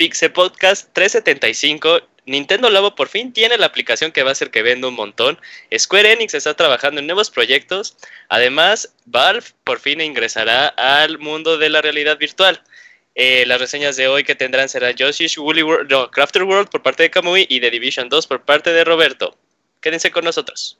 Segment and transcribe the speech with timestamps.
[0.00, 2.00] Pixel Podcast 375.
[2.24, 5.38] Nintendo Labo por fin tiene la aplicación que va a hacer que venda un montón.
[5.76, 7.98] Square Enix está trabajando en nuevos proyectos.
[8.30, 12.62] Además, Valve por fin ingresará al mundo de la realidad virtual.
[13.14, 16.82] Eh, las reseñas de hoy que tendrán serán Yoshi's Woolly World, no, Crafter World por
[16.82, 19.36] parte de Kamui y The Division 2 por parte de Roberto.
[19.82, 20.79] Quédense con nosotros.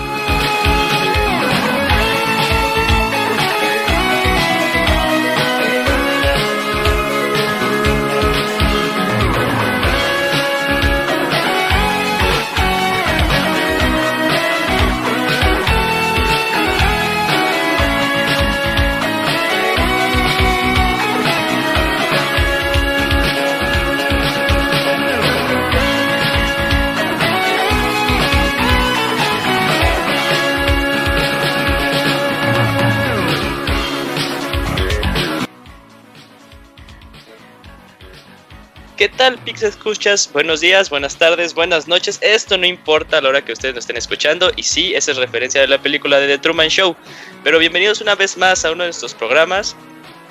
[39.01, 40.29] ¿Qué tal, Pix Escuchas?
[40.31, 42.19] Buenos días, buenas tardes, buenas noches.
[42.21, 44.51] Esto no importa a la hora que ustedes nos estén escuchando.
[44.55, 46.95] Y sí, esa es referencia de la película de The Truman Show.
[47.43, 49.75] Pero bienvenidos una vez más a uno de estos programas.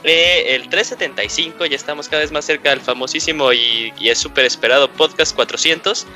[0.05, 4.45] Eh, el 375, ya estamos cada vez más cerca del famosísimo y, y es súper
[4.45, 6.07] esperado podcast 400.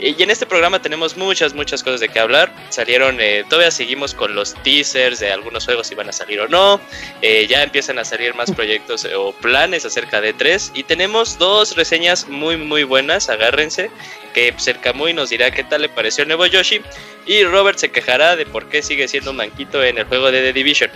[0.00, 2.50] Y en este programa tenemos muchas, muchas cosas de qué hablar.
[2.70, 6.48] Salieron, eh, todavía seguimos con los teasers de algunos juegos si van a salir o
[6.48, 6.80] no.
[7.20, 10.72] Eh, ya empiezan a salir más proyectos eh, o planes acerca de tres.
[10.74, 13.90] Y tenemos dos reseñas muy, muy buenas, agárrense.
[14.32, 16.80] Que Cercamuy nos dirá qué tal le pareció el nuevo Yoshi.
[17.26, 20.40] Y Robert se quejará de por qué sigue siendo un manquito en el juego de
[20.40, 20.90] The Division.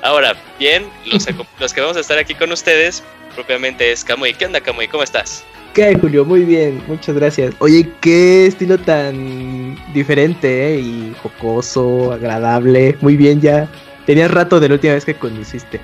[0.00, 1.26] Ahora, bien, los,
[1.60, 3.02] los que vamos a estar aquí con ustedes
[3.34, 4.32] propiamente es Kamui.
[4.32, 4.88] ¿Qué onda, Kamui?
[4.88, 5.44] ¿Cómo estás?
[5.74, 6.24] ¿Qué, Julio?
[6.24, 7.54] Muy bien, muchas gracias.
[7.60, 10.80] Oye, qué estilo tan diferente ¿eh?
[10.80, 12.96] y jocoso, agradable.
[13.00, 13.68] Muy bien, ya.
[14.04, 15.80] Tenías rato de la última vez que conduciste.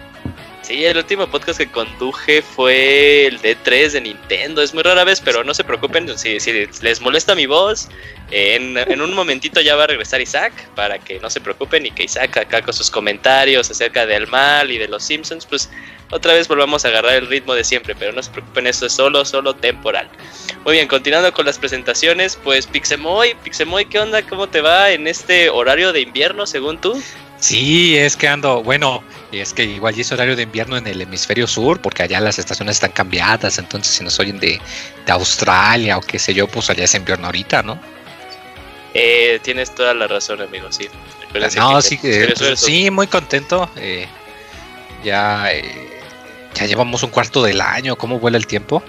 [0.66, 4.60] Sí, el último podcast que conduje fue el D3 de Nintendo.
[4.60, 6.38] Es muy rara vez, pero no se preocupen si,
[6.82, 7.88] les molesta mi voz.
[8.32, 11.92] En, en, un momentito ya va a regresar Isaac para que no se preocupen y
[11.92, 15.70] que Isaac acá con sus comentarios acerca del mal y de los Simpsons, pues
[16.10, 18.92] otra vez volvamos a agarrar el ritmo de siempre, pero no se preocupen, esto es
[18.92, 20.08] solo, solo temporal.
[20.64, 24.20] Muy bien, continuando con las presentaciones, pues Pixemoy, Pixemoy, ¿qué onda?
[24.22, 27.00] ¿Cómo te va en este horario de invierno según tú?
[27.46, 31.00] Sí, es que ando, bueno, es que igual ya es horario de invierno en el
[31.00, 34.60] hemisferio sur, porque allá las estaciones están cambiadas, entonces si nos oyen de,
[35.06, 37.78] Australia o qué sé yo, pues allá es invierno ahorita, ¿no?
[38.94, 40.88] Eh, tienes toda la razón, amigo, sí.
[41.56, 43.70] no, sí, pues, sí, muy contento.
[43.76, 44.08] Eh,
[45.04, 45.96] ya eh,
[46.56, 48.82] ya llevamos un cuarto del año, cómo vuela el tiempo.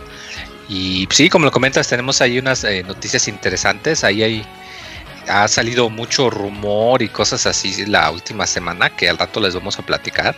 [0.69, 4.03] Y sí, como lo comentas, tenemos ahí unas eh, noticias interesantes.
[4.03, 4.45] Ahí hay,
[5.29, 9.77] ha salido mucho rumor y cosas así la última semana que al rato les vamos
[9.79, 10.35] a platicar.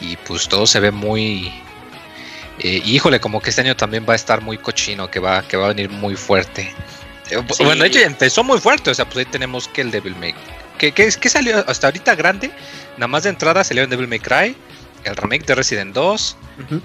[0.00, 1.52] Y pues todo se ve muy...
[2.60, 5.56] Eh, híjole, como que este año también va a estar muy cochino, que va, que
[5.56, 6.72] va a venir muy fuerte.
[7.30, 10.16] Eh, bueno, de hecho empezó muy fuerte, o sea, pues ahí tenemos que el Devil
[10.16, 10.34] May
[10.78, 12.50] que, que, que salió hasta ahorita grande,
[12.96, 14.56] nada más de entrada salió en Devil May Cry,
[15.04, 16.36] el remake de Resident 2,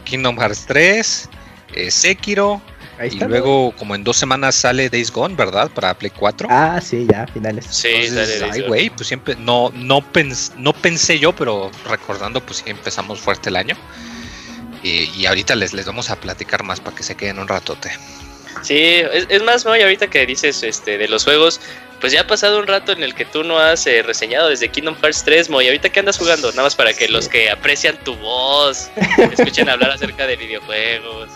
[0.04, 1.30] Kingdom Hearts 3,
[1.76, 2.62] eh, Sekiro.
[3.12, 5.70] Y luego, como en dos semanas, sale Days Gone, ¿verdad?
[5.72, 6.48] Para Play 4.
[6.52, 7.66] Ah, sí, ya, finales.
[7.70, 7.90] Sí,
[8.52, 10.04] ay, güey, pues siempre, no, no,
[10.58, 13.76] no pensé yo, pero recordando, pues sí empezamos fuerte el año.
[14.84, 17.90] Y, ahorita les, les vamos a platicar más para que se queden un ratote.
[18.62, 21.62] Sí, es, es más, muy ahorita que dices este de los juegos,
[22.04, 24.68] pues ya ha pasado un rato en el que tú no has eh, reseñado desde
[24.68, 25.68] Kingdom Hearts 3, Moy.
[25.68, 26.50] ¿Ahorita qué andas jugando?
[26.52, 28.90] Nada más para que los que aprecian tu voz
[29.32, 31.30] escuchen hablar acerca de videojuegos.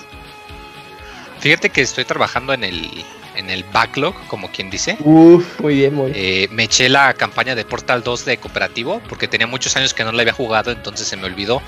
[1.39, 3.05] Fíjate que estoy trabajando en el,
[3.35, 4.97] en el backlog, como quien dice.
[4.99, 9.27] Uf, muy bien, muy eh, me eché la campaña de Portal 2 de cooperativo, porque
[9.27, 11.61] tenía muchos años que no la había jugado, entonces se me olvidó.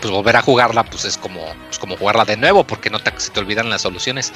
[0.00, 3.30] Pues volver a jugarla, pues es como, pues como jugarla de nuevo, porque no se
[3.30, 4.32] te olvidan las soluciones.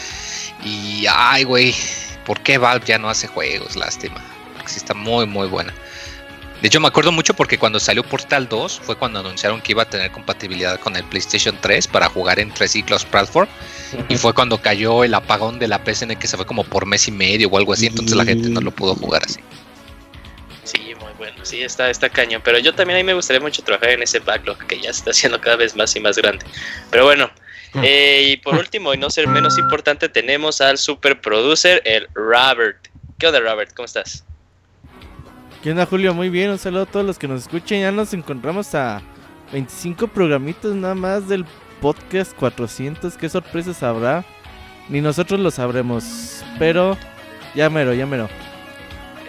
[0.62, 1.74] Y, ay, güey,
[2.24, 3.76] ¿Por qué Valve ya no hace juegos?
[3.76, 4.20] Lástima.
[4.54, 5.74] Porque sí está muy, muy buena.
[6.64, 9.82] De hecho, me acuerdo mucho porque cuando salió Portal 2 fue cuando anunciaron que iba
[9.82, 13.46] a tener compatibilidad con el PlayStation 3 para jugar en tres ciclos platform.
[14.08, 17.06] Y fue cuando cayó el apagón de la PSN que se fue como por mes
[17.06, 17.88] y medio o algo así.
[17.88, 19.40] Entonces la gente no lo pudo jugar así.
[20.62, 21.36] Sí, muy bueno.
[21.44, 22.40] Sí, está, está cañón.
[22.42, 25.10] Pero yo también a mí me gustaría mucho trabajar en ese backlog que ya está
[25.10, 26.46] haciendo cada vez más y más grande.
[26.90, 27.30] Pero bueno,
[27.82, 32.88] eh, y por último, y no ser menos importante, tenemos al super producer, el Robert.
[33.18, 33.74] ¿Qué onda, Robert?
[33.74, 34.24] ¿Cómo estás?
[35.64, 36.12] ¿Qué onda, Julio?
[36.12, 37.80] Muy bien, un saludo a todos los que nos escuchen.
[37.80, 39.00] Ya nos encontramos a
[39.50, 41.46] 25 programitos nada más del
[41.80, 43.16] podcast 400.
[43.16, 44.26] ¿Qué sorpresas habrá?
[44.90, 46.98] Ni nosotros lo sabremos, pero
[47.54, 48.28] ya mero, ya mero.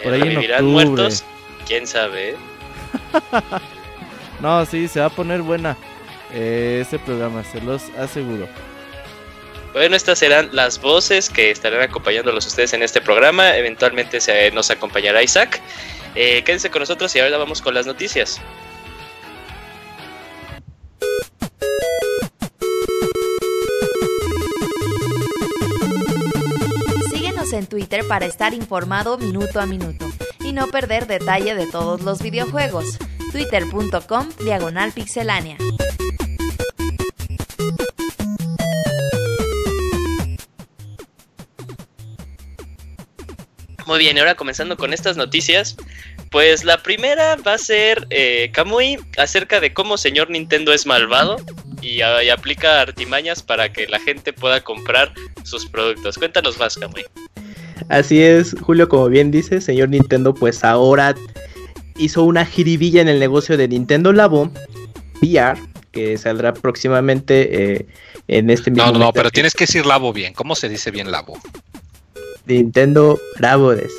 [0.04, 0.62] Por ahí en octubre.
[0.64, 1.24] muertos?
[1.66, 2.36] ¿Quién sabe?
[4.42, 5.78] no, sí, se va a poner buena
[6.34, 8.50] ese programa, se los aseguro.
[9.72, 13.56] Bueno, estas serán las voces que estarán acompañándolos ustedes en este programa.
[13.56, 15.62] Eventualmente se, nos acompañará Isaac.
[16.16, 18.42] Eh, quédense con nosotros y ahora vamos con las noticias.
[27.14, 30.06] Síguenos en Twitter para estar informado minuto a minuto
[30.40, 32.98] y no perder detalle de todos los videojuegos.
[33.32, 35.58] Twitter.com Diagonal Pixelánea.
[43.86, 45.76] Muy bien, ahora comenzando con estas noticias,
[46.32, 51.38] pues la primera va a ser eh, Kamui acerca de cómo señor Nintendo es malvado
[51.82, 56.18] y, aplica artimañas para que la gente pueda comprar sus productos.
[56.18, 57.06] Cuéntanos más, Kamui.
[57.90, 61.16] Así es, Julio, como bien dice, señor Nintendo, pues ahora
[61.98, 64.52] hizo una jiribilla en el negocio de Nintendo Labo
[65.22, 65.60] VR,
[65.92, 67.86] que saldrá próximamente eh,
[68.28, 68.88] en este mismo.
[68.88, 70.34] No, no, no, pero tienes que decir Labo bien.
[70.34, 71.40] ¿Cómo se dice bien Labo?
[72.48, 73.92] Nintendo Labores.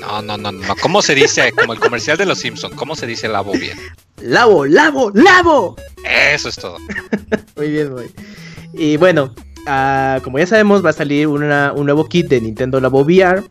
[0.00, 0.76] No, no, no, no.
[0.80, 1.52] ¿Cómo se dice?
[1.52, 3.78] Como el comercial de los Simpsons, ¿cómo se dice labo bien?
[4.22, 5.76] Labo, labo, labo.
[6.04, 6.76] Eso es todo.
[7.56, 8.10] muy bien, muy.
[8.74, 9.34] Y bueno,
[9.66, 13.42] ah, como ya sabemos, va a salir un nuevo kit de Nintendo Labo VR.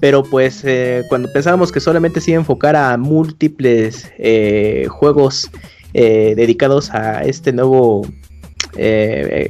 [0.00, 5.50] Pero pues eh, cuando pensábamos que solamente se iba a enfocar a múltiples eh, juegos
[5.94, 8.06] eh, dedicados a este nuevo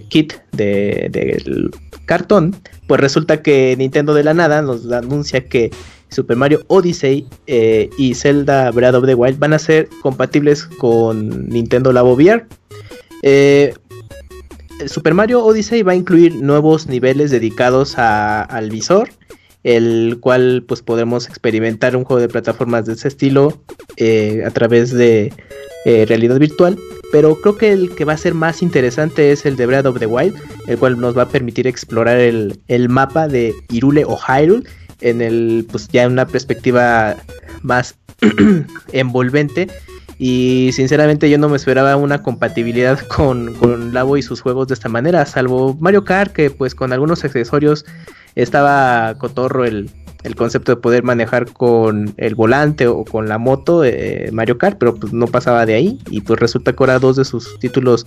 [0.09, 1.71] kit de, de,
[2.07, 2.57] cartón,
[2.87, 5.71] pues resulta que Nintendo de la nada nos anuncia que
[6.09, 11.49] Super Mario Odyssey eh, y Zelda Breath of the Wild van a ser compatibles con
[11.49, 12.47] Nintendo Labo VR.
[13.23, 13.75] Eh,
[14.87, 19.09] Super Mario Odyssey va a incluir nuevos niveles dedicados al visor,
[19.65, 23.61] el cual pues podremos experimentar un juego de plataformas de ese estilo
[23.97, 25.33] eh, a través de
[25.85, 26.77] realidad virtual
[27.13, 29.99] pero creo que el que va a ser más interesante es el de Breath of
[29.99, 30.35] the Wild,
[30.67, 34.65] el cual nos va a permitir explorar el, mapa de Irule o Hyrule
[35.01, 37.17] en el, pues ya en una perspectiva
[37.63, 37.97] más
[38.93, 39.69] envolvente.
[40.19, 44.75] Y sinceramente yo no me esperaba una compatibilidad con, con Labo y sus juegos de
[44.75, 47.85] esta manera, salvo Mario Kart, que pues con algunos accesorios
[48.35, 49.91] estaba cotorro el,
[50.27, 54.77] el concepto de poder manejar con el volante o con la moto eh, Mario Kart,
[54.79, 58.05] pero pues no pasaba de ahí y pues resulta que ahora dos de sus títulos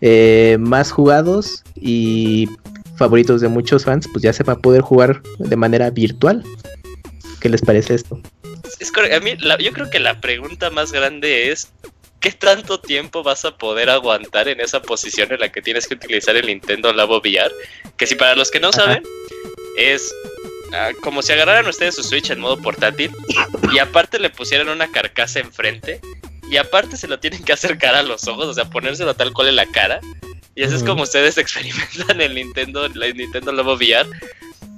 [0.00, 2.48] eh, más jugados y
[2.96, 6.44] favoritos de muchos fans, pues ya se va a poder jugar de manera virtual.
[7.40, 8.20] ¿Qué les parece esto?
[8.78, 11.72] Es a mí yo creo que la pregunta más grande es
[12.20, 15.94] ¿qué tanto tiempo vas a poder aguantar en esa posición en la que tienes que
[15.94, 17.52] utilizar el Nintendo Labo VR?
[17.96, 19.02] Que si para los que no saben,
[19.76, 20.14] es
[20.72, 23.12] Ah, como si agarraran ustedes su Switch en modo portátil
[23.72, 26.00] y aparte le pusieran una carcasa enfrente
[26.50, 29.48] y aparte se lo tienen que acercar a los ojos, o sea, ponérselo tal cual
[29.48, 30.00] en la cara.
[30.54, 34.08] Y así es como ustedes experimentan el Nintendo, la Nintendo Labo VR.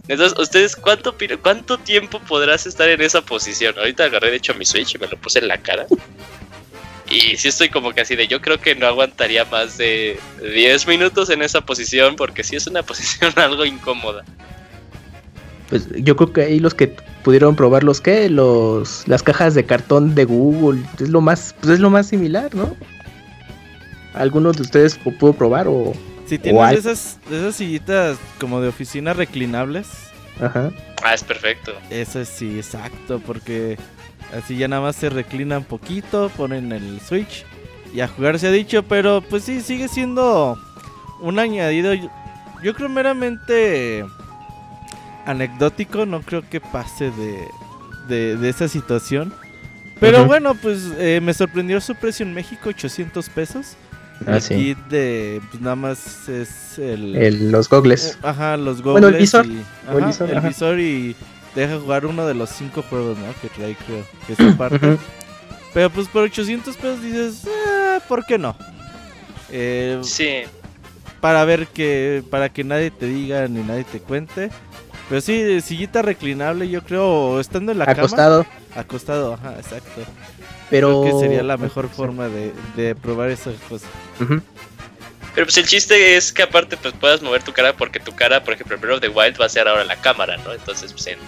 [0.08, 3.78] Entonces, ¿ustedes cuánto, cuánto tiempo podrás estar en esa posición?
[3.78, 5.86] Ahorita agarré de hecho mi Switch y me lo puse en la cara.
[7.10, 10.86] Y sí estoy como que así de, yo creo que no aguantaría más de 10
[10.86, 14.24] minutos en esa posición porque sí es una posición algo incómoda
[15.68, 19.64] pues yo creo que ahí los que pudieron probar los que los las cajas de
[19.64, 22.74] cartón de Google es lo más pues es lo más similar no
[24.14, 25.92] algunos de ustedes pudo probar o
[26.26, 29.88] si tienen esas esas sillitas como de oficina reclinables.
[30.40, 30.70] Ajá.
[31.02, 31.72] Ah es perfecto.
[31.90, 33.78] Eso sí exacto porque
[34.36, 37.44] así ya nada más se reclinan poquito ponen el switch
[37.94, 40.58] y a jugar se ha dicho pero pues sí sigue siendo
[41.20, 41.94] un añadido.
[42.62, 44.04] Yo creo meramente
[45.28, 47.10] anecdótico, no creo que pase
[48.08, 49.32] de, de, esa situación.
[50.00, 53.76] Pero bueno, pues eh, me sorprendió su precio en México, 800 pesos.
[54.26, 54.76] Ah, sí.
[54.90, 57.14] de, pues nada más es el...
[57.14, 58.14] el los gogles.
[58.14, 59.02] Eh, ajá, los gogles.
[59.02, 59.46] Bueno, el visor.
[59.46, 61.16] Y, el, visor, el visor y
[61.54, 63.26] deja jugar uno de los cinco juegos, ¿no?
[63.40, 64.98] Que trae, creo, que es parte.
[65.74, 68.56] Pero pues por 800 pesos dices, ah, ¿por qué no?
[69.50, 70.42] Eh, sí.
[71.20, 74.50] Para ver que, para que nadie te diga ni nadie te cuente.
[75.08, 78.44] Pero sí, sillita reclinable, yo creo, estando en la acostado.
[78.44, 78.80] cama.
[78.80, 79.34] Acostado.
[79.34, 80.02] Ajá, exacto.
[80.70, 81.02] Pero...
[81.02, 83.88] Creo que sería la mejor forma de, probar esas cosas.
[84.18, 88.42] Pero pues el chiste es que aparte pues puedas mover tu cara porque tu cara,
[88.42, 90.52] por ejemplo, en Breath of the Wild va a ser ahora la cámara, ¿no?
[90.52, 91.18] Entonces pues en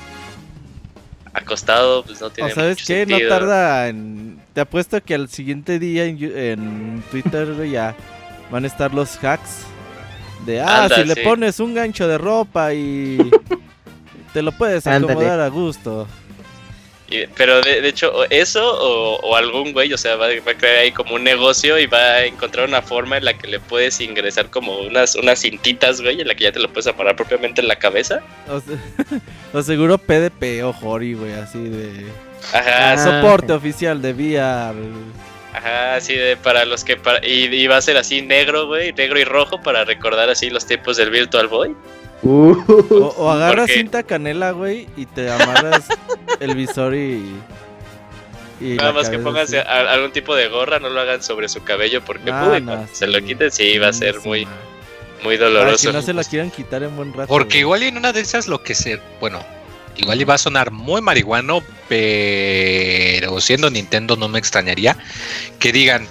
[1.32, 4.40] acostado pues no tiene o sabes qué, no tarda en...
[4.52, 7.94] Te apuesto que al siguiente día en, Twitter ya
[8.50, 9.60] van a estar los hacks
[10.44, 13.30] de, ah, si le pones un gancho de ropa y
[14.32, 16.06] te lo puedes acomodar a gusto.
[17.36, 21.24] pero de, hecho, eso o, algún güey, o sea, va, a crear ahí como un
[21.24, 25.14] negocio y va a encontrar una forma en la que le puedes ingresar como unas,
[25.16, 28.20] unas cintitas, güey, en la que ya te lo puedes amarrar propiamente en la cabeza.
[29.52, 32.06] O, seguro PDP o Jori, güey, así de...
[32.52, 32.92] Ajá.
[32.92, 34.76] Ah, soporte oficial de VR.
[35.52, 36.98] Ajá, así de para los que...
[37.22, 40.96] y, va a ser así negro, güey, negro y rojo para recordar así los tiempos
[40.96, 41.74] del Virtual Boy.
[42.22, 43.12] Uh.
[43.16, 45.86] O, agarras cinta canela, güey, y te amarras
[46.40, 47.40] el visor y...
[48.60, 52.30] Nada más que pongas algún tipo de gorra, no lo hagan sobre su cabello porque
[52.30, 54.46] ah, se lo quiten, sí, va a ser muy,
[55.24, 55.88] muy doloroso.
[55.88, 57.26] que no se lo quieran quitar en buen rato.
[57.26, 59.00] Porque igual en una de esas lo que se...
[59.18, 59.40] Bueno,
[59.96, 64.94] igual iba a sonar muy marihuano, pero siendo Nintendo no me extrañaría
[65.58, 66.06] que digan,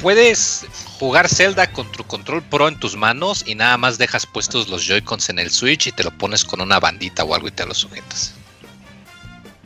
[0.00, 0.66] puedes
[1.00, 4.86] jugar Zelda con tu control pro en tus manos y nada más dejas puestos los
[4.86, 7.64] Joy-Cons en el Switch y te lo pones con una bandita o algo y te
[7.64, 8.34] lo sujetas.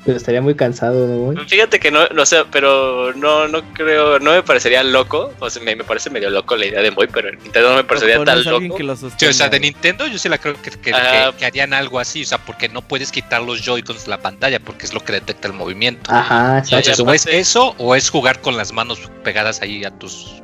[0.05, 1.45] Pero estaría muy cansado, ¿no?
[1.49, 5.33] Fíjate que no, no sé, pero no, no creo, no me parecería loco.
[5.41, 8.23] O sea, me, parece medio loco la idea de Boy, pero Nintendo no me parecería
[8.23, 8.77] tan loco.
[8.77, 10.93] o sea, de Nintendo yo sí la creo que, que,
[11.39, 14.61] que, harían algo así, o sea, porque no puedes quitar los Joy-Cons de la pantalla,
[14.61, 16.13] porque es lo que detecta el movimiento.
[16.13, 20.43] Ajá, o es eso o es jugar con las manos pegadas ahí a tus.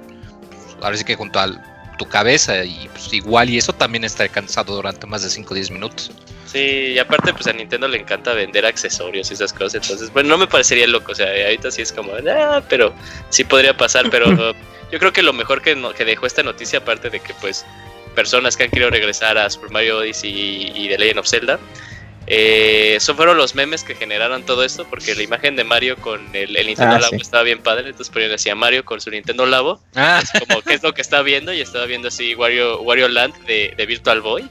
[0.82, 1.48] Ahora sí que junto a
[1.98, 5.54] tu cabeza, y pues igual, y eso también está cansado durante más de 5 o
[5.54, 6.10] 10 minutos.
[6.46, 6.58] Sí,
[6.94, 10.38] y aparte pues a Nintendo le encanta vender accesorios y esas cosas, entonces, bueno, no
[10.38, 12.94] me parecería loco, o sea, ahorita sí es como, ah, pero
[13.28, 14.26] sí podría pasar, pero
[14.90, 17.64] yo creo que lo mejor que, que dejó esta noticia, aparte de que pues
[18.14, 21.58] personas que han querido regresar a Super Mario Odyssey y, The Legend of Zelda,
[22.32, 26.20] eh, son fueron los memes que generaron todo esto, porque la imagen de Mario con
[26.32, 29.46] el, Nintendo ah, Labo estaba bien padre, entonces ponían así a Mario con su Nintendo
[29.46, 30.22] Labo, ah.
[30.46, 33.74] como qué es lo que está viendo, y estaba viendo así Wario, Wario Land de,
[33.76, 34.48] de Virtual Boy,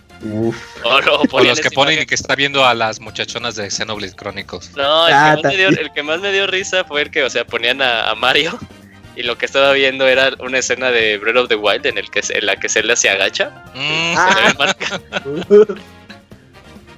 [0.83, 4.75] o, los que ponen y que está viendo a las muchachonas de Xenoblade Chronicles.
[4.75, 8.13] No, ah, el, que más me dio risa fue el que, o sea, ponían a,
[8.15, 8.59] Mario
[9.15, 12.11] y lo que estaba viendo era una escena de Breath of the Wild en, el
[12.11, 13.63] que, en la que Zelda se agacha.
[13.73, 14.15] Mm.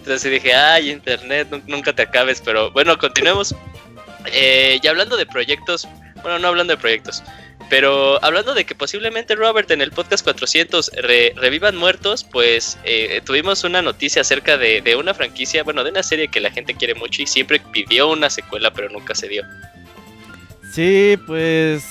[0.01, 3.55] Entonces dije, ay, internet, nunca te acabes, pero bueno, continuemos.
[4.34, 5.88] Eh, y hablando de proyectos,
[6.24, 7.24] bueno, no hablando de proyectos,
[7.70, 10.91] pero hablando de que posiblemente Robert en el podcast 400
[11.36, 16.29] revivan muertos, pues eh, tuvimos una noticia acerca de, una franquicia, bueno, de una serie
[16.29, 19.43] que la gente quiere mucho y siempre pidió una secuela, pero nunca se dio.
[20.74, 21.84] Sí, pues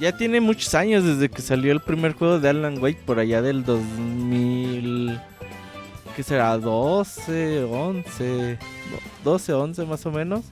[0.00, 3.42] ya tiene muchos años desde que salió el primer juego de Alan Wake por allá
[3.42, 5.20] del 2000...
[6.16, 6.56] ¿Qué será?
[6.58, 8.58] 12, 11...
[9.24, 10.44] 12, 11 más o menos.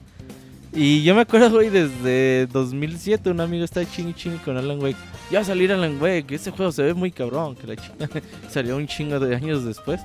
[0.73, 4.97] Y yo me acuerdo, güey, desde 2007 un amigo estaba ching ching con Alan Wake.
[5.29, 7.75] Ya va a salir Alan Wake, ese juego se ve muy cabrón, que la
[8.49, 10.01] salió un chingo de años después.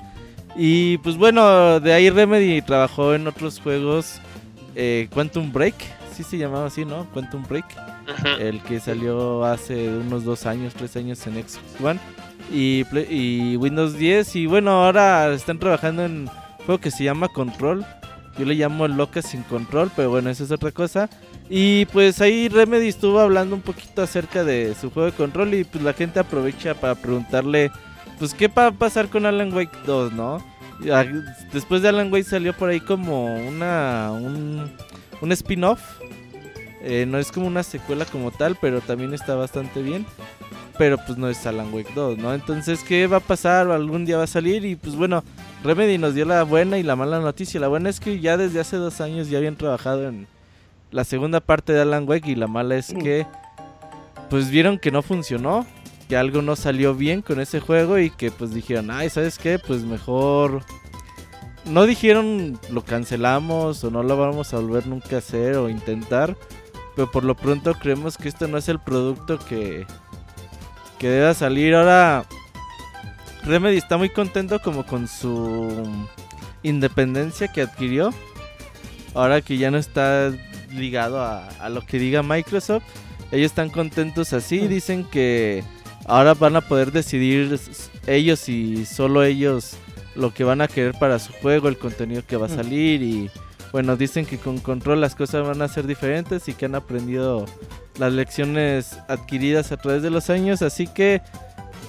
[0.57, 4.21] Y pues bueno, de ahí Remedy trabajó en otros juegos.
[4.75, 5.77] Eh, Quantum Break,
[6.15, 7.07] sí se llamaba así, ¿no?
[7.13, 7.67] Quantum Break.
[8.41, 12.01] El que salió hace unos dos años, tres años en Xbox One.
[12.53, 14.37] Y, Windows 10.
[14.37, 16.27] Y bueno, ahora están trabajando en un
[16.65, 17.85] juego que se llama Control
[18.39, 21.09] yo le llamo Loca sin control, pero bueno, eso es otra cosa.
[21.49, 25.65] Y pues ahí Remedy estuvo hablando un poquito acerca de su juego de control y
[25.65, 27.71] pues la gente aprovecha para preguntarle,
[28.19, 30.45] pues qué va a pasar con Alan Wake 2, ¿no?
[31.53, 34.71] Después de Alan Wake salió por ahí como una un,
[35.21, 35.81] un spin-off.
[36.83, 40.05] Eh, no es como una secuela como tal, pero también está bastante bien.
[40.79, 42.35] Pero pues no es Alan Wake 2, ¿no?
[42.35, 43.71] Entonces, ¿qué va a pasar?
[43.71, 44.65] ¿Algún día va a salir?
[44.65, 45.25] Y pues bueno,
[45.65, 47.61] Remedy nos dio la buena y la mala noticia.
[47.61, 50.27] La buena es que ya desde hace dos años ya habían trabajado en
[50.91, 53.27] la segunda parte de Alan Wake y la mala es que
[54.31, 55.67] pues vieron que no funcionó,
[56.09, 59.59] que algo no salió bien con ese juego y que pues dijeron, ay, ¿sabes qué?
[59.59, 60.63] Pues mejor...
[61.65, 66.37] No dijeron lo cancelamos o no lo vamos a volver nunca a hacer o intentar,
[66.95, 69.85] pero por lo pronto creemos que esto no es el producto que,
[70.99, 71.75] que deba salir.
[71.75, 72.25] Ahora
[73.45, 75.69] Remedy está muy contento como con su
[76.63, 78.13] independencia que adquirió.
[79.15, 80.33] Ahora que ya no está
[80.73, 82.85] ligado a, a, lo que diga Microsoft.
[83.33, 85.65] Ellos están contentos así, dicen que
[86.07, 87.59] ahora van a poder decidir
[88.07, 89.77] ellos y solo ellos
[90.15, 93.31] lo que van a querer para su juego, el contenido que va a salir y
[93.73, 97.47] bueno, dicen que con control las cosas van a ser diferentes y que han aprendido
[97.99, 101.23] las lecciones adquiridas a través de los años, así que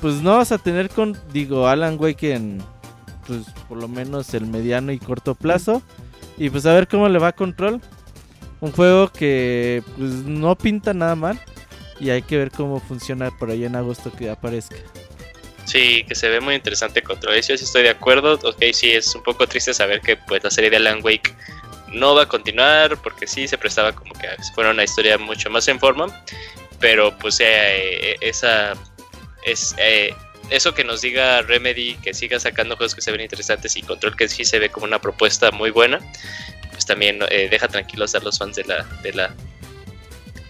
[0.01, 2.61] pues no vas a tener con digo Alan Wake en
[3.25, 5.81] pues por lo menos el mediano y corto plazo
[6.37, 7.81] y pues a ver cómo le va a control.
[8.59, 11.39] Un juego que pues no pinta nada mal
[11.99, 14.77] y hay que ver cómo funciona por ahí en agosto que aparezca.
[15.65, 17.35] Sí, que se ve muy interesante Control.
[17.35, 18.35] Eso sí estoy de acuerdo.
[18.35, 21.33] Ok, sí, es un poco triste saber que pues la serie de Alan Wake
[21.91, 25.67] no va a continuar porque sí se prestaba como que fuera una historia mucho más
[25.67, 26.07] en forma.
[26.79, 28.73] Pero pues eh, esa
[29.43, 30.13] es eh,
[30.49, 34.15] eso que nos diga Remedy que siga sacando juegos que se ven interesantes y Control
[34.15, 35.99] que sí se ve como una propuesta muy buena,
[36.71, 39.33] pues también eh, deja tranquilos a los fans de la de la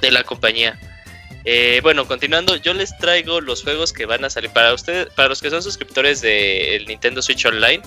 [0.01, 0.79] de la compañía.
[1.45, 5.29] Eh, bueno, continuando, yo les traigo los juegos que van a salir para ustedes, para
[5.29, 7.81] los que son suscriptores del Nintendo Switch Online.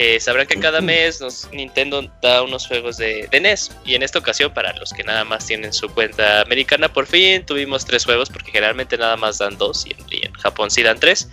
[0.00, 3.72] Eh, sabrán que cada mes nos, Nintendo da unos juegos de, NES.
[3.84, 7.44] Y en esta ocasión, para los que nada más tienen su cuenta americana, por fin
[7.44, 11.28] tuvimos tres juegos, porque generalmente nada más dan dos y en, Japón sí dan tres.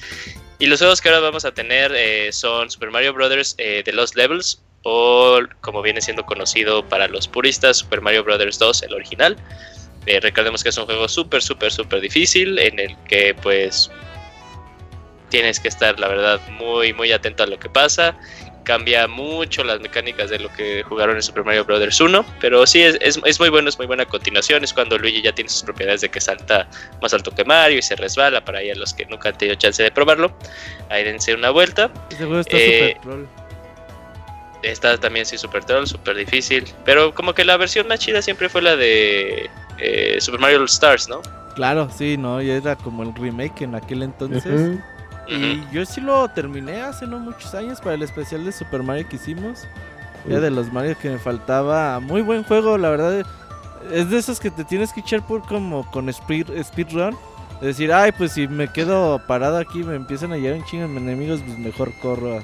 [0.58, 3.56] Y los juegos que ahora vamos a tener eh, son Super Mario Bros.
[3.56, 8.58] The Lost Levels, o como viene siendo conocido para los puristas, Super Mario Bros.
[8.58, 9.38] 2, el original.
[10.08, 13.92] Eh, recordemos que es un juego súper, súper, súper difícil en el que pues
[15.30, 18.18] tienes que estar, la verdad, muy, muy atento a lo que pasa.
[18.66, 22.02] Cambia mucho las mecánicas de lo que jugaron en Super Mario Bros.
[22.02, 24.64] 1, pero sí, es, es, muy bueno, es muy buena continuación.
[24.64, 26.68] Es cuando Luigi ya tiene sus propiedades de que salta
[27.02, 28.44] más alto que Mario y se resbala.
[28.44, 30.36] Para a los que nunca han tenido chance de probarlo,
[30.90, 31.92] ahí dense una vuelta.
[32.10, 32.98] Ese juego está eh,
[34.64, 36.66] Está también sí super troll, súper difícil.
[36.84, 40.66] Pero como que la versión más chida siempre fue la de eh, Super Mario All
[40.66, 41.22] Stars, ¿no?
[41.56, 44.80] Claro, sí, no, y era como el remake en aquel entonces.
[45.28, 49.08] Y yo sí lo terminé hace no muchos años para el especial de Super Mario
[49.10, 49.68] que hicimos.
[50.28, 52.00] Era de los Mario que me faltaba.
[52.00, 53.26] Muy buen juego, la verdad.
[53.92, 57.16] Es de esos que te tienes que echar por como con speed, speedrun.
[57.56, 60.88] Es decir, ay, pues si me quedo parado aquí me empiezan a llegar un chingo
[60.88, 62.40] de enemigos, pues mejor corro.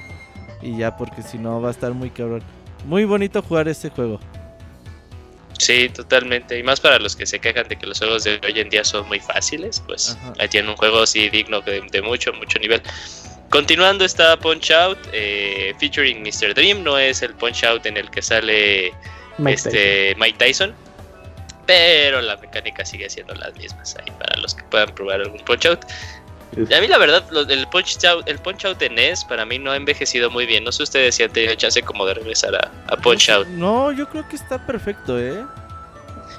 [0.62, 2.42] Y ya, porque si no va a estar muy cabrón.
[2.86, 4.20] Muy bonito jugar este juego.
[5.62, 6.58] Sí, totalmente.
[6.58, 8.84] Y más para los que se quejan de que los juegos de hoy en día
[8.84, 12.82] son muy fáciles, pues ahí tienen un juego así digno de, mucho, mucho nivel.
[13.52, 16.56] Continuando está Punch Out, eh, featuring Mr.
[16.56, 18.92] Dream, no es el Punch Out en el que sale
[19.38, 20.20] Mike este Tyson.
[20.20, 20.76] Mike Tyson,
[21.68, 25.68] pero la mecánica sigue siendo las mismas ahí para los que puedan probar algún Punch
[25.68, 25.82] Out.
[26.54, 29.72] A mí la verdad, el Punch Out, el Punch Out de NES para mí no
[29.72, 30.66] ha envejecido muy bien.
[30.66, 33.48] No sé ustedes si han tenido chance como de regresar a, Punch Out.
[33.48, 35.46] No, yo creo que está perfecto, ¿eh?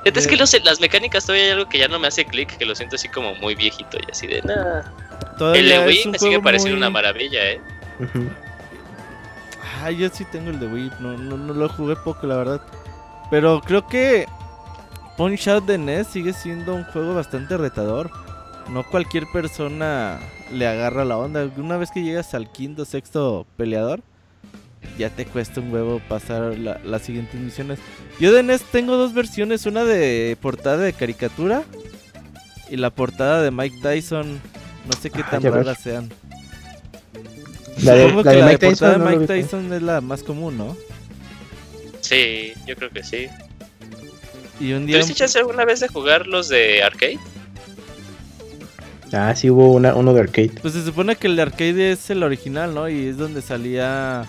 [0.04, 0.60] Es que eh.
[0.64, 3.08] las mecánicas todavía hay algo que ya no me hace clic, que lo siento así
[3.08, 4.92] como muy viejito y así de nada.
[5.54, 7.60] El de Wii me sigue pareciendo una maravilla, ¿eh?
[9.82, 12.60] Ah, yo sí tengo el de Wii, no, no, no lo jugué poco, la verdad.
[13.30, 14.26] Pero creo que
[15.16, 18.10] Punch Out de NES sigue siendo un juego bastante retador
[18.70, 20.20] no cualquier persona
[20.52, 21.48] le agarra la onda.
[21.56, 24.00] Una vez que llegas al quinto, sexto peleador,
[24.98, 27.78] ya te cuesta un huevo pasar las siguientes misiones.
[28.18, 31.64] Yo de NES tengo dos versiones, una de portada de caricatura
[32.70, 34.40] y la portada de Mike Tyson.
[34.86, 36.10] No sé qué ah, tan raras sean.
[37.82, 40.76] La de, Supongo que la Mike portada de Mike Tyson es la más común, ¿no?
[42.00, 43.28] Sí, yo creo que sí.
[44.60, 45.00] Y un día...
[45.00, 47.18] ¿Tuviste alguna vez de jugar los de arcade?
[49.12, 50.52] Ah, sí hubo una, uno de arcade.
[50.60, 52.88] Pues se supone que el de arcade es el original, ¿no?
[52.88, 54.24] Y es donde salía...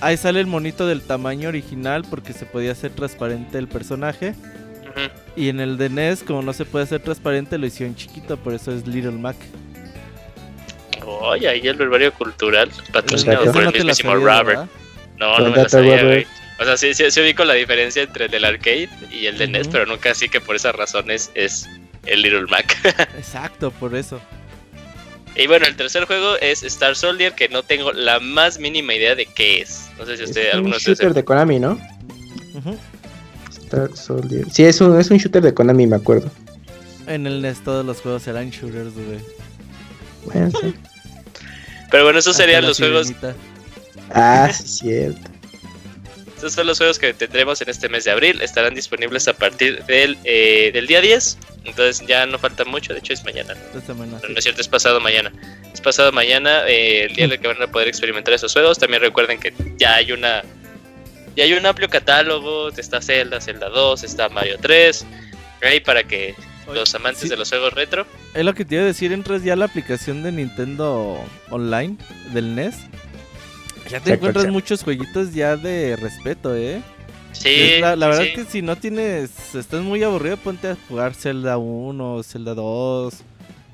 [0.00, 4.34] Ahí sale el monito del tamaño original porque se podía hacer transparente el personaje.
[5.36, 8.52] Y en el de NES, como no se puede hacer transparente, lo hicieron chiquito, por
[8.52, 9.36] eso es Little Mac.
[11.04, 14.68] Oye, ahí el verbario cultural patrocinado por el mismísimo Robert.
[15.18, 16.26] No, no me lo sabía, güey.
[16.60, 19.48] O sea, sí, sí, sí ubico la diferencia entre el del arcade y el de
[19.48, 21.68] NES, pero nunca así que por esas razones es
[22.06, 22.76] el Little Mac.
[23.16, 24.20] Exacto, por eso.
[25.34, 29.14] Y bueno, el tercer juego es Star Soldier, que no tengo la más mínima idea
[29.14, 29.88] de qué es.
[29.98, 31.80] No sé si usted, es un shooter de Konami, ¿no?
[33.50, 34.46] Star Soldier.
[34.50, 36.30] Sí, es un, es un shooter de Konami, me acuerdo.
[37.06, 39.18] En el NES todos los juegos serán shooters, güey.
[40.26, 40.74] Bueno, sí.
[41.90, 43.12] Pero bueno, esos serían los juegos.
[44.10, 45.31] Ah, sí, cierto.
[46.42, 48.42] Estos son los juegos que tendremos en este mes de abril.
[48.42, 52.98] Estarán disponibles a partir del, eh, del día 10 entonces ya no falta mucho, de
[52.98, 53.54] hecho es mañana.
[53.54, 53.94] ¿no?
[53.94, 55.32] no, es cierto, es pasado mañana.
[55.72, 58.76] Es pasado mañana eh, el día en el que van a poder experimentar esos juegos.
[58.76, 60.42] También recuerden que ya hay una
[61.36, 65.06] Y hay un amplio catálogo, está Zelda, Zelda 2, está Mario 3,
[65.62, 66.34] ahí para que
[66.74, 68.04] los amantes de los juegos retro.
[68.34, 71.96] Es lo que te iba a decir, entras ya a la aplicación de Nintendo Online
[72.32, 72.74] del NES.
[73.90, 76.82] Ya te encuentras muchos jueguitos ya de respeto, ¿eh?
[77.32, 77.80] Sí.
[77.80, 82.22] La, verdad es que si no tienes, estás muy aburrido, ponte a jugar Zelda 1,
[82.22, 83.14] Zelda 2,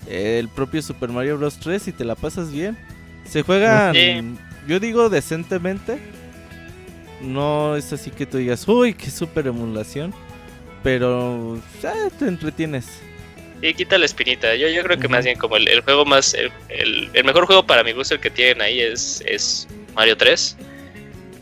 [0.08, 1.58] el propio Super Mario Bros.
[1.58, 2.78] 3 y te la pasas bien.
[3.24, 5.98] Se juegan, yo digo decentemente.
[7.20, 10.14] No es así que tú digas, uy, qué super emulación.
[10.82, 13.00] Pero ya te entretienes.
[13.60, 14.54] Y quita la espinita.
[14.54, 16.34] Yo, yo creo que más bien como el, juego más.
[16.34, 16.52] El,
[17.12, 20.56] el, mejor juego para mi gusto, el que tienen ahí es, es Mario 3.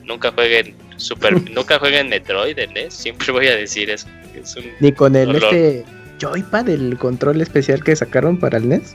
[0.05, 2.95] Nunca jueguen Super, nunca jueguen Metroid en NES.
[2.95, 4.09] Siempre voy a decir eso.
[4.35, 5.85] Es Ni con el este
[6.21, 8.95] Joypad, el control especial que sacaron para el NES.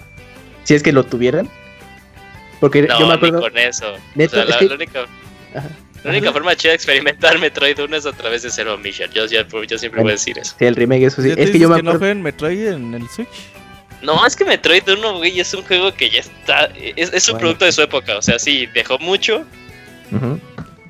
[0.63, 1.49] Si es que lo tuvieran.
[2.59, 3.39] Porque yo me acuerdo.
[3.39, 3.93] Ni con eso.
[4.15, 5.07] la, única.
[6.03, 9.09] La única forma chida de experimentar Metroid 1 es a través de Zero Mission.
[9.11, 10.55] Yo, yo, siempre voy a decir eso.
[10.57, 11.33] Sí, el remake, eso sí.
[11.35, 11.93] Es que yo me acuerdo.
[11.93, 13.27] no jueguen Metroid en el Switch?
[14.01, 16.71] No, es que Metroid 1, güey, es un juego que ya está.
[16.75, 18.17] Es, un producto de su época.
[18.17, 19.45] O sea, sí, dejó mucho.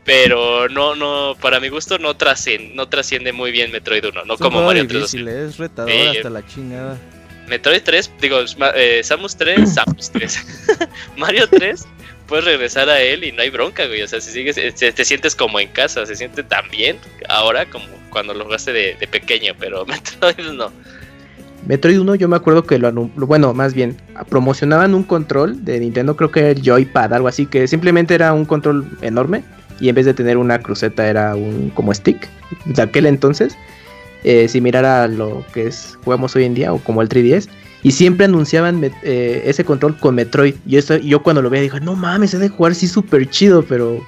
[0.04, 4.38] Pero no, no, para mi gusto no trasciende, no trasciende muy bien Metroid 1, no
[4.38, 5.14] como Mario 3.
[5.14, 6.98] Es retador hasta la chingada.
[7.48, 8.40] Metroid 3, digo,
[8.76, 10.46] eh, Samus 3, Samus 3.
[11.18, 11.86] Mario 3
[12.32, 14.02] puedes regresar a él y no hay bronca, güey.
[14.02, 16.98] O sea, si sigues, eh, te, sientes como en casa, se siente tan bien
[17.28, 19.86] ahora como cuando lo jugaste de, pequeño, pero
[20.26, 20.72] Metroid no.
[21.68, 23.98] Metroid 1 yo me acuerdo que lo, bueno, más bien,
[24.30, 28.34] promocionaban un control de Nintendo, creo que era el Joypad, algo así, que simplemente era
[28.34, 29.44] un control enorme
[29.80, 32.28] y en vez de tener una cruceta era un como stick
[32.66, 33.56] de aquel entonces,
[34.24, 37.50] eh, similar a lo que es jugamos hoy en día o como el 3DS
[37.84, 40.56] y siempre anunciaban eh, ese control con Metroid.
[40.66, 44.00] Y yo cuando lo veía dije, no mames, he de jugar sí súper chido, pero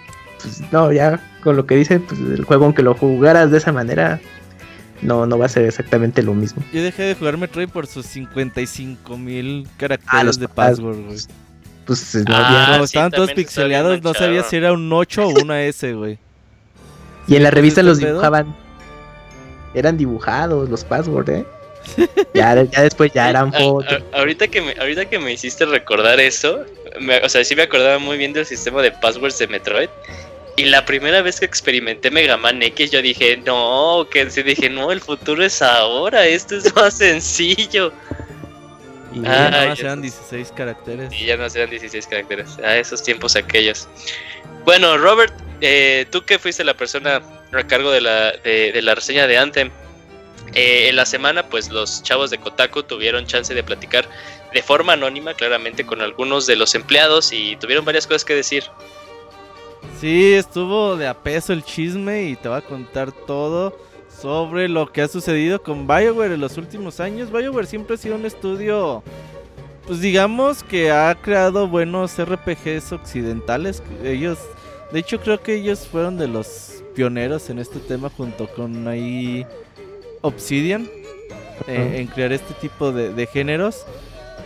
[0.41, 3.71] pues, no, ya con lo que dice, pues, el juego aunque lo jugaras de esa
[3.71, 4.19] manera,
[5.03, 6.63] no, no va a ser exactamente lo mismo.
[6.73, 11.19] Yo dejé de jugar Metroid por sus 55 mil caracteres ah, de password, güey.
[11.85, 15.93] Pues no, ah, estaban todos pixeleados, no sabía si era un 8 o una S,
[15.93, 16.17] güey.
[17.27, 18.55] Y en la revista los dibujaban.
[19.73, 21.45] Eran dibujados los passwords, ¿eh?
[22.33, 24.03] ya, después ya eran fotos.
[24.13, 26.63] ahorita, que me, ahorita que me hiciste recordar eso,
[27.23, 29.89] o sea, sí me acordaba muy bien del sistema de passwords de Metroid.
[30.55, 34.69] Y la primera vez que experimenté Mega Man X, yo dije, no, que sí dije,
[34.69, 37.91] no, el futuro es ahora, esto es más sencillo.
[39.11, 41.13] Y ya no más eran 16 caracteres.
[41.13, 42.57] Y ya no eran 16 caracteres.
[42.59, 43.87] A esos tiempos aquellos.
[44.65, 49.27] Bueno, Robert, eh, tú que fuiste la persona a cargo de la, de la reseña
[49.27, 49.71] de Anthem,
[50.55, 54.07] eh, en la semana, pues los chavos de Kotaku tuvieron chance de platicar
[54.53, 58.63] de forma anónima, claramente, con algunos de los empleados y tuvieron varias cosas que decir.
[59.99, 63.77] Sí, estuvo de a peso el chisme y te va a contar todo
[64.21, 67.31] sobre lo que ha sucedido con BioWare en los últimos años.
[67.31, 69.03] BioWare siempre ha sido un estudio,
[69.87, 73.81] pues digamos que ha creado buenos RPGs occidentales.
[74.03, 74.39] Ellos,
[74.91, 79.45] de hecho, creo que ellos fueron de los pioneros en este tema junto con ahí
[80.21, 80.87] Obsidian
[81.67, 83.85] eh, en crear este tipo de, géneros.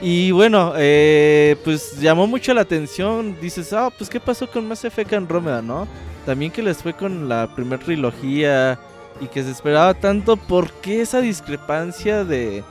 [0.01, 3.35] Y bueno, eh, pues llamó mucho la atención.
[3.41, 5.87] Dices, ah, pues qué pasó con Mass Effect Andromeda, ¿no?
[6.25, 8.77] También que les fue con la primera trilogía
[9.19, 10.37] y que se esperaba tanto.
[10.37, 12.63] ¿Por qué esa discrepancia de,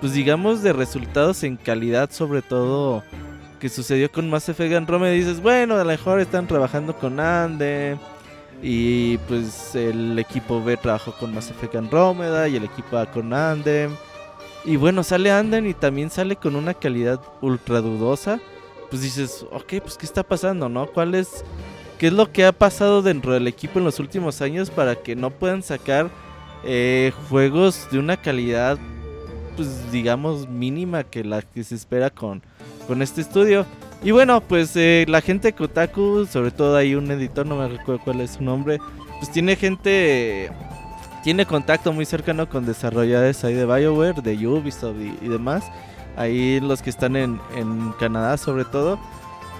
[0.00, 3.02] pues digamos, de resultados en calidad, sobre todo
[3.58, 5.12] que sucedió con Mass Effect Andromeda?
[5.12, 7.96] Dices, bueno, a lo mejor están trabajando con Ande
[8.62, 13.32] y pues el equipo B trabajó con Mass Effect Andromeda y el equipo A con
[13.32, 13.92] Andem.
[14.66, 18.40] Y bueno, sale Andem y también sale con una calidad ultra dudosa.
[18.90, 20.86] Pues dices, ok, pues ¿qué está pasando, no?
[20.88, 21.44] ¿Cuál es,
[21.98, 25.14] qué es lo que ha pasado dentro del equipo en los últimos años para que
[25.14, 26.10] no puedan sacar
[26.64, 28.76] eh, juegos de una calidad,
[29.54, 32.42] pues digamos, mínima que la que se espera con,
[32.88, 33.66] con este estudio?
[34.02, 37.68] Y bueno, pues eh, la gente de Kotaku, sobre todo hay un editor, no me
[37.68, 38.78] recuerdo cuál es su nombre,
[39.18, 40.50] pues tiene gente,
[41.26, 45.64] tiene contacto muy cercano con desarrolladores ahí de BioWare, de Ubisoft y, demás.
[46.16, 47.40] Ahí los que están en,
[47.98, 48.96] Canadá sobre todo.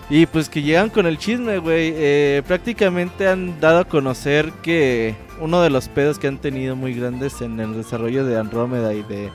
[0.08, 1.92] Y pues que llegan con el chisme, güey.
[1.96, 6.94] Eh, prácticamente han dado a conocer que uno de los pedos que han tenido muy
[6.94, 9.32] grandes en el desarrollo de Andromeda y de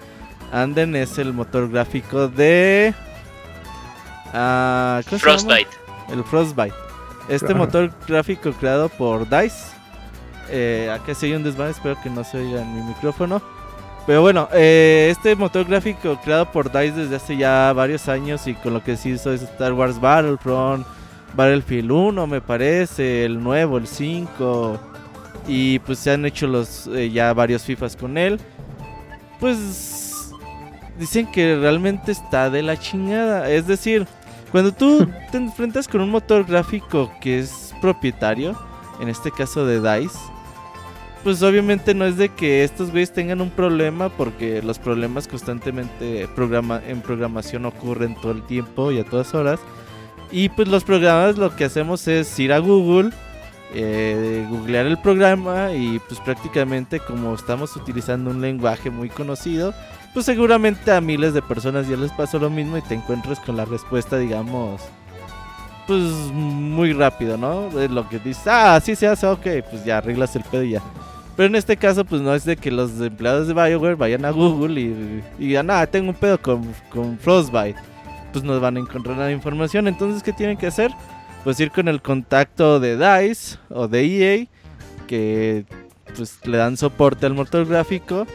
[0.54, 2.94] Anden es el motor gráfico de
[4.34, 5.68] Ah, Frostbite.
[6.10, 6.76] El Frostbite.
[7.28, 9.81] Este motor gráfico creado por DICE.
[10.50, 13.42] Eh, acá se oye un desván, espero que no se oiga en mi micrófono.
[14.06, 18.56] Pero bueno, eh, este motor gráfico creado por DICE desde hace ya varios años y
[18.56, 20.86] con lo que se hizo es Star Wars Battlefront,
[21.36, 24.80] Battlefield 1 me parece, el nuevo, el 5.
[25.48, 28.40] Y pues se han hecho los eh, ya varios FIFAs con él.
[29.40, 30.32] Pues
[31.00, 33.50] dicen que realmente está de la chingada.
[33.50, 34.08] Es decir,
[34.52, 38.56] cuando tú te enfrentas con un motor gráfico que es propietario,
[39.00, 40.18] en este caso de DICE,
[41.24, 46.28] pues obviamente no es de que estos güeyes tengan un problema porque los problemas constantemente
[46.36, 49.60] programa en programación ocurren todo el tiempo y a todas horas.
[50.32, 53.12] Y pues los programas lo que hacemos es ir a Google,
[53.74, 59.74] eh, googlear el programa y pues prácticamente como estamos utilizando un lenguaje muy conocido,
[60.14, 63.58] pues seguramente a miles de personas ya les pasó lo mismo y te encuentras con
[63.58, 64.82] la respuesta, digamos,
[65.86, 67.70] pues muy rápido, ¿no?
[67.90, 70.82] Lo que dices, ah, así se hace, ok, pues ya arreglas el pedo y ya.
[71.36, 74.32] Pero en este caso, pues no es de que los empleados de BioWare vayan a
[74.32, 77.80] Google y, digan, ah, tengo un pedo con, con Frostbite.
[78.32, 79.88] Pues nos van a encontrar la información.
[79.88, 80.92] Entonces, ¿qué tienen que hacer?
[81.44, 84.48] Pues ir con el contacto de DICE o de EA,
[85.08, 85.66] que
[86.16, 88.28] pues le dan soporte al motor gráfico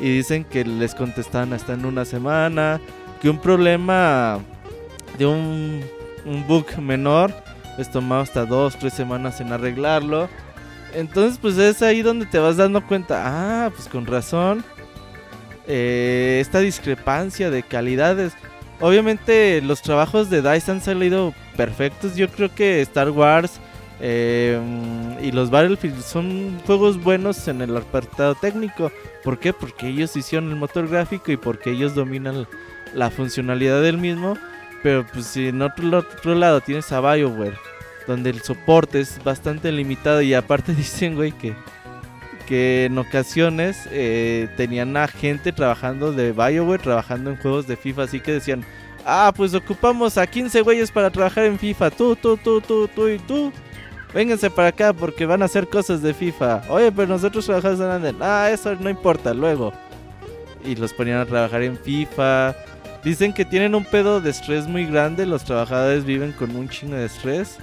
[0.00, 2.80] y dicen que les contestan hasta en una semana,
[3.20, 4.38] que un problema
[5.18, 5.82] de un,
[6.26, 7.34] un bug menor
[7.78, 10.28] les toma hasta dos, tres semanas en arreglarlo
[10.94, 13.22] entonces, pues es ahí donde te vas dando cuenta.
[13.24, 14.64] Ah, pues con razón.
[15.66, 18.34] Eh, esta discrepancia de calidades.
[18.80, 22.16] Obviamente los trabajos de DICE han salido perfectos.
[22.16, 23.60] Yo creo que Star Wars
[24.00, 24.60] eh,
[25.22, 28.92] y los Battlefield son juegos buenos en el apartado técnico.
[29.22, 29.52] ¿Por qué?
[29.52, 32.46] Porque ellos hicieron el motor gráfico y porque ellos dominan
[32.94, 34.36] la funcionalidad del mismo.
[34.82, 37.73] Pero pues si en otro, otro lado tienes a BioWare
[38.06, 41.54] donde el soporte es bastante limitado y aparte dicen, güey, que,
[42.46, 48.02] que en ocasiones eh, tenían a gente trabajando de BioWare, trabajando en juegos de FIFA,
[48.02, 48.64] así que decían,
[49.04, 53.08] ah, pues ocupamos a 15 güeyes para trabajar en FIFA, tú, tú, tú, tú, tú
[53.08, 53.52] y tú.
[54.14, 56.62] Vénganse para acá porque van a hacer cosas de FIFA.
[56.68, 58.16] Oye, pero nosotros trabajamos en Anden.
[58.20, 59.72] Ah, eso no importa, luego.
[60.64, 62.54] Y los ponían a trabajar en FIFA.
[63.02, 65.26] Dicen que tienen un pedo de estrés muy grande.
[65.26, 67.58] Los trabajadores viven con un chingo de estrés.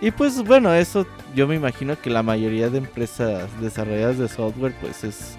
[0.00, 4.74] Y pues bueno, eso yo me imagino que la mayoría de empresas desarrolladas de software
[4.80, 5.36] pues es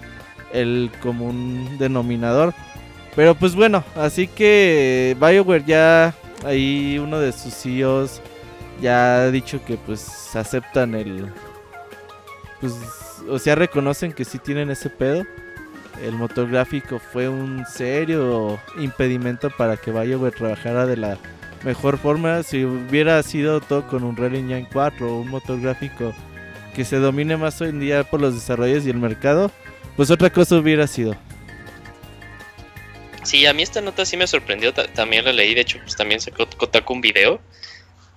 [0.52, 2.54] el común denominador.
[3.16, 8.20] Pero pues bueno, así que BioWare ya ahí uno de sus CEOs
[8.80, 11.26] ya ha dicho que pues aceptan el
[12.60, 12.74] pues
[13.28, 15.24] o sea, reconocen que sí tienen ese pedo.
[16.02, 21.18] El motor gráfico fue un serio impedimento para que BioWare trabajara de la
[21.64, 26.14] mejor forma si hubiera sido todo con un Real Engine 4 o un motor gráfico
[26.74, 29.50] que se domine más hoy en día por los desarrollos y el mercado,
[29.96, 31.16] pues otra cosa hubiera sido.
[33.24, 36.20] Sí, a mí esta nota sí me sorprendió, también la leí, de hecho, pues también
[36.20, 37.40] sacó Kotaku un video.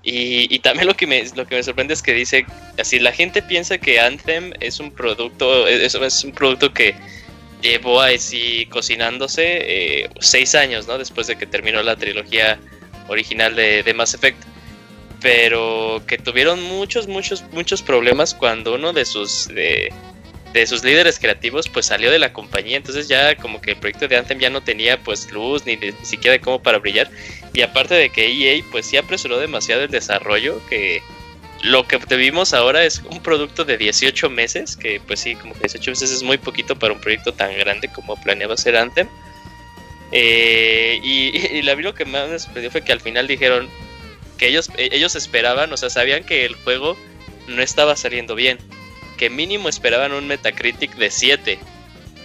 [0.08, 2.46] Y, también lo que, me, lo que me sorprende es que dice,
[2.78, 6.94] así la gente piensa que Anthem es un producto, es, es un producto que
[7.64, 11.00] llevó así cocinándose eh, seis años, ¿no?
[11.00, 12.60] Después de que terminó la trilogía
[13.08, 14.44] original de, de Mass Effect,
[15.22, 19.92] pero que tuvieron muchos, muchos, muchos problemas cuando uno de sus, de,
[20.68, 24.18] sus líderes creativos pues salió de la compañía, entonces ya como que el proyecto de
[24.18, 27.10] Anthem ya no tenía pues luz ni, ni siquiera de cómo para brillar,
[27.54, 31.02] y aparte de que EA pues sí apresuró demasiado el desarrollo, que
[31.66, 35.62] lo que vimos ahora es un producto de 18 meses, que pues sí, como que
[35.62, 39.08] 18 meses es muy poquito para un proyecto tan grande como planeaba ser Anthem.
[40.12, 43.70] Eh, y, la vi lo que más me sorprendió fue que al final dijeron
[44.38, 46.98] que ellos, eh, ellos esperaban, o sea, sabían que el juego
[47.48, 48.58] no estaba saliendo bien.
[49.18, 51.60] Que mínimo esperaban un Metacritic de 7.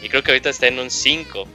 [0.03, 1.47] Y creo que ahorita está en un 5.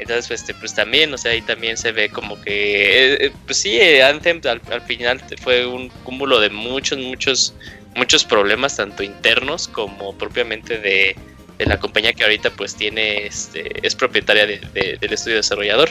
[0.00, 3.58] Entonces, pues, este, pues también, o sea, ahí también se ve como que, eh, pues
[3.58, 7.54] sí, Anthem al, final fue un cúmulo de muchos, muchos,
[7.94, 11.16] muchos problemas, tanto internos como propiamente de,
[11.60, 15.90] de la compañía que ahorita pues tiene, este, es propietaria de, del estudio desarrollador.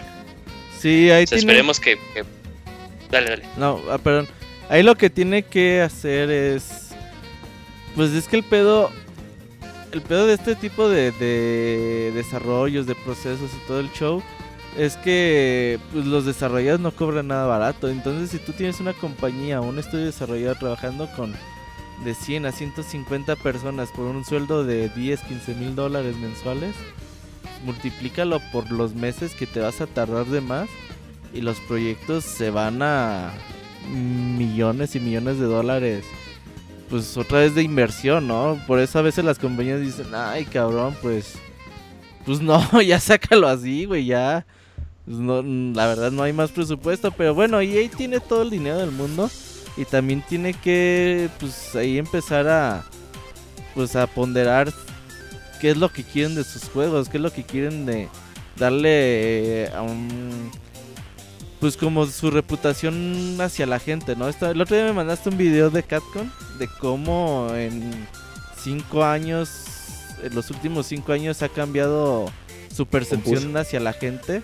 [0.79, 1.99] Sí, ahí Esperemos que,
[3.11, 3.43] Dale, dale.
[3.55, 4.27] No, ah, perdón.
[4.67, 6.89] Ahí lo que tiene que hacer es...
[7.95, 8.91] Pues es que el pedo...
[9.91, 14.23] El pedo de este tipo de, de desarrollos, de procesos y todo el show
[14.77, 17.89] es que pues, los desarrolladores no cobran nada barato.
[17.89, 21.33] Entonces, si tú tienes una compañía o un estudio desarrollador trabajando con
[22.03, 26.75] de 100 a 150 personas por un sueldo de 10, 15 mil dólares mensuales,
[27.65, 30.69] multiplícalo por los meses que te vas a tardar de más
[31.33, 33.31] y los proyectos se van a
[33.91, 36.05] millones y millones de dólares.
[36.89, 38.59] Pues otra vez de inversión, ¿no?
[38.65, 41.35] Por eso a veces las compañías dicen, ay cabrón, pues...
[42.25, 44.45] Pues no, ya sácalo así, güey, ya.
[45.05, 48.77] Pues no, la verdad no hay más presupuesto, pero bueno, EA tiene todo el dinero
[48.77, 49.29] del mundo
[49.79, 52.83] y también tiene que, pues ahí empezar a,
[53.73, 54.73] pues a ponderar
[55.61, 58.09] qué es lo que quieren de sus juegos, qué es lo que quieren de
[58.57, 60.51] darle eh, a un
[61.61, 64.27] pues como su reputación hacia la gente, ¿no?
[64.27, 68.07] el otro día me mandaste un video de Capcom de cómo en
[68.61, 69.49] cinco años,
[70.21, 72.29] en los últimos cinco años ha cambiado
[72.73, 74.41] su percepción hacia la gente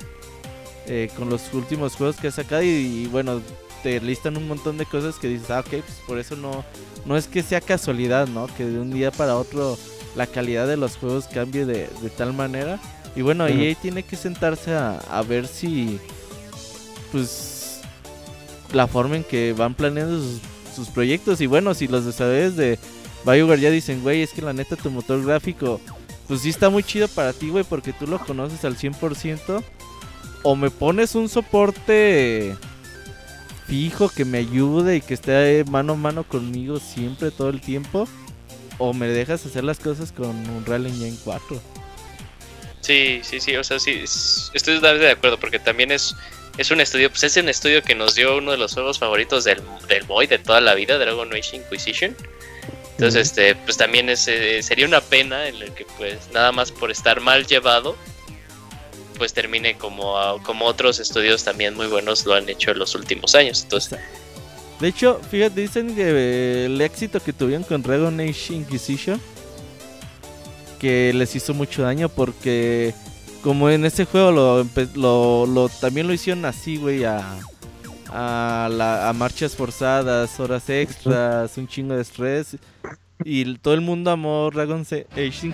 [0.87, 3.41] eh, con los últimos juegos que ha sacado y, bueno,
[3.85, 6.65] te listan un montón de cosas que dices, ah, ok, pues por eso no,
[7.05, 8.47] no es que sea casualidad, ¿no?
[8.47, 9.77] Que de un día para otro
[10.15, 12.79] la calidad de los juegos cambie de, tal manera.
[13.15, 15.99] Y bueno, ahí EA tiene que sentarse a, ver si,
[17.11, 17.81] pues,
[18.73, 20.19] la forma en que van planeando
[20.75, 21.39] sus, proyectos.
[21.39, 22.79] Y bueno, si los desarrolladores de
[23.23, 25.79] BioWare ya dicen, güey, es que la neta tu motor gráfico,
[26.27, 29.61] pues sí está muy chido para ti, güey, porque tú lo conoces al 100%.
[30.41, 32.55] O me pones un soporte
[33.67, 38.07] fijo que me ayude y que esté mano a mano conmigo siempre, todo el tiempo
[38.77, 41.61] o me dejas hacer las cosas con un Real Engine 4.
[42.81, 44.03] Sí, sí, sí, o sea, sí,
[44.53, 46.15] estoy de acuerdo porque también es,
[46.57, 49.43] es un estudio, pues es un estudio que nos dio uno de los juegos favoritos
[49.43, 52.15] del, del Boy de toda la vida, Dragon Age Inquisition.
[52.91, 56.71] Entonces, este, pues también es, eh, sería una pena en el que pues nada más
[56.71, 57.97] por estar mal llevado,
[59.17, 63.35] pues termine como, como otros estudios también muy buenos lo han hecho en los últimos
[63.35, 63.63] años.
[63.63, 63.99] Entonces,
[64.79, 69.21] de hecho, fíjate, dicen que eh, el éxito que tuvieron con Dragon Age Inquisition
[70.79, 72.93] que les hizo mucho daño porque
[73.41, 77.37] como en ese juego lo, lo, también lo hicieron así, güey, a,
[78.09, 82.57] a, a marchas forzadas, horas extras, un chingo de estrés
[83.23, 85.53] y todo el mundo amó Dragon Age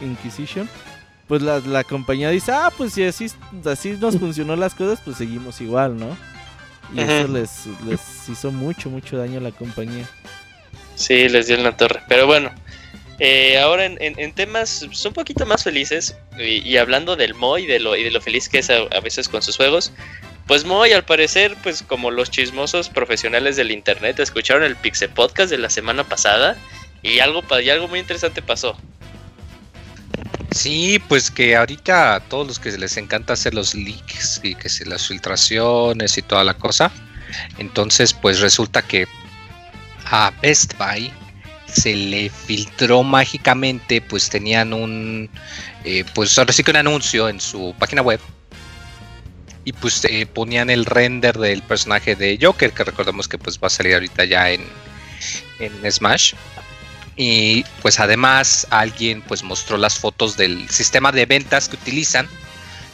[0.00, 0.68] Inquisition.
[1.28, 3.26] Pues la, la compañía dice, ah, pues si así,
[3.64, 6.16] así nos funcionó las cosas, pues seguimos igual, ¿no?
[6.94, 10.08] Y eso les, les hizo mucho, mucho daño a la compañía.
[10.94, 12.00] Sí, les dio en la torre.
[12.08, 12.52] Pero bueno,
[13.18, 17.96] eh, ahora en, temas un poquito más felices, y, hablando del Moy y de, lo,
[17.96, 19.92] y de lo feliz que es a, veces con sus juegos,
[20.46, 25.50] pues Moy al parecer, pues como los chismosos profesionales del internet, escucharon el Pixel Podcast
[25.50, 26.56] de la semana pasada
[27.02, 28.76] y algo, y algo muy interesante pasó.
[30.56, 34.70] Sí, pues que ahorita a todos los que les encanta hacer los leaks y que
[34.70, 36.90] se las filtraciones y toda la cosa,
[37.58, 39.06] entonces pues resulta que
[40.06, 41.12] a Best Buy
[41.66, 45.28] se le filtró mágicamente, pues tenían un,
[45.84, 48.20] eh, pues ahora sí que un anuncio en su página web
[49.64, 53.66] y pues eh, ponían el render del personaje de Joker, que recordamos que pues va
[53.66, 54.64] a salir ahorita ya en,
[55.58, 56.32] en Smash.
[57.16, 62.28] Y pues además alguien pues mostró las fotos del sistema de ventas que utilizan,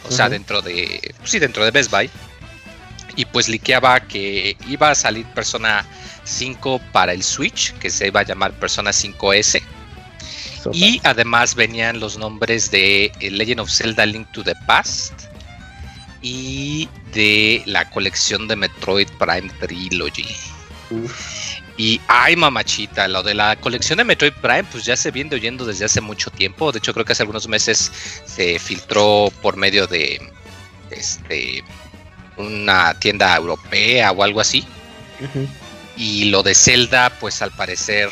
[0.09, 2.09] o sea, dentro de, sí, dentro de Best Buy.
[3.17, 5.85] Y pues liqueaba que iba a salir Persona
[6.25, 9.63] 5 para el Switch, que se iba a llamar Persona 5S.
[10.73, 15.13] Y además venían los nombres de Legend of Zelda Link to the Past
[16.23, 20.29] y de la colección de Metroid Prime Trilogy.
[21.77, 25.65] Y ay, mamachita, lo de la colección de Metroid Prime, pues ya se viene oyendo
[25.65, 26.71] desde hace mucho tiempo.
[26.71, 27.91] De hecho, creo que hace algunos meses
[28.27, 30.21] se filtró por medio de
[30.91, 31.65] este
[32.37, 34.67] una tienda europea o algo así.
[35.97, 38.11] Y lo de Zelda, pues al parecer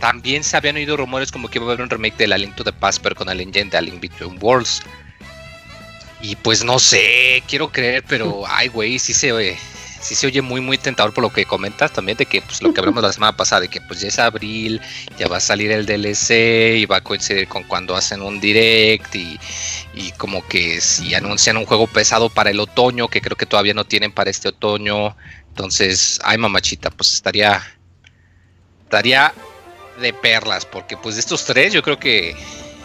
[0.00, 2.54] también se habían oído rumores como que iba a haber un remake de la Link
[2.54, 4.82] to the Past, pero con la Legend de Link Between Worlds.
[6.20, 9.58] Y pues no sé, quiero creer, pero ay, güey, sí se oye
[10.04, 12.74] sí se oye muy, muy tentador por lo que comentas también, de que pues lo
[12.74, 14.80] que hablamos la semana pasada, de que pues ya es abril,
[15.18, 19.14] ya va a salir el DLC y va a coincidir con cuando hacen un direct
[19.14, 19.38] y,
[19.94, 23.72] y como que si anuncian un juego pesado para el otoño, que creo que todavía
[23.72, 25.16] no tienen para este otoño,
[25.48, 27.62] entonces, ay mamachita, pues estaría,
[28.82, 29.32] estaría
[30.00, 32.36] de perlas, porque pues de estos tres yo creo que...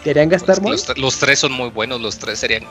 [0.04, 2.64] ¿Querían gastar pues, los, los, tres son muy buenos, los tres serían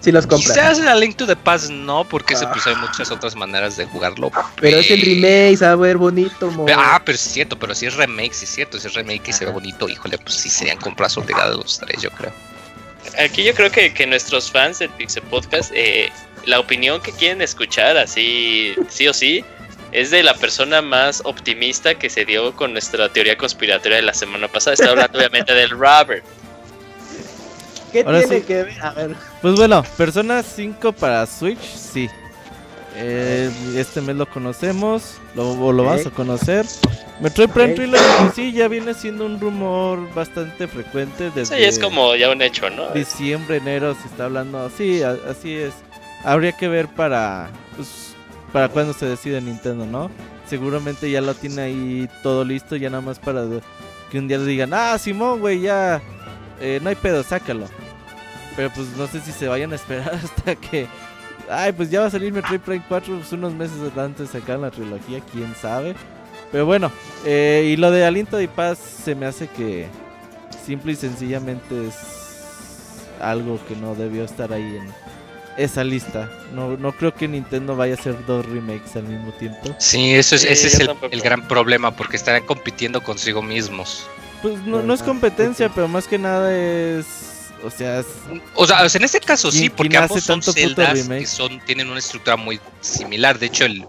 [0.00, 0.52] si los compras.
[0.52, 4.30] Quizás la Link to the Past no, porque pues, hay muchas otras maneras de jugarlo.
[4.60, 7.86] Pero es el remake, se va a ver bonito, Ah, pero es cierto, pero si
[7.86, 10.48] es remake, si es cierto, si es remake y se ve bonito, híjole, pues sí
[10.48, 12.32] serían compras obligadas los tres, yo creo.
[13.18, 16.10] Aquí yo creo que, que nuestros fans del Pixel Podcast, eh,
[16.46, 19.44] la opinión que quieren escuchar, así, sí o sí,
[19.92, 24.14] es de la persona más optimista que se dio con nuestra teoría conspiratoria de la
[24.14, 24.74] semana pasada.
[24.74, 26.24] Está hablando obviamente del Robert.
[27.92, 28.82] ¿Qué tiene que ver?
[28.82, 29.16] A ver.
[29.42, 32.08] Pues bueno, Persona 5 para Switch, sí.
[32.96, 36.66] Eh, este mes lo conocemos, lo, lo vamos a conocer.
[37.20, 41.56] Metroid Prime Trilogy, sí, ya viene siendo un rumor bastante frecuente desde...
[41.56, 42.90] Sí, es como ya un hecho, ¿no?
[42.90, 45.72] Diciembre, enero se está hablando, sí, así es.
[46.24, 48.14] Habría que ver para, pues,
[48.52, 50.10] para cuando se decide Nintendo, ¿no?
[50.48, 53.44] Seguramente ya lo tiene ahí todo listo, ya nada más para
[54.10, 56.02] que un día le digan, ah, Simón, güey, ya,
[56.60, 57.66] eh, no hay pedo, sácalo.
[58.56, 60.86] Pero pues no sé si se vayan a esperar hasta que,
[61.48, 64.58] ay, pues ya va a salir Metroid Prime 4, pues unos meses antes de sacar
[64.58, 65.94] la trilogía, quién sabe.
[66.52, 66.90] Pero bueno,
[67.24, 69.86] eh, y lo de Aliento y Paz se me hace que
[70.66, 71.94] simple y sencillamente es
[73.20, 74.92] algo que no debió estar ahí en
[75.56, 76.30] esa lista.
[76.54, 79.74] No, no creo que Nintendo vaya a hacer dos remakes al mismo tiempo.
[79.78, 84.06] Sí, eso es, ese es el, gran problema, porque estarán compitiendo consigo mismos.
[84.42, 87.30] Pues no, no es competencia, pero más que nada es
[87.62, 88.02] o sea,
[88.54, 92.36] o sea, en este caso sí, porque ambos son celdas que son, tienen una estructura
[92.36, 93.38] muy similar.
[93.38, 93.86] De hecho, el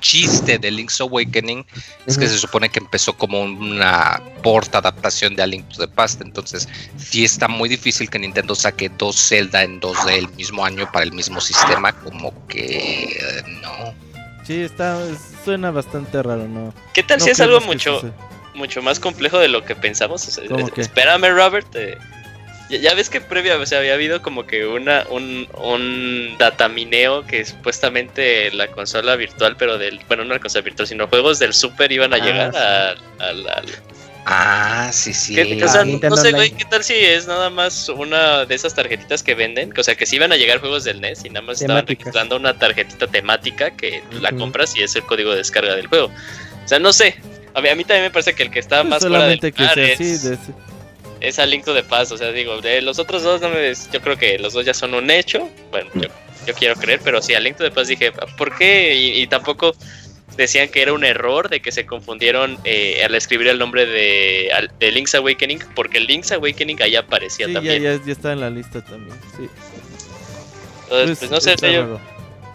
[0.00, 1.64] chiste de Link's Awakening
[2.06, 5.88] es que se supone que empezó como una porta adaptación de A Link to the
[5.88, 6.20] Past.
[6.20, 10.90] Entonces, sí está muy difícil que Nintendo saque dos Zelda en 2D el mismo año
[10.92, 11.92] para el mismo sistema.
[11.92, 13.94] Como que eh, no.
[14.46, 15.00] Sí, está,
[15.44, 16.72] suena bastante raro, ¿no?
[16.92, 18.00] ¿Qué tal si es algo mucho,
[18.56, 20.38] mucho más complejo de lo que pensamos?
[20.76, 21.68] espérame, Robert.
[21.74, 21.96] Eh,
[22.68, 27.44] ya, ves que previa, o sea, había habido como que una, un, un datamineo que
[27.44, 31.92] supuestamente la consola virtual, pero del, bueno, no la consola virtual, sino juegos del Super
[31.92, 32.56] iban a ah, llegar
[33.20, 33.46] al,
[34.28, 35.36] Ah, sí, sí.
[36.02, 39.72] no sé, güey, ¿qué tal si es nada más una de esas tarjetitas que venden?
[39.78, 42.36] O sea, que si iban a llegar juegos del NES y nada más estaban registrando
[42.36, 46.06] una tarjetita temática que la compras y es el código de descarga del juego.
[46.06, 47.14] O sea, no sé.
[47.56, 49.92] A mí, a mí también me parece que el que está más fuera del que
[49.92, 50.38] es
[51.20, 52.12] es a Link to the Past.
[52.12, 54.74] O sea, digo, de los otros dos, no me, yo creo que los dos ya
[54.74, 55.48] son un hecho.
[55.70, 55.90] Bueno,
[56.46, 58.94] yo, quiero creer, pero sí, a Link to the Past dije, ¿por qué?
[58.94, 59.74] Y, tampoco
[60.36, 64.50] decían que era un error de que se confundieron eh, al escribir el nombre de,
[64.78, 67.82] de, Link's Awakening, porque Link's Awakening ahí aparecía también.
[67.82, 69.48] Ya, ya, está en la lista también, sí.
[70.82, 71.98] Entonces, pues, no sé, yo,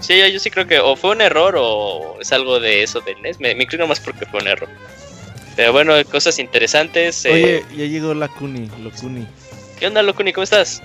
[0.02, 3.22] sí, yo, sí creo que o fue un error o es algo de eso del
[3.22, 3.40] NES.
[3.40, 4.70] Me, me inclino más porque fue un error.
[5.56, 7.26] Pero bueno, cosas interesantes.
[7.26, 7.32] Eh.
[7.32, 9.28] Oye, ya llegó la Cuni, Locuni.
[9.80, 10.34] ¿Qué onda, Locuni?
[10.34, 10.82] ¿Cómo estás?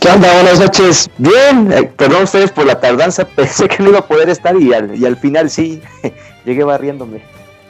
[0.00, 0.32] ¿Qué onda?
[0.34, 1.10] Buenas noches.
[1.18, 4.72] Bien, eh, perdón ustedes por la tardanza, pensé que no iba a poder estar y
[4.72, 5.80] al, y al final sí,
[6.44, 7.22] llegué barriéndome.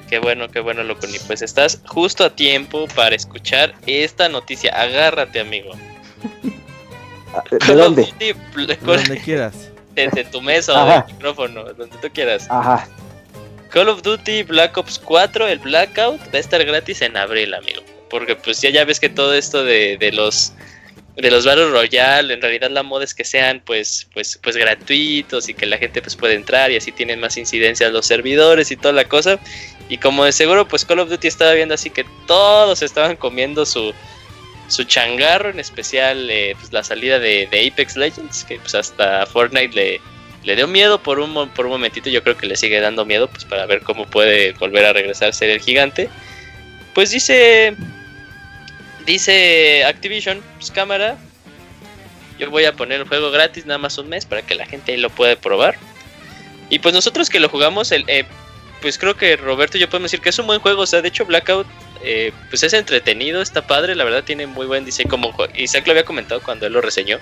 [0.08, 1.18] Qué bueno, qué bueno, Locuni.
[1.26, 4.70] Pues estás justo a tiempo para escuchar esta noticia.
[4.78, 5.72] Agárrate, amigo.
[7.34, 8.12] Ah, ¿De dónde?
[8.18, 8.36] De
[8.82, 9.71] donde quieras.
[9.94, 12.46] Desde tu mesa o del micrófono, donde tú quieras.
[12.50, 12.88] Ajá.
[13.72, 17.82] Call of Duty Black Ops 4, el Blackout, va a estar gratis en abril, amigo.
[18.10, 20.52] Porque pues ya, ya ves que todo esto de, los
[21.16, 25.48] de los Battle Royale, en realidad la moda es que sean pues, pues, pues gratuitos
[25.48, 28.76] y que la gente pues puede entrar y así tienen más incidencia los servidores y
[28.76, 29.38] toda la cosa.
[29.88, 33.64] Y como de seguro pues Call of Duty estaba viendo así que todos estaban comiendo
[33.64, 33.94] su,
[34.72, 39.74] su changarro, en especial eh, pues, la salida de, Apex Legends, que pues hasta Fortnite
[39.74, 40.00] le,
[40.44, 43.28] le dio miedo por un, por un momentito, yo creo que le sigue dando miedo,
[43.28, 46.08] pues para ver cómo puede volver a regresar a ser el gigante.
[46.94, 47.76] Pues dice,
[49.04, 51.18] dice Activision, pues cámara,
[52.38, 54.96] yo voy a poner el juego gratis nada más un mes para que la gente
[54.96, 55.76] lo pueda probar.
[56.70, 58.24] Y pues nosotros que lo jugamos, el, eh,
[58.80, 61.02] pues creo que Roberto y yo podemos decir que es un buen juego, o sea,
[61.02, 61.66] de hecho Blackout
[62.04, 65.92] eh, pues es entretenido, está padre, la verdad tiene muy buen diseño, como Isaac lo
[65.92, 67.18] había comentado cuando él lo reseñó.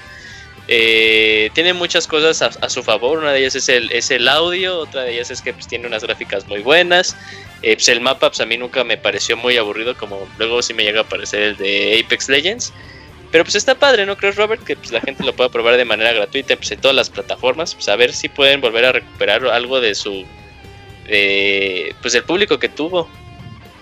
[0.72, 3.18] Eh, tiene muchas cosas a, su favor.
[3.18, 5.89] Una de ellas es el, es el audio, otra de ellas es que pues, tiene
[5.89, 7.16] unas gráficas muy buenas.
[7.62, 10.72] Eh, pues, el mapa pues, a mí nunca me pareció muy aburrido, como luego sí
[10.72, 12.72] me llega a parecer el de Apex Legends.
[13.33, 14.62] Pero pues está padre, ¿no crees, Robert?
[14.62, 17.74] Que pues, la gente lo pueda probar de manera gratuita pues, en todas las plataformas.
[17.74, 20.24] Pues a ver si pueden volver a recuperar algo de su.
[21.05, 23.11] pues el público que tuvo.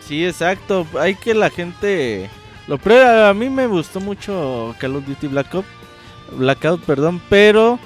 [0.08, 0.86] Sí, exacto.
[0.98, 2.30] Hay que la gente
[2.66, 3.28] lo prueba.
[3.28, 5.54] A mí me gustó mucho Call of Duty Black.
[6.32, 7.78] Blackout, perdón, pero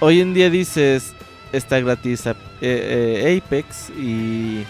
[0.00, 1.14] hoy en día dices
[1.52, 4.64] está gratis eh, eh, Apex y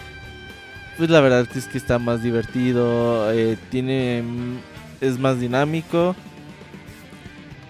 [0.97, 4.23] pues la verdad es que está más divertido, eh, tiene
[5.01, 6.15] es más dinámico,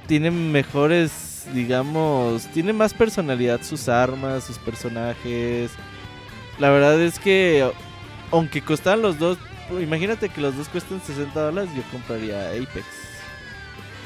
[0.08, 5.72] tiene mejores, digamos, tiene más personalidad sus armas, sus personajes.
[6.60, 7.72] La verdad es que
[8.32, 9.38] aunque costan los dos,
[9.70, 12.86] imagínate que los dos cuestan 60 dólares, yo compraría Apex.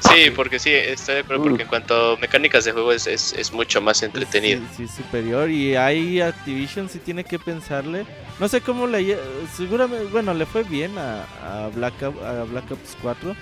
[0.01, 3.51] Sí, porque sí, estoy de acuerdo, porque en cuanto a mecánicas de juego es, es,
[3.51, 4.61] mucho más entretenido.
[4.75, 5.49] Sí, superior.
[5.49, 8.05] Y ahí Activision sí tiene que pensarle.
[8.39, 9.17] No sé cómo le.
[9.55, 13.35] Seguramente, bueno, le fue bien a, a, Black, a Black Ops 4.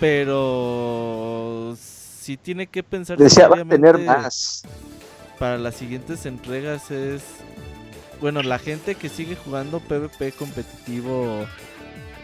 [0.00, 1.76] Pero.
[1.78, 3.16] Sí tiene que pensar.
[3.18, 4.64] Desea va a tener más.
[5.38, 7.22] Para las siguientes entregas es.
[8.22, 11.44] Bueno, la gente que sigue jugando PvP competitivo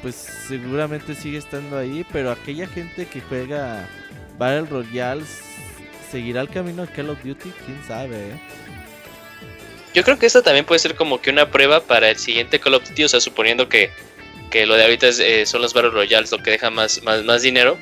[0.01, 3.89] pues seguramente sigue estando ahí, pero aquella gente que juega
[4.39, 5.25] Battle Royale
[6.09, 8.17] seguirá el camino de Call of Duty, quién sabe.
[8.17, 8.41] ¿eh?
[9.93, 12.75] Yo creo que esto también puede ser como que una prueba para el siguiente Call
[12.75, 13.91] of Duty, o sea, suponiendo que
[14.51, 17.43] que lo de ahorita eh, son los Battle Royales lo que deja más, más, más
[17.43, 17.77] dinero.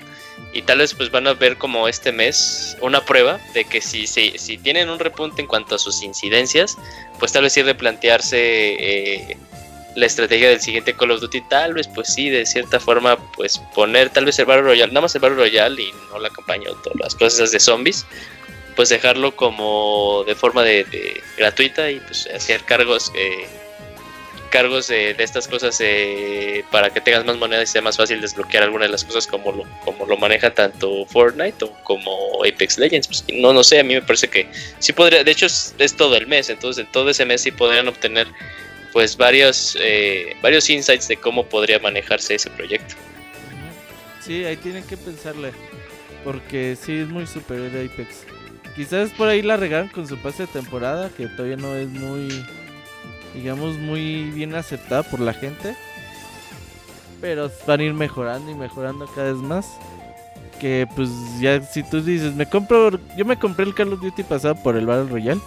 [0.52, 4.06] Y tal vez pues van a ver como este mes una prueba de que si,
[4.06, 6.76] si, si tienen un repunte en cuanto a sus incidencias,
[7.18, 9.36] pues tal vez sí replantearse eh,
[9.96, 13.58] la estrategia del siguiente Call of Duty, tal vez pues sí, de cierta forma pues
[13.74, 16.70] poner tal vez el Battle Royale, nada más el Battle Royale y no la campaña
[16.70, 18.06] o todas las cosas de zombies,
[18.76, 23.46] pues dejarlo como de forma de, gratuita y pues hacer cargos eh,
[24.56, 28.62] cargos de, estas cosas eh, para que tengas más monedas y sea más fácil desbloquear
[28.62, 33.06] algunas de las cosas como lo, como lo maneja tanto Fortnite o como Apex Legends.
[33.06, 34.48] Pues, no, no sé, a mí me parece que
[34.78, 37.86] sí podría, de hecho es, todo el mes, entonces en todo ese mes sí podrían
[37.86, 38.26] obtener
[38.94, 42.94] pues varios, eh, varios insights de cómo podría manejarse ese proyecto.
[44.22, 45.52] Sí, ahí tienen que pensarle,
[46.24, 48.24] porque sí es muy superior a Apex.
[48.74, 52.42] Quizás por ahí la regaron con su pase de temporada, que todavía no es muy
[53.36, 55.76] digamos, muy bien aceptada por la gente.
[57.20, 59.66] Pero van a ir mejorando y mejorando cada vez más.
[60.60, 61.10] Que pues
[61.40, 64.76] ya si tú dices, me compro, yo me compré el Call of Duty pasado por
[64.76, 65.40] el Battle Royale.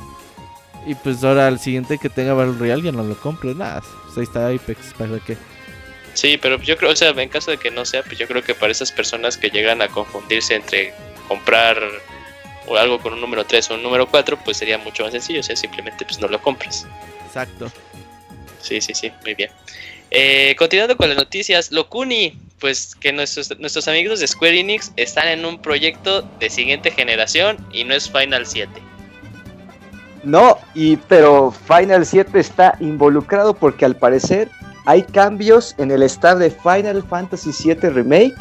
[0.85, 3.53] Y pues ahora al siguiente que tenga Battle Royale ya no lo compro.
[3.53, 5.35] Nada, pues ahí está Apex, ¿para qué?
[6.13, 8.43] Sí, pero yo creo, o sea, en caso de que no sea, pues yo creo
[8.43, 10.93] que para esas personas que llegan a confundirse entre
[11.27, 11.77] comprar
[12.67, 15.39] o algo con un número 3 o un número 4, pues sería mucho más sencillo,
[15.39, 16.85] o sea, simplemente pues no lo compres.
[17.29, 17.71] Exacto.
[18.59, 19.51] Sí, sí, sí, muy bien.
[20.11, 25.27] Eh, continuando con las noticias, Locuni, pues que nuestros, nuestros amigos de Square Enix están
[25.27, 28.69] en un proyecto de siguiente generación y no es Final 7.
[30.23, 34.49] No, y pero Final 7 está involucrado porque al parecer
[34.85, 38.35] hay cambios en el staff de Final Fantasy 7 Remake.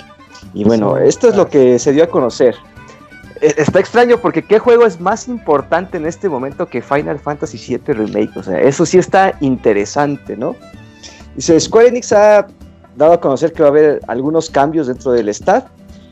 [0.54, 2.56] Y bueno, esto es lo que se dio a conocer.
[3.40, 7.58] Eh, está extraño porque qué juego es más importante en este momento que Final Fantasy
[7.58, 8.36] VII Remake.
[8.36, 10.56] O sea, eso sí está interesante, ¿no?
[11.36, 12.46] Dice, Square Enix ha
[12.96, 15.64] dado a conocer que va a haber algunos cambios dentro del staff.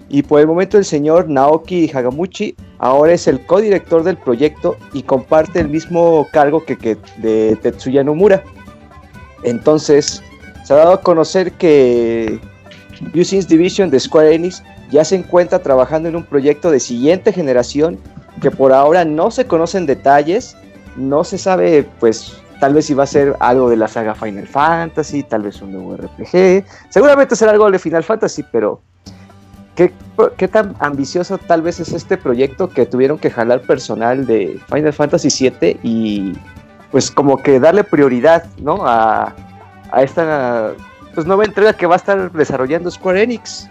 [0.09, 5.03] Y por el momento el señor Naoki Hagamuchi ahora es el codirector del proyecto y
[5.03, 8.45] comparte el mismo cargo que, de Tetsuya Nomura.
[9.43, 10.23] Entonces,
[10.65, 12.41] se ha dado a conocer que
[13.15, 17.99] Usings Division de Square Enix ya se encuentra trabajando en un proyecto de siguiente generación
[18.41, 20.57] que por ahora no se conocen detalles,
[20.97, 24.47] no se sabe pues tal vez si va a ser algo de la saga Final
[24.47, 28.81] Fantasy, tal vez un nuevo RPG, seguramente será algo de Final Fantasy, pero
[29.75, 34.93] ¿qué, tan ambicioso tal vez es este proyecto que tuvieron que jalar personal de Final
[34.93, 36.33] Fantasy VII y
[36.91, 38.87] pues como que darle prioridad, ¿no?
[38.87, 39.35] A,
[39.93, 40.73] a esta
[41.15, 43.69] pues nueva entrega que va a estar desarrollando Square Enix.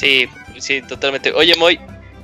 [0.00, 0.28] Sí,
[0.58, 1.30] sí, totalmente.
[1.32, 1.78] Oye, Moy,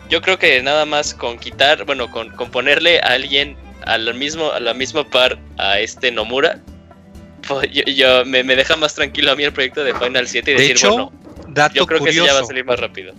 [0.09, 3.55] yo creo que nada más con quitar, bueno, con, ponerle a alguien
[3.85, 6.59] al mismo, a la misma par a este Nomura,
[7.49, 10.70] pues yo, me, deja más tranquilo a mí el proyecto de Final 7 y decir,
[10.72, 11.12] hecho, bueno,
[11.49, 12.22] dato yo creo curioso.
[12.22, 13.12] que ya va a salir más rápido.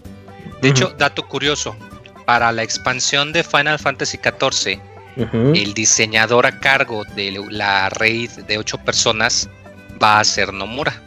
[0.60, 1.76] De hecho, dato curioso,
[2.26, 4.80] para la expansión de Final Fantasy XIV,
[5.54, 9.48] el diseñador a cargo de la raid de ocho personas
[10.02, 11.00] va a ser Nomura.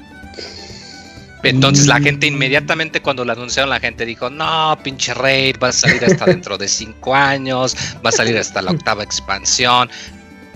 [1.43, 2.35] Entonces la gente mm.
[2.35, 6.59] inmediatamente cuando lo anunciaron, la gente dijo, no, pinche Raid, va a salir hasta dentro
[6.59, 9.91] de cinco años, va a salir hasta la octava expansión.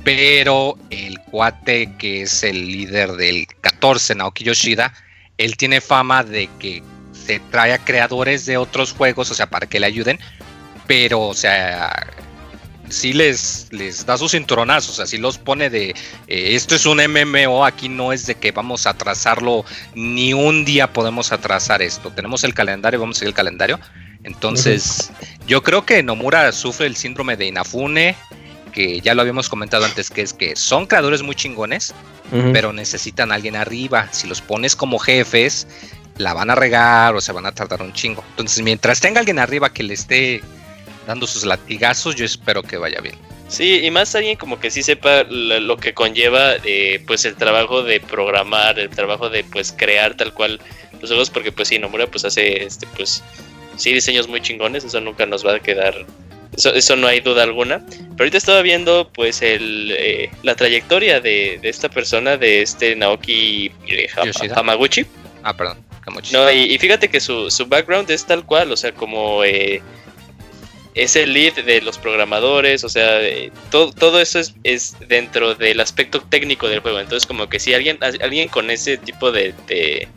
[0.04, 4.92] Pero el cuate que es el líder del 14, Naoki Yoshida,
[5.38, 6.82] él tiene fama de que
[7.12, 10.18] se trae a creadores de otros juegos, o sea, para que le ayuden,
[10.86, 12.06] pero, o sea,
[12.88, 15.94] sí les, les da sus cinturonazos, así los pone de eh,
[16.54, 19.64] esto es un MMO, aquí no es de que vamos a atrasarlo,
[19.94, 22.10] ni un día podemos atrasar esto.
[22.10, 23.80] Tenemos el calendario, vamos a seguir el calendario.
[24.22, 25.10] Entonces,
[25.46, 28.16] yo creo que Nomura sufre el síndrome de Inafune,
[28.72, 31.94] que ya lo habíamos comentado antes, que es que son creadores muy chingones,
[32.52, 34.08] pero necesitan a alguien arriba.
[34.12, 35.68] Si los pones como jefes,
[36.16, 38.24] la van a regar o se van a tardar un chingo.
[38.30, 40.42] Entonces, mientras tenga alguien arriba que le esté
[41.06, 43.16] dando sus latigazos, yo espero que vaya bien.
[43.48, 47.82] Sí, y más alguien como que sí sepa lo que conlleva eh, pues el trabajo
[47.82, 50.60] de programar, el trabajo de pues crear tal cual
[51.00, 53.22] los juegos, porque pues sí, Nomura pues hace este pues
[53.76, 56.06] sí diseños muy chingones, eso nunca nos va a quedar,
[56.56, 57.84] eso, eso no hay duda alguna.
[57.86, 63.70] Pero ahorita estaba viendo pues el, eh, la trayectoria de, esta persona, de este Naoki
[63.86, 64.08] eh,
[64.54, 65.06] Hamaguchi.
[65.42, 65.84] Ah, perdón.
[66.32, 69.80] No, y, fíjate que su, su background es tal cual, o sea, como eh,
[70.94, 75.54] es el lead de los programadores, o sea, eh, todo, todo eso es, es, dentro
[75.56, 77.00] del aspecto técnico del juego.
[77.00, 80.08] Entonces, como que si alguien, alguien con ese tipo de, de,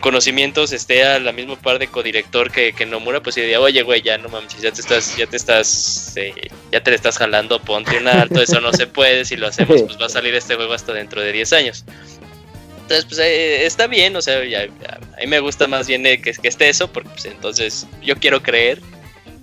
[0.00, 4.00] conocimientos esté a la misma par de codirector que, que Nomura, pues diría, oye, güey,
[4.00, 6.32] ya no mames, ya te estás, ya te estás, eh,
[6.70, 9.82] ya te le estás jalando, ponte un alto, eso no se puede, si lo hacemos,
[9.86, 11.84] pues va a salir este juego hasta dentro de 10 años.
[12.82, 16.48] Entonces, pues eh, está bien, o sea, a mí me gusta más bien que, que
[16.48, 18.80] esté eso, porque pues, entonces yo quiero creer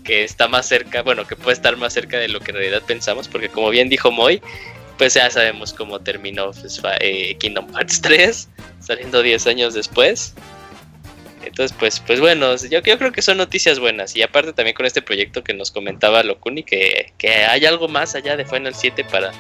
[0.04, 2.84] que está más cerca, bueno, que puede estar más cerca de lo que en realidad
[2.86, 4.42] pensamos, porque como bien dijo Moy,
[4.98, 10.34] pues ya sabemos cómo terminó pues, eh, Kingdom Hearts 3, saliendo 10 años después.
[11.44, 14.16] Entonces, pues, pues bueno, yo, yo, creo que son noticias buenas.
[14.16, 18.14] Y aparte también con este proyecto que nos comentaba Locuni, que, que hay algo más
[18.14, 19.32] allá de Final 7 para,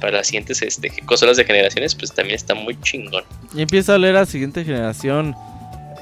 [0.00, 3.24] para las siguientes este, consolas de generaciones, pues también está muy chingón.
[3.54, 5.34] Y empieza a leer a la siguiente generación.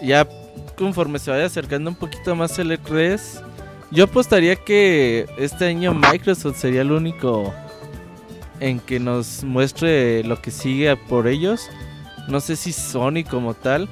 [0.03, 0.29] Ya
[0.77, 3.43] conforme se vaya acercando un poquito más el E3,
[3.91, 7.55] yo apostaría que este año Microsoft sería el único
[8.61, 11.69] en que nos muestre lo que sigue por ellos.
[12.29, 13.89] No sé si Sony como tal,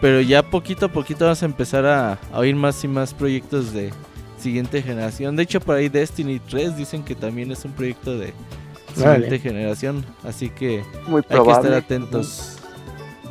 [0.00, 3.92] pero ya poquito a poquito vamos a empezar a, oír más y más proyectos de
[4.38, 5.36] siguiente generación.
[5.36, 8.32] De hecho, por ahí Destiny 3 dicen que también es un proyecto de
[8.94, 10.04] siguiente generación.
[10.24, 10.82] Así que
[11.30, 12.58] hay que estar atentos.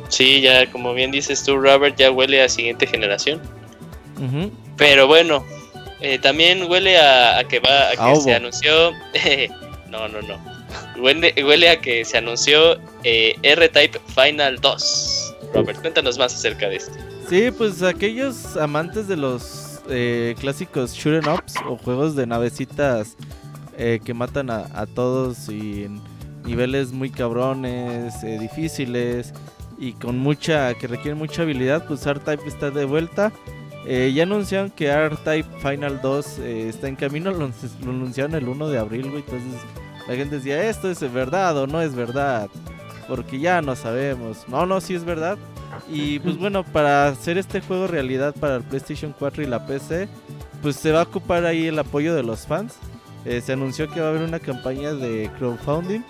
[0.08, 3.40] Sí, ya como bien dices tú, Robert, ya huele a siguiente generación.
[4.76, 5.44] Pero bueno,
[6.00, 8.92] eh, también huele a, que va a que se anunció.
[9.88, 10.56] no, no, no.
[10.98, 15.34] Huele, a que se anunció eh, R-Type Final 2.
[15.54, 16.92] Robert, cuéntanos más acerca de esto.
[17.28, 23.16] Sí, pues aquellos amantes de los eh, clásicos shoot'em ups o juegos de navecitas
[23.76, 26.00] que matan a, a, todos y en
[26.46, 29.34] niveles muy cabrones, difíciles
[29.78, 33.32] y con mucha que requieren mucha habilidad, pues R-Type está de vuelta.
[33.88, 37.50] Eh, ya anunciaron que R-Type Final 2 eh, está en camino, lo,
[37.82, 39.22] anunciaron el 1 de abril, güey.
[39.22, 39.60] Entonces
[40.08, 42.48] la gente decía, ¿esto es verdad o no es verdad?
[43.08, 44.48] Porque ya no sabemos.
[44.48, 45.38] No, no, sí es verdad.
[45.88, 50.08] Y pues bueno, para hacer este juego realidad para el PlayStation 4 y la PC,
[50.62, 52.74] pues se va a ocupar ahí el apoyo de los fans.
[53.24, 56.02] Eh, se anunció que va a haber una campaña de crowdfunding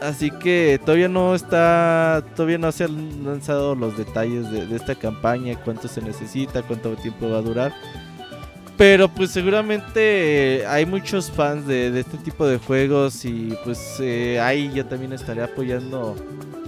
[0.00, 5.60] Así que todavía no está, todavía no se han lanzado los detalles de, esta campaña,
[5.62, 7.74] cuánto se necesita, cuánto tiempo va a durar.
[8.78, 14.72] Pero pues seguramente hay muchos fans de, este tipo de juegos y pues eh, ahí
[14.74, 16.16] yo también estaré apoyando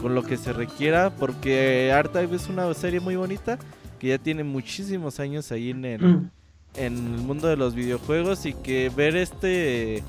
[0.03, 3.59] con lo que se requiera porque Archive es una serie muy bonita
[3.99, 6.30] que ya tiene muchísimos años ahí en el, mm.
[6.74, 10.03] en el mundo de los videojuegos y que ver este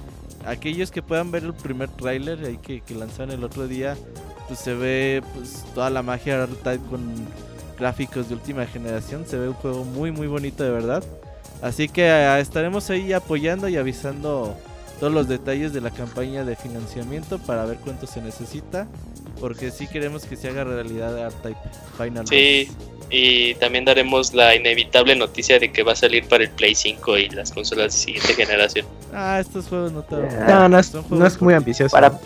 [0.46, 3.96] aquellos que puedan ver el primer tráiler ahí que, que, lanzaron el otro día,
[4.48, 6.48] pues se ve pues toda la magia
[6.90, 7.14] con
[7.78, 9.26] gráficos de última generación.
[9.28, 11.04] Se ve un juego muy muy bonito de verdad.
[11.62, 14.56] Así que ah, estaremos ahí apoyando y avisando
[15.00, 18.88] todos los detalles de la campaña de financiamiento para ver cuánto se necesita.
[19.40, 21.60] Porque sí queremos que se haga realidad R-Type
[21.98, 22.28] Final.
[22.28, 22.70] Sí.
[23.10, 27.18] Y también daremos la inevitable noticia de que va a salir para el Play 5
[27.18, 28.86] y las consolas de siguiente generación.
[29.14, 31.92] Ah, estos juegos no te No, no es, no es muy ambicioso.
[31.92, 32.20] Para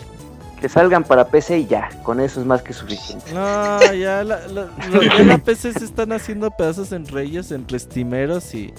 [0.60, 3.32] que salgan para PC y ya, con eso es más que suficiente.
[3.32, 8.72] No, ya la, la, PC se están haciendo pedazos entre ellos, entre Steameros y,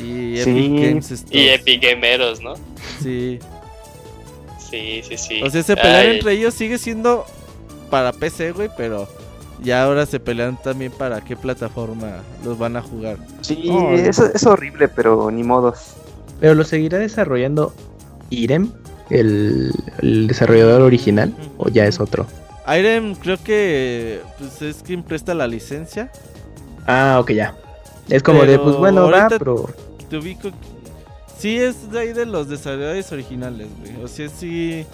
[0.00, 2.54] y Epic Games Y Epic Gameros, ¿no?
[3.02, 3.38] Sí.
[4.70, 5.42] Sí, sí, sí.
[5.42, 7.24] O sea, ese pelear entre ellos sigue siendo
[7.90, 9.08] para PC, güey, pero
[9.64, 13.16] y ahora se pelean también para qué plataforma los van a jugar.
[13.40, 15.94] Sí, eso es horrible, pero ni modos.
[16.38, 17.72] Pero lo seguirá desarrollando
[18.28, 18.70] Irem,
[19.08, 22.26] el, desarrollador original, o ya es otro.
[22.68, 26.12] Irem creo que pues, es quien presta la licencia.
[26.86, 27.56] Ah, ok, ya.
[28.10, 29.70] Es como de, pues bueno, va, pero...
[30.10, 30.50] Te ubico...
[31.38, 34.04] Sí, es de ahí de los desarrolladores originales, güey.
[34.04, 34.86] O sea, sí...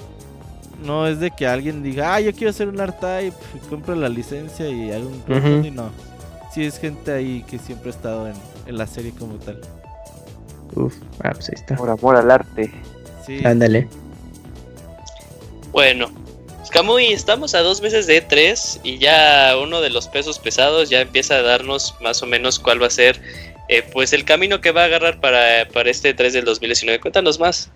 [0.84, 3.36] No es de que alguien diga, ah, yo quiero hacer un art type,
[3.68, 5.90] compro la licencia y hago un crowdfunding, no.
[6.52, 8.34] Sí, es gente ahí que siempre ha estado en,
[8.66, 9.60] en la serie como tal.
[10.74, 11.76] Uf, ah, pues ahí está.
[11.76, 12.72] Por amor al arte.
[13.26, 13.44] Sí.
[13.44, 13.88] Ándale.
[15.70, 16.10] Bueno,
[16.70, 21.00] Camuy, estamos a dos meses de E3 y ya uno de los pesos pesados ya
[21.00, 23.20] empieza a darnos más o menos cuál va a ser
[23.68, 27.00] eh, pues el camino que va a agarrar para, para este E3 del 2019.
[27.00, 27.70] Cuéntanos más.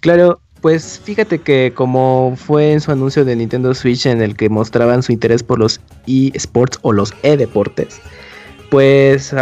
[0.00, 4.48] Claro, pues fíjate que como fue en su anuncio de Nintendo Switch en el que
[4.48, 8.00] mostraban su interés por los eSports o los e-deportes,
[8.70, 9.34] pues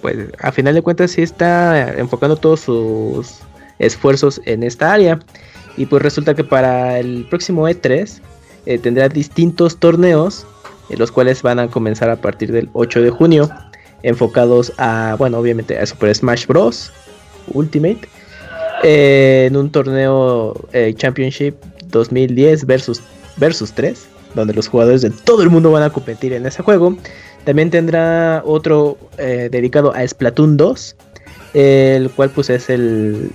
[0.00, 3.40] pues a final de cuentas sí está enfocando todos sus
[3.78, 5.18] esfuerzos en esta área.
[5.76, 8.20] Y pues resulta que para el próximo E3
[8.66, 10.44] eh, tendrá distintos torneos,
[10.90, 13.48] eh, los cuales van a comenzar a partir del 8 de junio,
[14.02, 16.92] enfocados a, bueno, obviamente a Super Smash Bros.
[17.54, 18.00] Ultimate
[18.82, 21.54] eh, en un torneo eh, Championship
[21.90, 23.02] 2010 versus,
[23.36, 26.96] versus 3, donde los jugadores de todo el mundo van a competir en ese juego.
[27.44, 30.96] También tendrá otro eh, dedicado a Splatoon 2,
[31.54, 33.30] el cual pues es el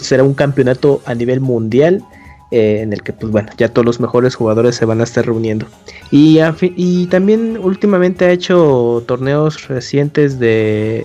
[0.00, 2.02] será un campeonato a nivel mundial
[2.50, 5.66] en el que pues bueno, ya todos los mejores jugadores se van a estar reuniendo.
[6.10, 11.04] Y también últimamente ha hecho torneos recientes de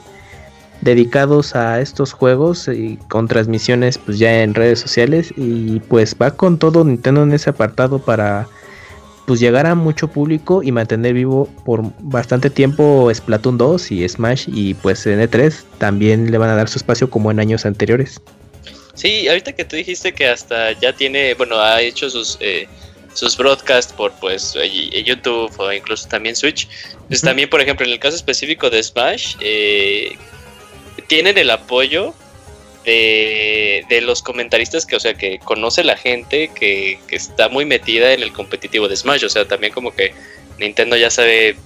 [0.82, 6.32] dedicados a estos juegos y con transmisiones pues ya en redes sociales y pues va
[6.32, 8.48] con todo Nintendo en ese apartado para
[9.26, 14.46] pues llegar a mucho público y mantener vivo por bastante tiempo Splatoon 2 y Smash
[14.48, 18.22] y pues en E3 también le van a dar su espacio como en años anteriores.
[18.96, 22.68] Sí, ahorita que tú dijiste que hasta ya tiene, bueno, ha hecho sus eh,
[23.14, 24.56] sus broadcasts por pues
[25.06, 26.68] YouTube o incluso también Switch.
[27.08, 30.18] Pues también, por ejemplo, en el caso específico de Smash, eh,
[31.10, 32.14] tienen el apoyo
[32.86, 37.66] de, de, los comentaristas que, o sea, que conoce la gente que, que, está muy
[37.66, 39.26] metida en el competitivo de Smash.
[39.26, 40.14] O sea, también como que
[40.60, 41.58] Nintendo ya sabe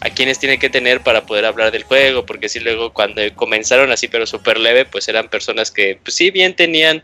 [0.00, 3.90] a quiénes tiene que tener para poder hablar del juego, porque si luego cuando comenzaron
[3.90, 7.02] así, pero súper leve, pues eran personas que, pues sí, bien tenían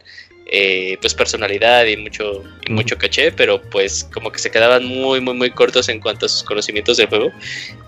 [0.49, 5.21] eh, pues personalidad y mucho y mucho caché, pero pues como que se quedaban muy
[5.21, 7.33] muy muy cortos en cuanto a sus conocimientos del juego.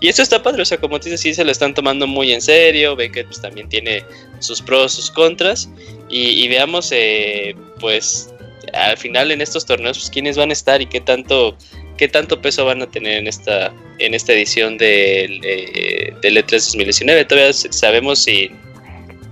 [0.01, 2.41] Y eso está padre, o sea, como dices, sí se lo están tomando muy en
[2.41, 4.03] serio, ve que pues también tiene
[4.39, 5.69] sus pros, sus contras
[6.09, 8.33] y, veamos eh, pues
[8.73, 11.57] al final en estos torneos pues quiénes van a estar y qué tanto
[11.97, 16.51] qué tanto peso van a tener en esta en esta edición del, eh, del E3
[16.51, 17.25] 2019.
[17.25, 18.57] Todavía sabemos sin,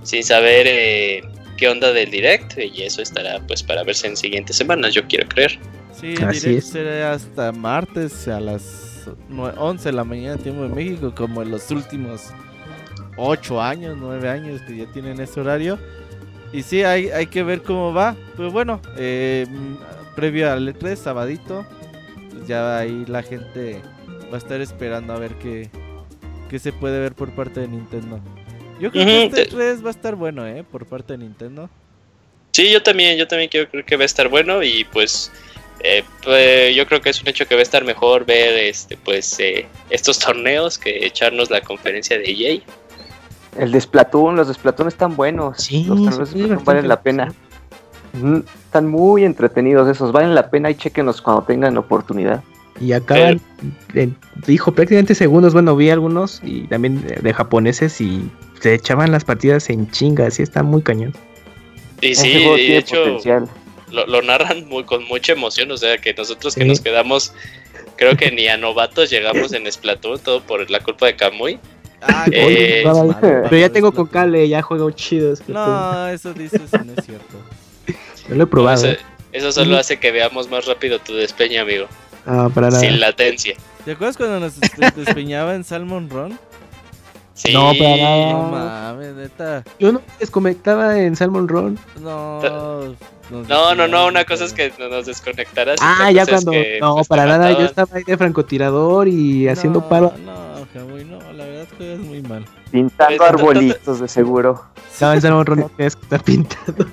[0.02, 1.22] sin saber eh,
[1.58, 5.28] qué onda del direct y eso estará pues para verse en siguientes semanas, yo quiero
[5.28, 5.58] creer.
[5.92, 11.12] Sí, el direct será hasta martes a las 11 de la mañana tiempo de México,
[11.14, 12.30] como en los últimos
[13.16, 15.78] 8 años, 9 años que ya tienen ese horario.
[16.52, 18.16] Y sí, hay, hay que ver cómo va.
[18.36, 19.46] Pero bueno, eh,
[20.14, 21.66] previo al E3, sabadito,
[22.30, 23.82] pues ya ahí la gente
[24.30, 25.68] va a estar esperando a ver qué,
[26.48, 28.20] qué se puede ver por parte de Nintendo.
[28.80, 30.64] Yo creo que este 3 va a estar bueno, ¿eh?
[30.70, 31.68] Por parte de Nintendo.
[32.52, 35.30] Sí, yo también, yo también creo, que va a estar bueno y pues,
[35.80, 38.96] eh, pues, yo creo que es un hecho que va a estar mejor ver este
[38.96, 42.60] pues eh, estos torneos que echarnos la conferencia de EA.
[43.56, 45.58] El de Splatoon, los de Splatoon están buenos.
[45.58, 47.32] Sí, los de valen la pena.
[48.64, 52.42] Están muy entretenidos esos, valen la pena y chequenlos cuando tengan oportunidad.
[52.80, 53.36] Y acá
[54.46, 59.70] dijo prácticamente segundos, bueno, vi algunos y también de japoneses y se echaban las partidas
[59.70, 61.12] en chingas, y está muy cañón.
[62.00, 63.18] Y sí, de hecho,
[63.90, 67.32] lo, narran muy, con mucha emoción, o sea, que nosotros que nos quedamos,
[67.96, 71.58] creo que ni a novatos llegamos en Splatoon, todo por la culpa de Kamui.
[72.00, 72.84] Ah, eh,
[73.20, 75.34] pero ya tengo con Kale, ya juego chido.
[75.48, 77.36] No, eso dices, no es cierto.
[78.28, 78.86] Yo lo he probado.
[79.32, 81.88] eso, solo hace que veamos más rápido tu despeña, amigo.
[82.28, 82.80] Ah, para nada.
[82.80, 83.54] Sin latencia.
[83.84, 84.60] ¿Te acuerdas cuando nos
[84.94, 86.38] despeñaba en Salmon Run?
[87.52, 88.32] No, para nada.
[88.32, 89.64] No mames, neta.
[89.78, 91.78] Yo no desconectaba en Salmon Run.
[92.00, 92.40] No.
[93.30, 95.78] No, no, no, una cosa es que nos desconectaras.
[95.82, 96.52] Ah, ya cuando.
[96.80, 100.12] no, pues, para nada, yo estaba ahí de francotirador y haciendo paro.
[100.24, 102.44] No, Jamuy, no, la verdad es que es muy mal.
[102.70, 104.64] Pintando arbolitos, de seguro.
[105.00, 106.86] No, en Salmon Run tienes que estar pintado.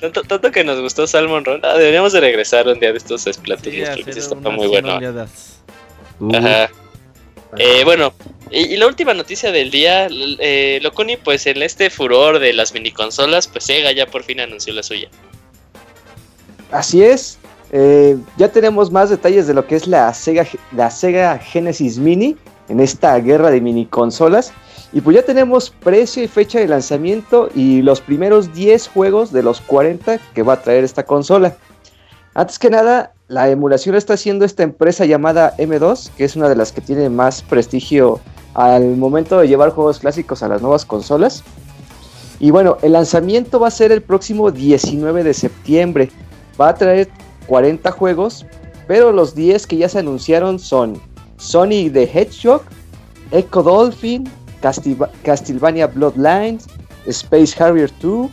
[0.00, 1.60] Tanto, tanto que nos gustó Salmon Run.
[1.62, 4.98] Ah, deberíamos de regresar un día de estos platillos porque sí está muy bueno.
[6.32, 6.70] Ajá.
[7.56, 8.12] Eh, bueno,
[8.50, 12.92] y, la última noticia del día, eh, Locuni, pues en este furor de las mini
[12.92, 15.08] consolas, pues Sega ya por fin anunció la suya.
[16.70, 17.38] Así es,
[17.72, 22.36] eh, ya tenemos más detalles de lo que es la Sega, la Sega Genesis Mini
[22.68, 24.52] en esta guerra de mini consolas.
[24.92, 29.42] Y pues ya tenemos precio y fecha de lanzamiento y los primeros 10 juegos de
[29.42, 31.56] los 40 que va a traer esta consola.
[32.34, 36.56] Antes que nada, la emulación está haciendo esta empresa llamada M2, que es una de
[36.56, 38.20] las que tiene más prestigio
[38.54, 41.44] al momento de llevar juegos clásicos a las nuevas consolas.
[42.40, 46.10] Y bueno, el lanzamiento va a ser el próximo 19 de septiembre.
[46.60, 47.08] Va a traer
[47.46, 48.46] 40 juegos,
[48.88, 51.00] pero los 10 que ya se anunciaron son
[51.36, 52.62] Sonic the Hedgehog,
[53.30, 54.28] Echo Dolphin,
[54.60, 56.66] Castlevania Bloodlines,
[57.06, 58.30] Space Harrier 2,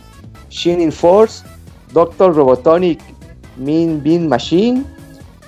[0.50, 1.44] Shining Force,
[1.92, 3.00] Doctor Robotonic
[3.56, 4.84] Mean Bean Machine,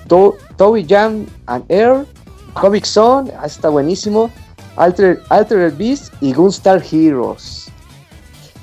[0.07, 2.05] to Toby Jam and Air,
[2.53, 4.29] Comic Zone, ah, está buenísimo,
[4.75, 7.71] Alter, Altered Beast y Gunstar Heroes.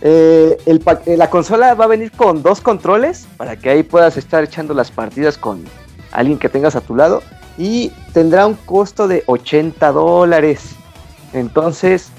[0.00, 4.44] Eh, eh, la consola va a venir con dos controles para que ahí puedas estar
[4.44, 5.64] echando las partidas con
[6.12, 7.22] alguien que tengas a tu lado
[7.56, 10.76] y tendrá un costo de 80 dólares.
[11.32, 12.10] Entonces,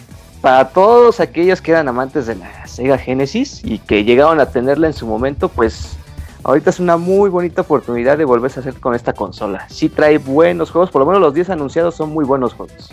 [0.42, 4.88] para todos aquellos que eran amantes de la Sega Genesis y que llegaron a tenerla
[4.88, 5.98] en su momento, pues
[6.44, 9.68] ahorita es una muy bonita oportunidad de volverse a hacer con esta consola.
[9.70, 12.90] Sí trae buenos juegos, por lo menos los 10 anunciados son muy buenos juegos.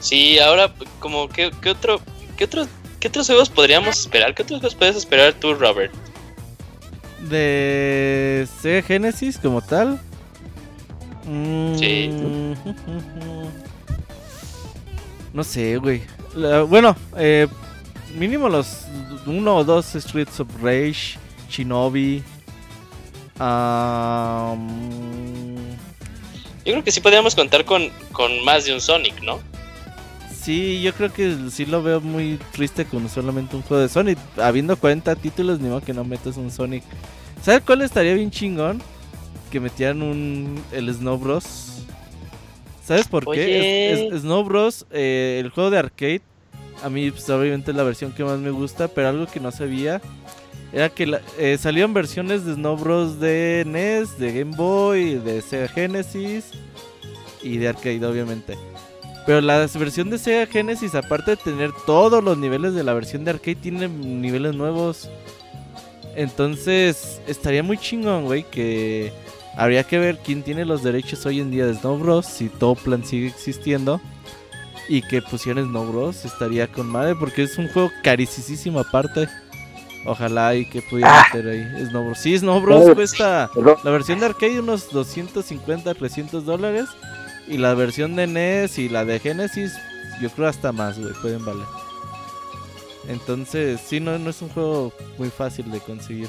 [0.00, 2.00] Sí, ahora como que qué otro
[2.36, 2.68] qué otros
[2.98, 4.34] qué otros juegos podríamos esperar?
[4.34, 5.92] ¿Qué otros juegos puedes esperar tú, Robert?
[7.28, 10.00] De Sega Genesis como tal.
[11.78, 12.10] Sí.
[15.32, 16.02] No sé, güey.
[16.34, 17.46] La- Bueno, eh,
[18.16, 18.84] mínimo los
[19.26, 21.18] uno o dos Streets of Rage,
[21.48, 22.22] Shinobi.
[24.56, 25.70] mm,
[26.64, 29.38] Yo creo que sí podríamos contar con, con más de un Sonic, ¿no?
[30.40, 34.18] sí, yo creo que sí lo veo muy triste con solamente un juego de Sonic.
[34.38, 36.82] Habiendo 40 títulos, ni modo que no metas un Sonic.
[37.42, 38.80] ¿Sabes cuál estaría bien chingón?
[39.50, 41.79] Que metieran un el Snow Bros.
[42.90, 43.92] ¿Sabes por qué?
[44.14, 46.22] Es- Snow Bros, eh, el juego de arcade,
[46.82, 49.52] a mí pues, obviamente es la versión que más me gusta, pero algo que no
[49.52, 50.00] sabía
[50.72, 55.40] era que la- eh, salieron versiones de Snow Bros de NES, de Game Boy, de
[55.40, 56.46] Sega Genesis
[57.42, 58.58] y de arcade obviamente.
[59.24, 63.24] Pero la versión de Sega Genesis, aparte de tener todos los niveles de la versión
[63.24, 65.08] de arcade, tiene niveles nuevos.
[66.16, 69.12] Entonces, estaría muy chingón, güey, que
[69.56, 72.26] habría que ver quién tiene los derechos hoy en día de Snow Bros.
[72.26, 74.00] Si Toplan sigue existiendo.
[74.88, 76.24] Y que pusieran Snow Bros.
[76.24, 79.28] Estaría con madre, porque es un juego carísimo aparte.
[80.06, 82.18] Ojalá y que pudiera meter ahí Snow Bros.
[82.18, 83.50] Sí, Snow Bros cuesta
[83.84, 86.88] la versión de arcade unos 250, 300 dólares.
[87.46, 89.72] Y la versión de NES y la de Genesis,
[90.20, 91.66] yo creo hasta más, güey, pueden valer.
[93.08, 96.28] Entonces, sí, no, no es un juego muy fácil de conseguir.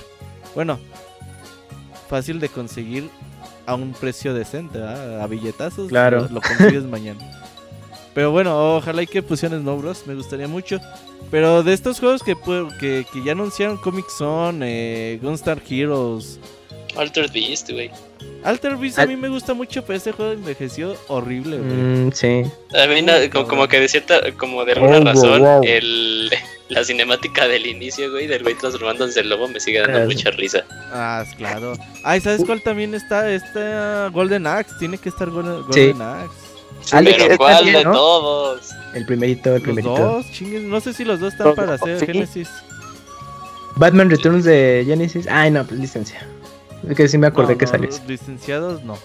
[0.55, 0.80] Bueno,
[2.12, 3.09] fácil de conseguir
[3.66, 5.22] a un precio decente, ¿verdad?
[5.22, 5.89] a billetazos.
[5.89, 6.22] Claro.
[6.30, 7.20] Lo, lo consigues mañana.
[8.14, 10.80] Pero bueno, ojalá y que pusieran Snow Bros, me gustaría mucho.
[11.32, 12.36] Pero de estos juegos que,
[12.80, 16.38] que, que ya anunciaron Comic Zone, eh, Gunstar Heroes,
[16.97, 17.89] Altered Beast, güey.
[18.43, 21.72] Alter Beast a Al- mí me gusta mucho, pero ese juego envejeció horrible, güey.
[21.72, 22.41] Mm, sí.
[22.78, 25.62] A mí, no- como, que de cierta, como de alguna Oh, razón, wow.
[25.64, 26.30] el,
[26.72, 30.63] la cinemática del inicio, güey, del güey transformándose en lobo me sigue dando mucha risa.
[30.91, 31.74] Ah, claro.
[32.03, 33.30] Ay, ¿sabes cuál también está?
[33.30, 34.74] Esta Golden Axe.
[34.80, 35.88] Tiene que estar Golden, Sí.
[35.91, 36.32] Golden Axe.
[36.93, 37.91] Alex, Pero es ¿cuál también, de ¿no?
[37.91, 38.69] todos?
[38.95, 39.95] El primerito, el Los primerito.
[39.97, 40.63] dos, chingues.
[40.63, 42.05] No sé si los dos están Los para hacer sí.
[42.07, 42.49] Genesis.
[43.76, 45.28] Batman Returns de Genesis.
[45.30, 46.26] Ay, no, pues licencia.
[46.89, 47.88] Es que sí me acordé No, que no, salió.
[47.89, 48.97] los licenciados no.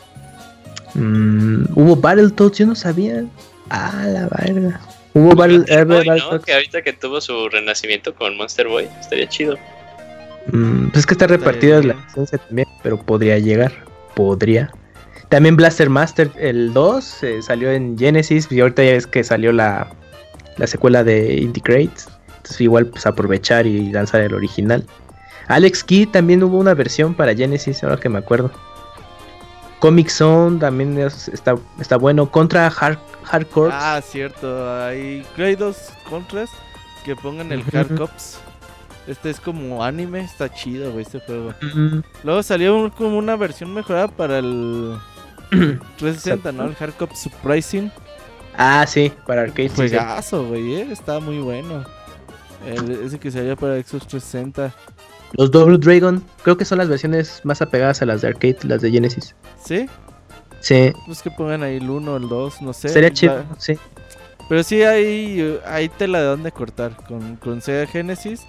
[0.95, 3.25] Mm, Hubo Battletoads, yo no sabía.
[3.71, 4.81] Ah, la verga.
[5.17, 5.37] Hubo ¿no?
[5.37, 6.45] Battletoads.
[6.45, 9.57] Que ahorita que tuvo su renacimiento con Monster Boy, estaría chido.
[10.53, 13.73] Mm, pues es que está repartida la licencia también, pero podría llegar.
[14.15, 14.71] Podría.
[15.31, 18.47] También Blaster Master, el 2, eh, salió en Genesis.
[18.51, 19.89] Y ahorita ya ves que salió la,
[20.59, 22.09] la secuela de Indie Crates.
[22.37, 24.85] Entonces, igual, pues aprovechar y lanzar el original.
[25.49, 28.51] Alex Key también hubo una versión para Genesis, ahora que me acuerdo.
[29.81, 32.31] Comic Zone también es- está, está bueno.
[32.31, 33.71] Contra Hard, Hardcore.
[33.75, 34.73] Ah, cierto.
[34.85, 36.51] Hay, hay dos contras
[37.05, 37.77] que pongan el Ujú.
[37.79, 38.39] Hard Cops.
[39.07, 41.55] Este es como anime, está chido, güey, este juego.
[42.25, 44.97] Luego salió un- como una versión mejorada para el
[45.99, 46.65] 360, ¿no?
[46.65, 47.91] El Hard Cops Surprising.
[48.57, 49.69] ah, sí, para arcade.
[49.69, 51.85] Juegazo, güey, eh, está muy bueno.
[52.67, 54.75] El- ese que salió para Xbox 360.
[55.33, 58.81] Los Double Dragon, creo que son las versiones más apegadas a las de arcade, las
[58.83, 59.35] de Genesis.
[59.65, 59.87] ¿Sí?
[60.61, 62.89] Sí, Pues que pongan ahí el 1, el 2, no sé.
[62.89, 63.79] sería la- chido, sí.
[64.49, 68.41] Pero sí hay, eh, hay tela de dónde cortar con, con Sega Genesis.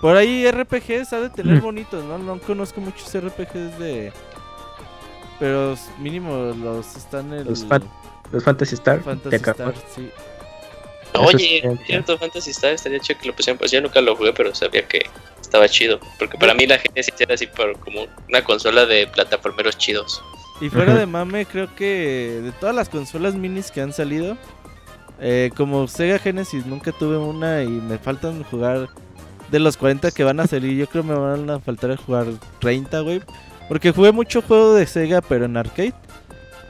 [0.00, 1.62] Por ahí RPGs ha de tener Mm.
[1.64, 2.18] bonitos, ¿no?
[2.18, 4.12] No conozco muchos RPGs de...
[5.38, 7.44] Pero mínimo los están en el...
[7.48, 7.84] Los fan-
[8.32, 9.00] Los Fantasy Star.
[9.02, 9.50] Fantasy de acá.
[9.52, 10.10] Star, sí.
[11.18, 13.58] Oye, estaría cierto, Fantasy Star estaría chido que lo pusieran.
[13.58, 15.06] Pues yo nunca lo jugué, pero sabía que
[15.56, 16.00] estaba chido.
[16.18, 20.22] Porque para mí la Genesis era así por, como una consola de plataformeros chidos.
[20.60, 24.36] Y fuera de mame, creo que de todas las consolas minis que han salido,
[25.20, 28.88] eh, como Sega Genesis nunca tuve una y me faltan jugar
[29.50, 32.26] de los 40 que van a salir, yo creo me van a faltar jugar
[32.60, 33.22] 30, güey.
[33.68, 35.94] Porque jugué mucho juego de Sega, pero en arcade.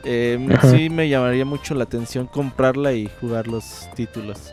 [0.05, 4.53] Eh, sí me llamaría mucho la atención comprarla y jugar los títulos.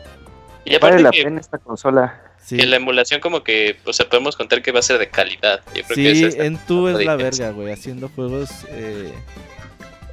[0.64, 2.33] Y aparte Vale la que, pena esta consola.
[2.44, 5.08] Sí, que la emulación como que, o sea, podemos contar que va a ser de
[5.08, 5.60] calidad.
[5.74, 7.46] Yo creo sí en tu es la diferencia.
[7.46, 8.50] verga, güey, haciendo juegos...
[8.68, 9.12] eh,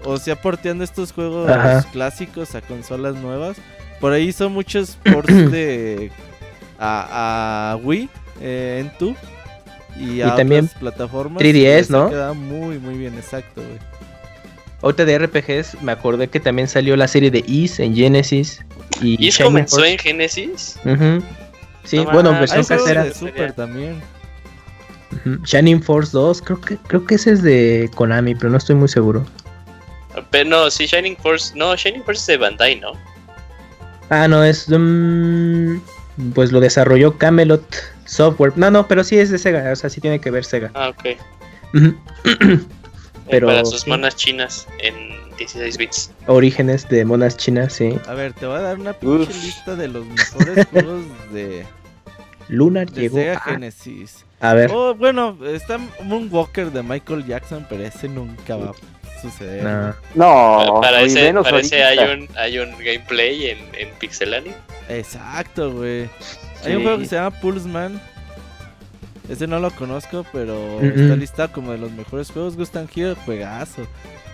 [0.03, 1.85] o sea, porteando estos juegos Ajá.
[1.91, 3.57] clásicos a consolas nuevas.
[3.99, 6.09] Por ahí son muchos ports de
[6.79, 8.09] a, a Wii
[8.41, 9.15] eh, en tu
[9.99, 11.43] y a también otras plataformas.
[11.43, 12.09] 3DS, y les ha ¿no?
[12.09, 13.77] quedado muy muy bien, exacto, güey.
[14.81, 18.65] Ahorita de RPGs, me acordé que también salió la serie de Is en Genesis.
[19.01, 19.91] Y, ¿Y eso Shining comenzó Force.
[19.91, 20.75] en Genesis?
[20.83, 21.23] Ujú.
[21.83, 23.03] Sí, No bueno, versión casera.
[23.05, 24.01] de Super también.
[25.43, 28.87] Shining Force 2, creo que, creo que ese es de Konami, pero no estoy muy
[28.87, 29.25] seguro.
[30.29, 31.53] Pero no, sí, Shining Force.
[31.55, 32.93] No, Shining Force es de Bandai, ¿no?
[34.09, 34.67] Ah, no, es.
[34.69, 35.77] mm,
[36.33, 37.63] pues lo desarrolló Camelot
[38.05, 38.53] Software.
[38.57, 40.71] No, no, pero sí es de Sega, o sea, sí tiene que ver Sega.
[40.73, 41.17] Ah, ok.
[43.29, 46.11] pero para sus monas chinas en 16 bits.
[46.27, 47.97] Orígenes de monas chinas, sí.
[48.07, 51.65] A ver, te voy a dar una pinche lista de los mejores juegos de
[52.47, 53.17] Lunar de llegó.
[53.17, 54.25] Sega a- Genesis.
[54.39, 54.71] A ver.
[54.73, 59.63] Oh, bueno, está Moonwalker de Michael Jackson, pero ese nunca va a suceder.
[59.63, 59.95] no.
[60.65, 62.03] No, para ese, menos para ese ahorita.
[62.03, 64.55] hay, un, hay un gameplay en, en Pixelania.
[64.89, 66.09] Exacto, güey.
[66.65, 68.01] Hay un juego que se llama Pulseman.
[69.29, 72.57] Ese no lo conozco, pero Mm, está listado como de los mejores juegos.
[72.57, 73.83] Gustan Hero, juegazo.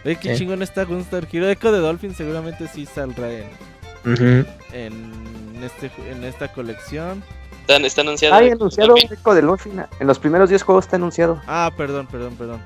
[0.08, 0.40] Oye, qué Sí.
[0.40, 1.50] chingón está Gunstar Hero.
[1.50, 3.46] Echo de Dolphin seguramente sí saldrá en,
[4.72, 7.22] en, este, en esta colección.
[7.68, 8.36] Está, está anunciado.
[8.36, 9.08] Hay anunciado también.
[9.12, 9.84] un Echo del Dolphin.
[10.00, 11.42] En los primeros 10 juegos está anunciado.
[11.46, 12.62] Ah, perdón, perdón, perdón.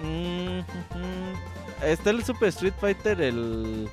[0.00, 0.60] Mm.
[1.82, 3.88] Está el Super Street Fighter, el.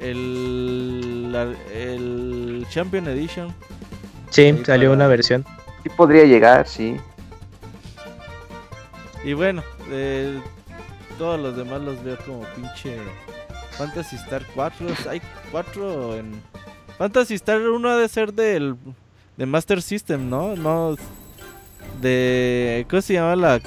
[0.00, 1.32] El.
[1.32, 3.54] la- el Champion Edition.
[4.30, 5.46] Sí, Ahí salió para- una versión.
[5.82, 6.98] Sí podría llegar, sí.
[9.24, 10.38] Y bueno, eh,
[11.18, 12.96] todos los demás los veo como pinche
[13.72, 14.86] Fantasy Star 4.
[15.10, 16.40] Hay 4 en...
[16.96, 18.76] Fantasy Star 1 ha de ser del
[19.36, 20.56] de Master System, ¿no?
[20.56, 20.96] No
[22.00, 22.86] de...
[22.88, 23.60] ¿Cómo se llama la...?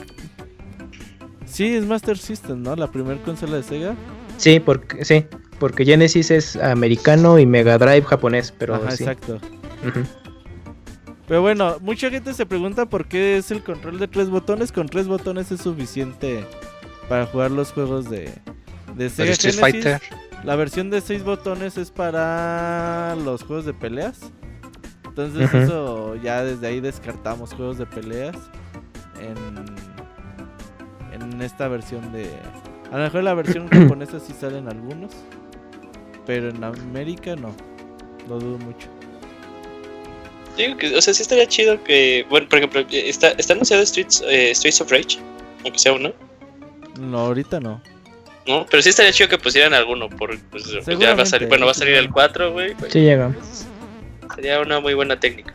[1.46, 2.76] Sí, es Master System, ¿no?
[2.76, 3.96] La primera consola de Sega.
[4.38, 5.26] Sí, porque sí,
[5.60, 9.04] porque Genesis es americano y Mega Drive japonés, pero Ajá, sí.
[9.04, 9.40] exacto.
[11.28, 14.72] Pero bueno, mucha gente se pregunta por qué es el control de tres botones.
[14.72, 16.46] Con tres botones es suficiente
[17.12, 18.32] para jugar los juegos de,
[18.96, 19.60] de Sega Street Genesis.
[19.60, 20.02] Fighter.
[20.46, 24.32] La versión de 6 botones es para los juegos de peleas.
[25.04, 28.38] Entonces eso ya desde ahí descartamos juegos de peleas
[29.20, 29.36] en,
[31.12, 32.30] en esta versión de...
[32.94, 35.12] A lo mejor en la versión japonesa sí salen algunos.
[36.26, 37.54] Pero en América no.
[38.30, 38.88] Lo dudo mucho.
[40.56, 42.26] Digo que, o sea, sí estaría chido que.
[42.30, 45.20] Bueno, por ejemplo, está, está anunciado Streets, eh, Streets of Rage,
[45.66, 46.14] aunque sea uno.
[47.00, 47.82] No, ahorita no.
[48.48, 48.66] ¿no?
[48.70, 50.10] Pero sí estaría chido que pusieran alguno.
[50.10, 52.76] Por, pues, pues, ya va a salir, bueno, va a salir el 4, güey.
[52.90, 53.34] Sí llega.
[54.36, 55.54] Sería una muy buena técnica.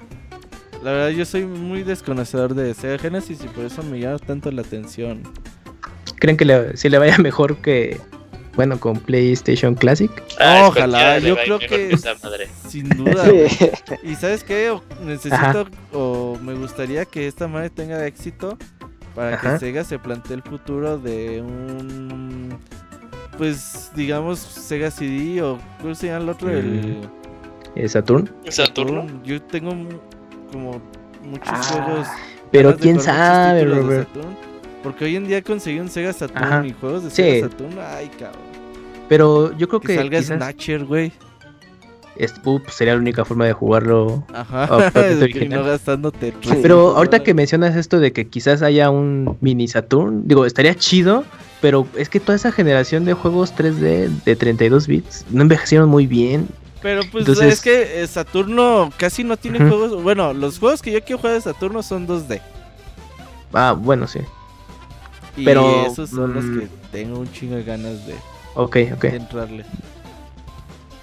[0.83, 4.51] La verdad yo soy muy desconocedor de Sega Genesis y por eso me llama tanto
[4.53, 5.23] la atención.
[6.19, 7.99] ¿Creen que le, si le vaya mejor que,
[8.55, 10.11] bueno, con PlayStation Classic?
[10.39, 12.49] Ah, Ojalá, yo creo que madre.
[12.69, 13.25] sin duda.
[13.25, 13.47] Sí.
[14.05, 15.65] Y sabes qué, O- necesito Ajá.
[15.93, 18.57] o me gustaría que esta madre tenga éxito
[19.17, 19.55] para Ajá.
[19.55, 22.57] que Sega se plantee el futuro de un
[23.37, 26.51] pues digamos Sega CD o ¿cómo se llama el otro?
[26.51, 27.01] El
[27.75, 28.31] Eh, Saturn.
[28.49, 29.07] Saturno.
[29.25, 29.71] Yo tengo
[30.53, 30.81] como
[31.23, 32.07] muchos Ah, juegos
[32.51, 34.07] Pero quién sabe, Robert.
[34.09, 34.37] Saturn,
[34.83, 36.67] porque hoy en día conseguí un Sega Saturn Ajá.
[36.67, 37.17] y juegos de Sí.
[37.17, 38.43] Sega Saturn, ay cabrón.
[39.09, 41.13] Pero yo creo Que, que, salga quizás Snatcher, güey.
[42.19, 44.25] Es- uh, sería la única forma de jugarlo.
[44.33, 44.91] Ajá.
[44.93, 45.61] Que original.
[45.61, 46.33] no gastándote.
[46.41, 46.51] Sí.
[46.63, 51.25] Pero ahorita que mencionas esto de que quizás haya un mini Saturn, digo, estaría chido,
[51.61, 56.07] pero es que toda esa generación de juegos 3D de 32 bits no envejecieron muy
[56.07, 56.49] bien.
[56.83, 60.03] Pero pues Entonces- es que eh, Saturno casi no tiene juegos.
[60.03, 62.41] Bueno, los juegos que yo quiero jugar de Saturno son 2D.
[63.53, 64.21] Ah, bueno, sí.
[65.37, 68.15] Y Pero, esos son los mm, que tengo un chingo de ganas de,
[68.55, 69.03] Ok, ok.
[69.03, 69.65] de entrarle.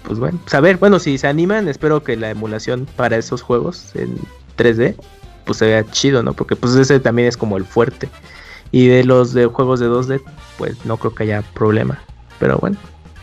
[0.03, 3.41] Pues bueno, pues a ver, bueno, si se animan, espero que la emulación para esos
[3.41, 4.17] juegos en
[4.57, 4.95] 3D,
[5.45, 6.33] pues se vea chido, ¿no?
[6.33, 8.09] Porque pues ese también es como el fuerte.
[8.71, 10.21] Y de los de juegos de 2D,
[10.57, 12.01] pues no creo que haya problema.
[12.39, 12.77] Pero bueno,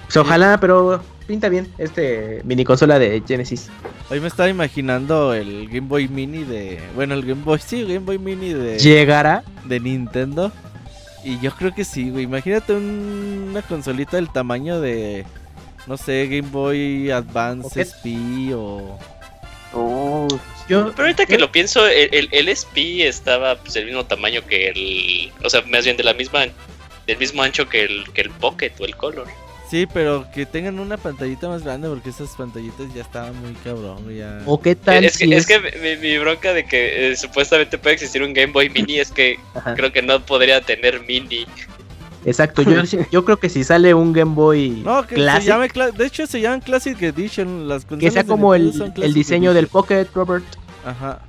[0.07, 3.69] pues ojalá, pero pinta bien este mini consola de Genesis.
[4.11, 6.81] Hoy me estaba imaginando el Game Boy Mini de.
[6.95, 9.43] Bueno, el Game Boy, sí, Game Boy Mini de, Llegará.
[9.67, 10.51] de Nintendo.
[11.25, 12.25] Y yo creo que sí, güey.
[12.25, 15.27] Imagínate un- una consolita del tamaño de.
[15.87, 17.81] No sé, Game Boy Advance Pocket.
[17.83, 18.99] SP o.
[19.73, 20.27] Oh,
[20.69, 24.45] Yo, Pero ahorita que lo pienso, el, el, el SP estaba pues, del mismo tamaño
[24.47, 25.33] que el.
[25.45, 26.47] O sea, más bien de la misma.
[27.07, 29.27] Del mismo ancho que el, que el Pocket o el Color.
[29.71, 34.13] Sí, pero que tengan una pantallita más grande porque esas pantallitas ya estaban muy cabrón,
[34.13, 34.43] ya.
[34.45, 37.79] ¿O qué tal Es que, si es que mi, mi bronca de que eh, supuestamente
[37.79, 41.47] puede existir un Game Boy Mini es que Ajá, creo que no podría tener Mini.
[42.25, 45.69] Exacto, yo, yo creo que si sale un Game Boy No, que Classic, se llame
[45.97, 48.73] de hecho se llaman Classic Edition las que sea como el,
[49.15, 49.69] diseño del.
[49.69, 50.45] Pocket, Robert.
[50.85, 51.21] Ajá.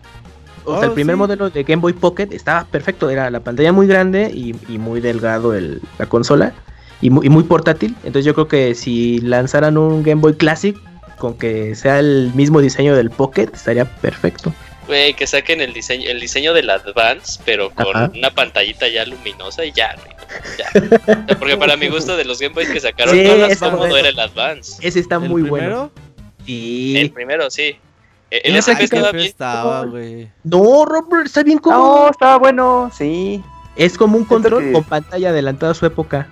[0.65, 1.17] O sea, el Oh, primer sí.
[1.19, 5.01] modelo de Game Boy Pocket estaba perfecto, era la pantalla muy grande y, y muy
[5.01, 6.53] delgado el, la consola
[7.01, 7.95] y muy, y muy portátil.
[8.03, 10.77] Entonces yo creo que si lanzaran un Game Boy Classic
[11.17, 14.53] con que sea el mismo diseño del Pocket, estaría perfecto.
[14.87, 18.11] Güey, que saquen el diseño, el diseño del Advance, pero con Ajá.
[18.15, 20.15] una pantallita ya luminosa y ya, güey.
[20.57, 21.37] Ya.
[21.39, 23.97] Porque para mi gusto de los Game Boys que sacaron, Sí, no ese cómodo modelo.
[23.97, 24.85] era el Advance.
[24.85, 25.91] Ese está ¿El muy primero?
[25.91, 25.91] bueno.
[26.45, 26.97] Sí.
[26.97, 27.77] El primero, sí.
[28.31, 29.25] El SP estaba bien.
[29.25, 29.85] Estaba.
[30.43, 31.77] No, Robert, está bien como.
[31.77, 33.43] No, estaba bueno, sí.
[33.75, 36.27] Es como un control con pantalla adelantada a su época.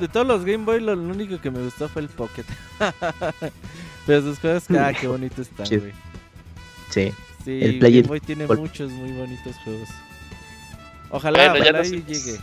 [0.00, 2.44] De, todos los Game Boy, lo, único que me gustó fue el Pocket.
[4.06, 5.92] Pero sus juegos, ah, qué bonito están, güey.
[6.90, 7.12] Sí.
[7.44, 9.88] Sí, el Game Boy tiene muchos muy bonitos juegos.
[11.10, 12.38] Ojalá, ojalá llegue.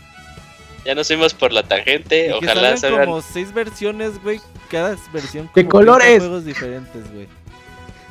[0.85, 5.67] Ya nos fuimos por la tangente, ojalá salgan como seis versiones, güey, cada versión de
[5.67, 7.27] colores, juegos diferentes, güey.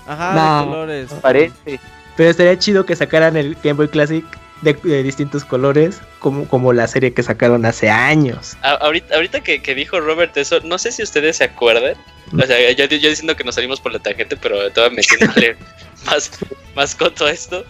[0.07, 1.11] Ajá, de colores.
[1.21, 1.81] Parece.
[2.17, 4.25] Pero estaría chido que sacaran el Game Boy Classic
[4.63, 8.57] de, distintos colores, como, como la serie que sacaron hace años.
[8.63, 11.95] ahorita ahorita que, dijo Robert eso, no sé si ustedes se acuerdan.
[12.33, 15.57] O sea, yo, yo diciendo que nos salimos por la tangente, pero estaba metiéndole
[16.07, 16.31] más,
[16.77, 17.65] más todo esto.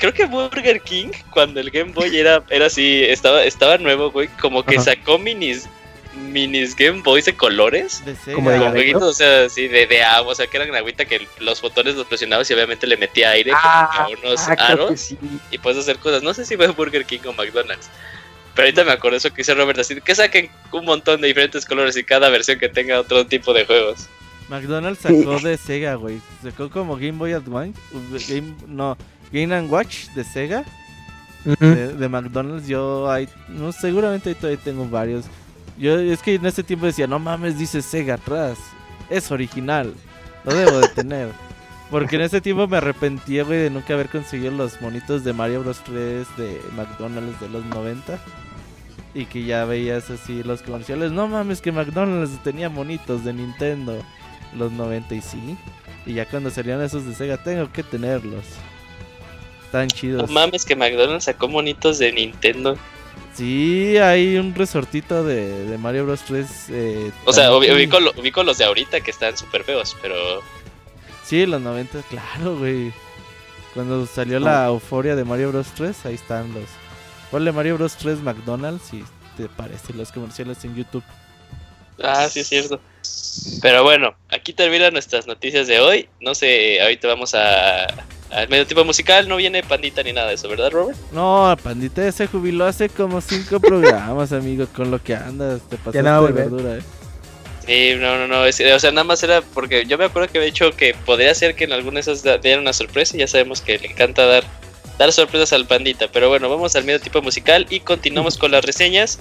[0.00, 4.28] Creo que Burger King, cuando el Game Boy era, era así, estaba, estaba nuevo, güey,
[4.40, 5.68] como que sacó minis
[6.14, 8.02] minis Game Boys de colores.
[8.34, 11.94] como de o sea, sí, de, agua, o sea, que eran agüita que los botones
[11.94, 15.14] los presionabas y obviamente le metía aire ah, a unos ah, aros
[15.50, 16.22] y puedes hacer cosas.
[16.22, 17.88] No sé si fue Burger King o McDonald's.
[18.54, 21.64] Pero ahorita me acuerdo eso que dice Robert así, que saquen un montón de diferentes
[21.64, 24.08] colores y cada versión que tenga otro tipo de juegos.
[24.48, 26.20] McDonald's sacó de Sega, güey.
[26.42, 27.80] Sacó como Game Boy Advance,
[28.28, 28.96] Game, no,
[29.32, 30.64] Game and Watch de Sega.
[31.44, 35.24] de, McDonald's yo hay, no seguramente todavía tengo varios
[35.80, 38.58] yo es que en ese tiempo decía, no mames, dice Sega atrás.
[39.08, 39.94] Es original.
[40.44, 41.30] Lo debo de tener.
[41.90, 45.62] Porque en ese tiempo me arrepentí, güey, de nunca haber conseguido los monitos de Mario
[45.62, 48.18] Bros 3 de McDonald's de los 90.
[49.14, 51.12] Y que ya veías así los comerciales.
[51.12, 53.96] No mames, que McDonald's tenía monitos de Nintendo.
[54.54, 55.56] Los 90 y sí.
[56.04, 58.44] Y ya cuando salían esos de Sega, tengo que tenerlos.
[59.70, 60.28] Están chidos.
[60.28, 62.76] No mames, que McDonald's sacó monitos de Nintendo.
[63.36, 66.46] Sí, hay un resortito de, Mario Bros 3.
[66.70, 70.16] Eh, o sea, ubico, los de ahorita que están súper feos, pero...
[71.24, 72.92] Sí, los 90, claro, güey.
[73.72, 76.64] Cuando salió la euforia de Mario Bros 3, ahí están los...
[77.30, 79.04] Ponle Mario Bros 3 McDonald's si
[79.36, 81.04] te parece los comerciales en YouTube.
[82.02, 82.80] Ah, sí, es cierto.
[83.62, 86.08] Pero bueno, aquí terminan nuestras noticias de hoy.
[86.20, 87.86] No sé, ahorita vamos a
[88.30, 90.98] al medio tipo musical no viene Pandita ni nada de eso, ¿verdad, Robert?
[91.12, 96.02] No, Pandita se jubiló hace como cinco programas, amigo, con lo que andas, te pasaste
[96.02, 96.82] de verdura, eh.
[97.66, 100.46] Sí, no, no, no, o sea, nada más era porque yo me acuerdo que había
[100.46, 103.60] dicho que podría ser que en alguna de esas dieran una sorpresa y ya sabemos
[103.60, 104.44] que le encanta dar,
[104.98, 108.64] dar sorpresas al Pandita, pero bueno, vamos al medio tipo musical y continuamos con las
[108.64, 109.18] reseñas.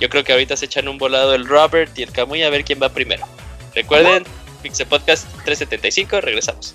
[0.00, 2.64] Yo creo que ahorita se echan un volado el Robert y el Camuy a ver
[2.64, 3.26] quién va primero.
[3.74, 4.24] Recuerden,
[4.62, 6.74] Pixel Podcast 375, regresamos.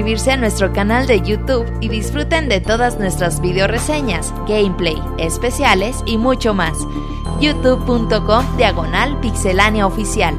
[0.00, 5.98] suscribirse a nuestro canal de YouTube y disfruten de todas nuestras video reseñas, gameplay, especiales
[6.06, 6.72] y mucho más.
[7.38, 10.34] youtube.com diagonal pixelania oficial.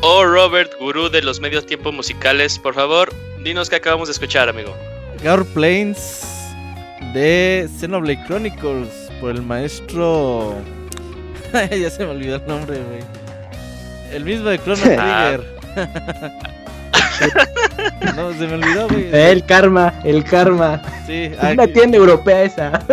[0.00, 3.14] Oh, Robert, gurú de los medios tiempos musicales, por favor,
[3.44, 4.74] dinos qué acabamos de escuchar, amigo.
[5.22, 6.31] Gar Plains
[7.12, 10.56] de Xenoblade Chronicles por el maestro.
[11.52, 13.00] ya se me olvidó el nombre, güey.
[14.12, 15.36] El mismo de Chrono ah.
[15.36, 15.52] Trigger.
[18.16, 19.08] no, se me olvidó, güey.
[19.12, 20.82] El karma, el karma.
[21.06, 22.84] Sí, es una tienda europea esa.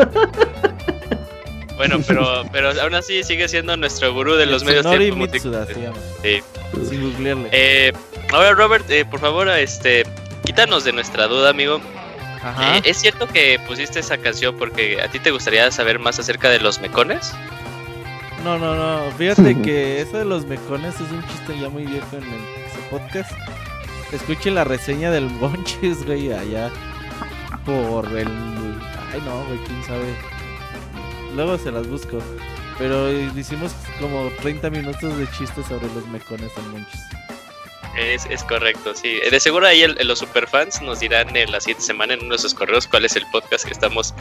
[1.79, 5.65] Bueno, pero, pero aún así sigue siendo nuestro gurú de los medios tiempos Mitsuda,
[6.21, 6.41] Sí.
[6.89, 7.47] Sin googlearle.
[7.53, 7.93] Eh,
[8.33, 10.03] ahora, Robert, eh, por favor, este,
[10.43, 11.79] quítanos de nuestra duda, amigo.
[12.43, 12.77] Ajá.
[12.77, 16.49] Eh, ¿Es cierto que pusiste esa canción porque a ti te gustaría saber más acerca
[16.49, 17.33] de los mecones?
[18.43, 19.11] No, no, no.
[19.17, 23.31] Fíjate que eso de los mecones es un chiste ya muy viejo en el podcast.
[24.11, 26.71] Escuche la reseña del Bonches, güey, allá
[27.65, 28.27] por el.
[29.13, 30.15] Ay, no, güey, quién sabe
[31.35, 32.19] Luego se las busco.
[32.77, 37.18] Pero hicimos como 30 minutos de chistes sobre los mecones en Monchis.
[37.99, 39.19] Es, es, correcto, sí.
[39.29, 43.03] De seguro ahí los superfans nos dirán en la siguiente semana en nuestros correos cuál
[43.03, 44.13] es el podcast que estamos,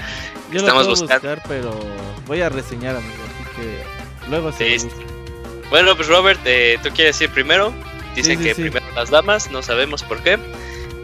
[0.50, 1.28] Yo estamos lo buscando.
[1.28, 1.78] buscar, pero
[2.26, 3.14] voy a reseñar, amigo.
[3.24, 4.88] Así que luego se sí.
[5.70, 7.72] Bueno, pues Robert, eh, tú quieres decir primero.
[8.16, 10.38] Dicen que primero las damas, no sabemos por qué.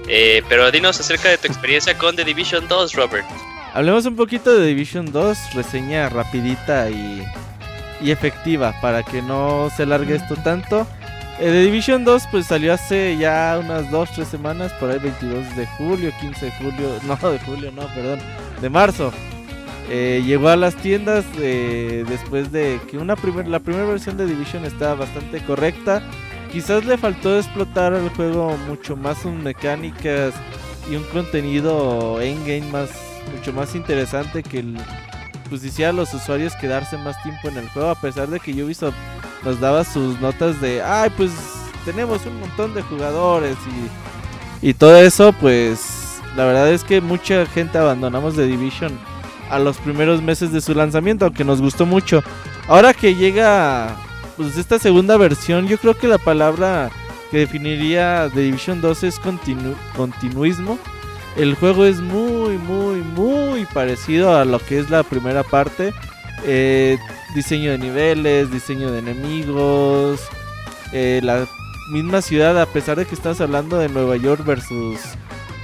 [0.09, 3.27] Eh, pero dinos acerca de tu experiencia con The Division 2, Robert.
[3.73, 7.25] Hablemos un poquito de Division 2, reseña rapidita y,
[8.01, 10.87] y efectiva para que no se largue esto tanto.
[11.39, 15.67] The eh, Division 2 pues salió hace ya unas 2-3 semanas, por ahí 22 de
[15.67, 18.21] julio, 15 de julio, no de julio, no, perdón,
[18.61, 19.13] de marzo.
[19.91, 24.27] Eh, llegó a las tiendas eh, después de que una primer, la primera versión de
[24.27, 26.03] Division estaba bastante correcta.
[26.53, 30.33] Quizás le faltó explotar el juego mucho más sus mecánicas
[30.91, 32.91] y un contenido endgame más
[33.35, 34.77] mucho más interesante que el,
[35.49, 38.63] pues hiciera a los usuarios quedarse más tiempo en el juego, a pesar de que
[38.63, 38.95] Ubisoft
[39.45, 41.31] nos daba sus notas de, ay, pues
[41.85, 43.57] tenemos un montón de jugadores
[44.63, 48.99] y, y todo eso, pues la verdad es que mucha gente abandonamos The Division
[49.51, 52.23] a los primeros meses de su lanzamiento, aunque nos gustó mucho.
[52.67, 53.95] Ahora que llega
[54.37, 56.91] pues esta segunda versión, yo creo que la palabra
[57.31, 60.79] que definiría The Division 2 es continuismo
[61.37, 65.93] el juego es muy, muy, muy parecido a lo que es la primera parte.
[66.47, 66.99] Eh,
[67.35, 70.21] diseño de niveles, diseño de enemigos,
[70.93, 71.47] eh, la
[71.91, 75.01] misma ciudad, a pesar de que estás hablando de Nueva York versus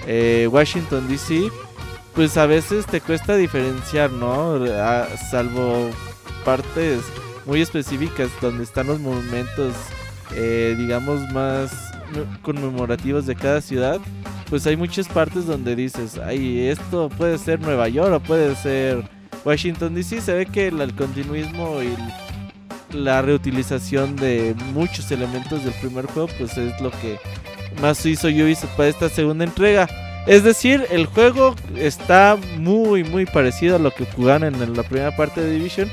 [0.06, 1.50] eh, Washington DC,
[2.14, 4.58] pues a veces te cuesta diferenciar, ¿no?
[5.30, 5.90] salvo
[6.44, 7.00] partes
[7.46, 9.74] muy específicas donde están los monumentos,
[10.32, 11.70] digamos, más
[12.42, 14.00] conmemorativos de cada ciudad
[14.50, 19.08] pues hay muchas partes donde dices, ay, esto puede ser Nueva York o puede ser
[19.44, 20.20] Washington DC.
[20.20, 21.96] Se ve que el, continuismo y
[22.96, 27.18] la reutilización de muchos elementos del primer juego, pues es lo que
[27.80, 29.88] más hizo Ubisoft para esta segunda entrega.
[30.26, 35.16] Es decir, el juego está muy, muy parecido a lo que jugaron en la primera
[35.16, 35.88] parte de Division.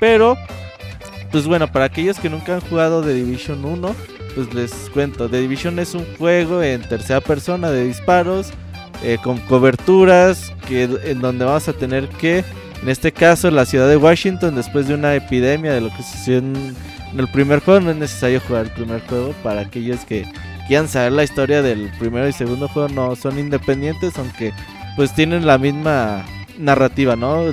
[0.00, 0.36] Pero,
[1.30, 3.94] pues bueno, para aquellos que nunca han jugado de Division 1,
[4.34, 8.52] pues les cuento, The Division es un juego en tercera persona de disparos,
[9.02, 12.44] eh, con coberturas, que, en donde vamos a tener que,
[12.82, 16.38] en este caso, la ciudad de Washington, después de una epidemia de lo que sucedió
[16.38, 16.76] en,
[17.16, 20.24] el primer juego, no es necesario jugar el primer juego para aquellos que
[20.66, 24.52] quieran saber la historia del primero y segundo juego, no son independientes, aunque
[24.96, 26.24] pues tienen la misma
[26.58, 27.52] narrativa, ¿no?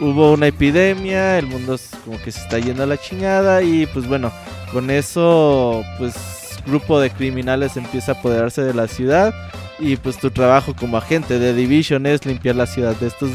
[0.00, 4.06] Hubo una epidemia, el mundo como que se está yendo a la chingada y pues
[4.06, 4.32] bueno,
[4.72, 6.14] con eso, pues,
[6.66, 9.32] grupo de criminales empieza a apoderarse de la ciudad.
[9.80, 13.30] Y pues tu trabajo como agente de Division es limpiar la ciudad de estos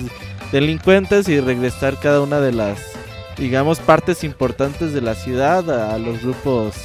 [0.54, 2.80] delincuentes y regresar cada una de las,
[3.38, 6.76] digamos, partes importantes de la ciudad a, los grupos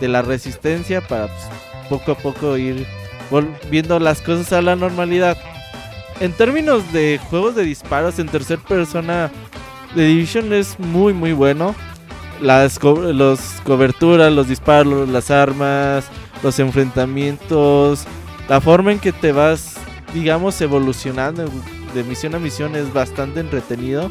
[0.00, 1.42] de la resistencia para pues,
[1.90, 2.86] poco a poco ir
[3.28, 5.36] volviendo las cosas a la normalidad.
[6.20, 9.32] En términos de juegos de disparos en tercera persona,
[9.96, 11.74] The Division es muy muy bueno
[12.40, 16.04] las los coberturas, los disparos, las armas,
[16.44, 18.04] los enfrentamientos,
[18.48, 19.74] la forma en que te vas,
[20.14, 21.50] digamos, evolucionando
[21.94, 24.10] de misión a misión es bastante entretenido.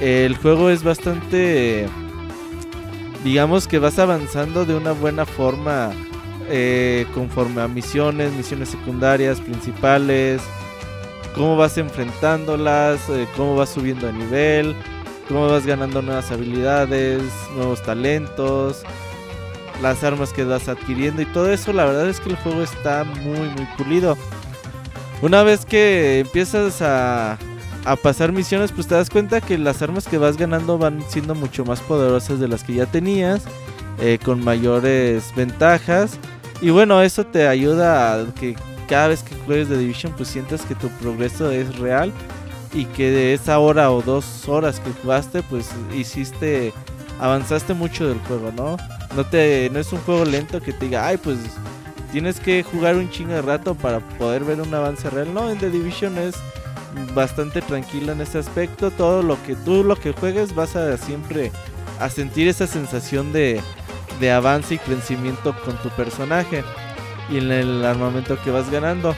[0.00, 1.86] El juego es bastante,
[3.24, 5.90] digamos que vas avanzando de una buena forma
[6.48, 10.40] eh, conforme a misiones, misiones secundarias, principales.
[11.34, 14.76] cómo vas enfrentándolas, eh, cómo vas subiendo de nivel,
[15.28, 17.22] cómo vas ganando nuevas habilidades,
[17.54, 18.82] nuevos talentos,
[19.82, 23.04] las armas que vas adquiriendo y todo eso, la verdad es que el juego está
[23.04, 24.16] muy muy pulido.
[25.20, 27.38] Una vez que empiezas a,
[27.84, 31.34] a pasar misiones, pues te das cuenta que las armas que vas ganando van siendo
[31.34, 33.42] mucho más poderosas de las que ya tenías,
[34.00, 36.18] eh, con mayores ventajas.
[36.60, 38.56] Y bueno, eso te ayuda a que
[38.88, 42.12] cada vez que juegues de Division, pues sientas que tu progreso es real
[42.72, 46.72] y que de esa hora o dos horas que jugaste, pues hiciste,
[47.20, 48.76] avanzaste mucho del juego, ¿no?
[49.16, 51.38] No, te, no es un juego lento que te diga, ay, pues
[52.12, 55.32] tienes que jugar un chingo de rato para poder ver un avance real.
[55.32, 56.36] No, en The Division es
[57.14, 58.90] bastante tranquilo en ese aspecto.
[58.90, 61.52] Todo lo que tú lo que juegues vas a siempre
[62.00, 63.60] a sentir esa sensación de,
[64.20, 66.64] de avance y crecimiento con tu personaje
[67.30, 69.14] y en el armamento que vas ganando.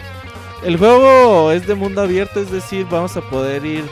[0.65, 3.85] El juego es de mundo abierto, es decir, vamos a poder ir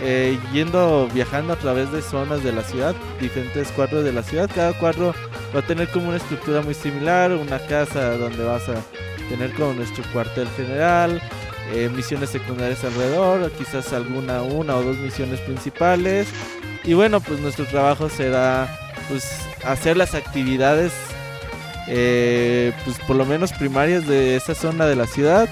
[0.00, 4.50] eh, yendo, viajando a través de zonas de la ciudad, diferentes cuadros de la ciudad.
[4.54, 5.14] Cada cuadro
[5.54, 8.82] va a tener como una estructura muy similar, una casa donde vas a
[9.28, 11.22] tener como nuestro cuartel general,
[11.72, 16.28] eh, misiones secundarias alrededor, quizás alguna una o dos misiones principales.
[16.84, 18.68] Y bueno, pues nuestro trabajo será
[19.08, 20.92] pues hacer las actividades
[21.86, 25.48] eh, pues por lo menos primarias de esa zona de la ciudad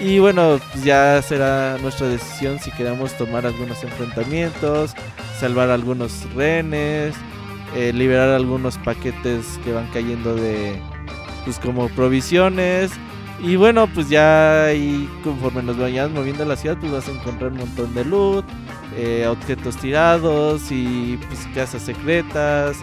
[0.00, 4.92] y bueno, pues ya será nuestra decisión si queremos tomar algunos enfrentamientos,
[5.38, 7.14] salvar algunos renes,
[7.74, 10.80] eh, liberar algunos paquetes que van cayendo de,
[11.44, 12.92] pues como provisiones.
[13.40, 17.50] Y bueno, pues ya ahí conforme nos vayamos moviendo la ciudad, pues vas a encontrar
[17.50, 18.44] un montón de loot,
[18.96, 22.76] eh, objetos tirados y pues casas secretas.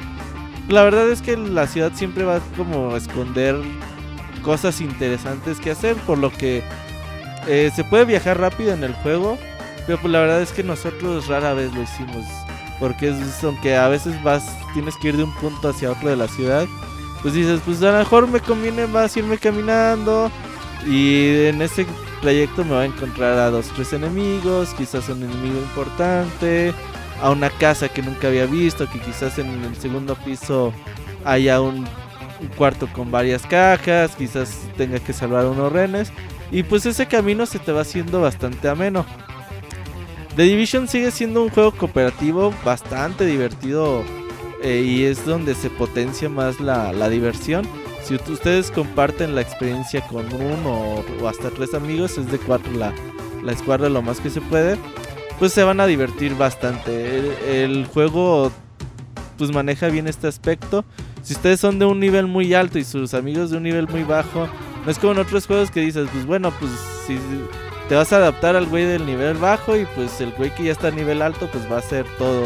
[0.67, 3.55] La verdad es que la ciudad siempre va como a esconder
[4.43, 6.63] cosas interesantes que hacer, por lo que
[7.47, 9.37] eh, se puede viajar rápido en el juego,
[9.85, 12.25] pero pues la verdad es que nosotros rara vez lo hicimos.
[12.79, 16.15] Porque es, aunque a veces vas, tienes que ir de un punto hacia otro de
[16.15, 16.65] la ciudad,
[17.21, 20.31] pues dices, pues a lo mejor me conviene más irme caminando.
[20.87, 21.85] Y en ese
[22.21, 26.73] trayecto me va a encontrar a dos, tres enemigos, quizás un enemigo importante,
[27.21, 30.73] a una casa que nunca había visto, que quizás en el segundo piso
[31.25, 31.85] haya un,
[32.39, 36.11] un cuarto con varias cajas, quizás tenga que salvar unos renes.
[36.51, 39.05] Y pues ese camino se te va haciendo bastante ameno.
[40.35, 44.03] The Division sigue siendo un juego cooperativo bastante divertido
[44.61, 47.67] eh, y es donde se potencia más la, diversión.
[48.03, 52.93] Si ustedes comparten la experiencia con uno o, hasta tres amigos, es de cuatro la,
[53.43, 54.77] la escuadra lo más que se puede,
[55.39, 57.63] pues se van a divertir bastante.
[57.63, 58.51] El, juego
[59.37, 60.83] pues maneja bien este aspecto.
[61.21, 64.03] Si ustedes son de un nivel muy alto y sus amigos de un nivel muy
[64.03, 64.47] bajo,
[64.85, 66.71] no es como en otros juegos que dices, pues bueno, pues
[67.07, 67.17] si
[67.89, 70.71] te vas a adaptar al güey del nivel bajo y pues el güey que ya
[70.71, 72.45] está a nivel alto pues va a hacer todo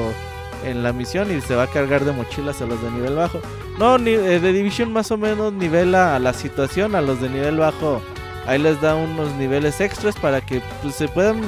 [0.64, 3.42] en la misión y se va a cargar de mochilas a los de nivel bajo.
[3.78, 7.58] No, ni, eh, de Division más o menos nivela la situación a los de nivel
[7.58, 8.02] bajo.
[8.48, 11.42] Ahí les da unos niveles extras para que pues, se puedan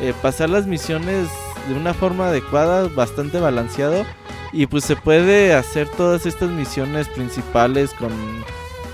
[0.00, 1.28] eh, pasar las misiones
[1.68, 4.04] de una forma adecuada, bastante balanceado.
[4.52, 8.10] Y pues se puede hacer todas estas misiones principales con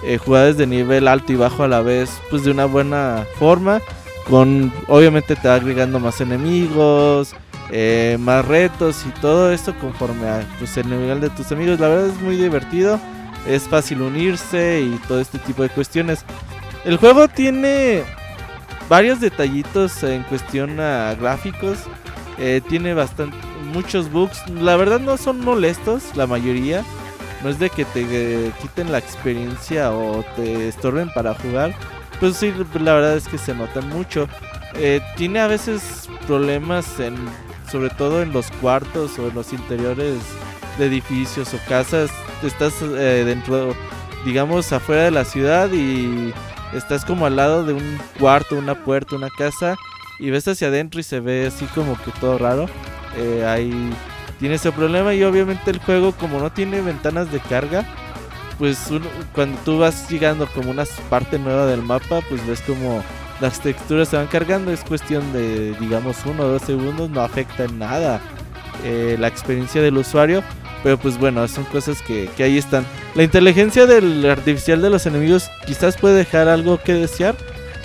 [0.03, 3.81] eh, jugadores de nivel alto y bajo a la vez, pues de una buena forma.
[4.29, 7.35] Con obviamente te va agregando más enemigos,
[7.71, 11.81] eh, más retos y todo esto conforme a pues, el nivel de tus amigos.
[11.81, 12.99] La verdad es muy divertido,
[13.47, 16.25] es fácil unirse y todo este tipo de cuestiones.
[16.85, 18.03] El juego tiene
[18.89, 21.79] varios detallitos en cuestión a gráficos.
[22.39, 23.37] Eh, tiene bastante
[23.73, 24.49] muchos bugs.
[24.51, 26.85] La verdad no son molestos, la mayoría.
[27.43, 31.75] No es de que te quiten la experiencia o te estorben para jugar.
[32.25, 34.31] Pues sí, la verdad es que se notan mucho.
[34.77, 37.17] Eh, tiene a veces problemas en,
[37.71, 40.21] sobre todo en los cuartos o en los interiores
[40.79, 42.11] de edificios o casas.
[42.43, 43.75] Estás eh, dentro,
[44.25, 46.33] digamos, afuera de la ciudad y
[46.73, 49.77] estás como al lado de un cuarto, una puerta, una casa
[50.19, 52.71] y ves hacia adentro y se ve así como que todo raro.
[53.19, 53.91] Eh, hay
[54.41, 57.85] tiene ese problema y obviamente el juego como no tiene ventanas de carga,
[58.59, 58.91] pues
[59.35, 63.03] cuando tú vas llegando como una parte nueva del mapa, pues ves como
[63.41, 67.65] las texturas se van cargando, es cuestión de digamos uno o dos segundos, no afecta
[67.65, 68.21] en nada
[68.85, 70.43] eh, la experiencia del usuario.
[70.83, 72.85] Pero pues bueno, son cosas que, que ahí están.
[73.15, 77.35] La inteligencia del artificial de los enemigos quizás puede dejar algo que desear,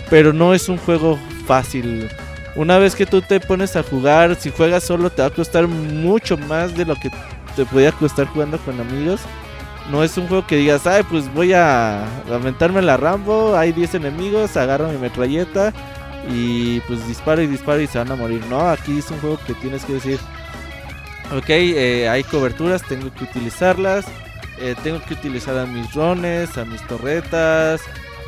[0.10, 1.18] pero no es un juego
[1.48, 2.10] fácil
[2.56, 5.68] una vez que tú te pones a jugar, si juegas solo te va a costar
[5.68, 7.10] mucho más de lo que
[7.56, 9.22] te podía costar jugando con amigos.
[9.90, 13.96] No es un juego que digas, ay, pues voy a aventarme la Rambo, hay 10
[13.96, 15.74] enemigos, agarro mi metralleta
[16.30, 18.44] y pues dispara y dispara y se van a morir.
[18.50, 20.20] No, aquí es un juego que tienes que decir,
[21.36, 24.06] ok, eh, hay coberturas, tengo que utilizarlas,
[24.60, 27.82] eh, tengo que utilizar a mis drones, a mis torretas,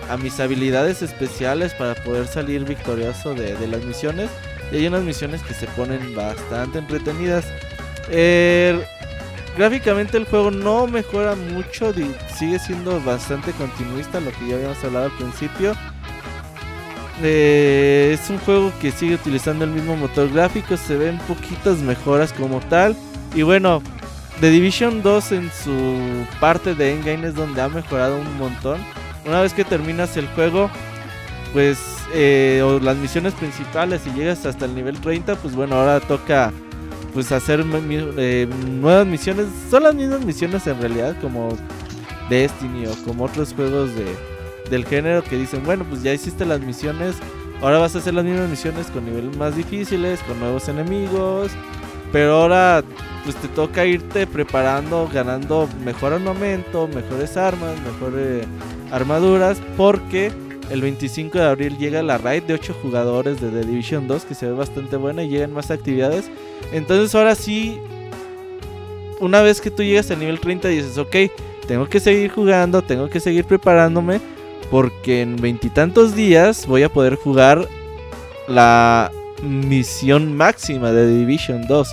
[0.10, 4.32] a mis habilidades especiales para poder salir victorioso de, de las misiones.
[4.72, 7.46] Y hay unas misiones que se ponen bastante entretenidas.
[8.10, 8.84] Eh,
[9.58, 11.94] gráficamente el juego no mejora mucho,
[12.36, 15.74] sigue siendo bastante continuista, lo que ya habíamos hablado al principio.
[17.24, 22.34] Eh, es un juego que sigue utilizando el mismo motor gráfico, se ven poquitas mejoras
[22.34, 22.96] como tal.
[23.36, 23.82] Y bueno,
[24.40, 28.80] The Division 2 en su parte de endgame es donde ha mejorado un montón.
[29.26, 30.72] Una vez que terminas el juego,
[31.54, 31.78] pues
[32.14, 36.52] eh, o las misiones principales y llegas hasta el nivel 30, pues bueno, ahora toca
[37.14, 37.66] pues hacer
[38.18, 39.48] eh, nuevas misiones.
[39.70, 41.50] Son las mismas misiones en realidad como
[42.30, 44.06] Destiny o como otros juegos de,
[44.70, 47.16] del género que dicen, bueno, pues ya hiciste las misiones,
[47.62, 51.52] ahora vas a hacer las mismas misiones con niveles más difíciles, con nuevos enemigos,
[52.12, 52.84] pero ahora
[53.24, 58.48] pues te toca irte preparando, ganando mejor armamento, mejores armas, mejores
[58.92, 60.32] armaduras, porque
[60.70, 64.36] el 25 de abril llega la raid de 8 jugadores de The Division 2 que
[64.36, 66.30] se ve bastante buena y llegan más actividades.
[66.72, 67.80] Entonces ahora sí,
[69.20, 71.16] una vez que tú llegas al nivel 30 dices, ok,
[71.68, 74.22] tengo que seguir jugando, tengo que seguir preparándome
[74.70, 77.68] porque en veintitantos días voy a poder jugar
[78.48, 79.12] la
[79.44, 81.90] misión máxima de The Division 2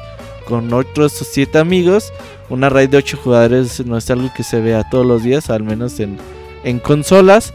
[0.46, 2.12] con otros 7 amigos.
[2.48, 5.62] Una raid de 8 jugadores no es algo que se vea todos los días, al
[5.62, 6.16] menos en,
[6.64, 7.52] en consolas.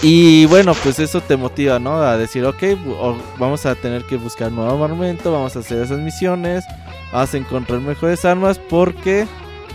[0.00, 2.00] Y bueno, pues eso te motiva, ¿no?
[2.00, 2.62] A decir, ok,
[3.36, 6.64] vamos a tener que buscar nuevo armamento, vamos a hacer esas misiones,
[7.12, 9.26] vamos a encontrar mejores armas porque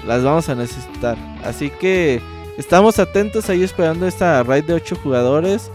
[0.07, 1.17] las vamos a necesitar.
[1.43, 2.21] Así que
[2.57, 5.69] estamos atentos ahí esperando esta raid de 8 jugadores.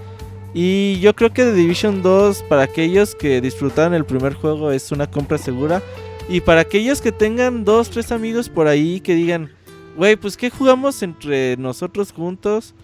[0.55, 4.91] Y yo creo que The Division 2 para aquellos que disfrutaron el primer juego es
[4.93, 5.83] una compra segura.
[6.27, 9.51] Y para aquellos que tengan 2, 3 amigos por ahí que digan,
[9.95, 12.75] güey, pues ¿qué jugamos entre nosotros juntos?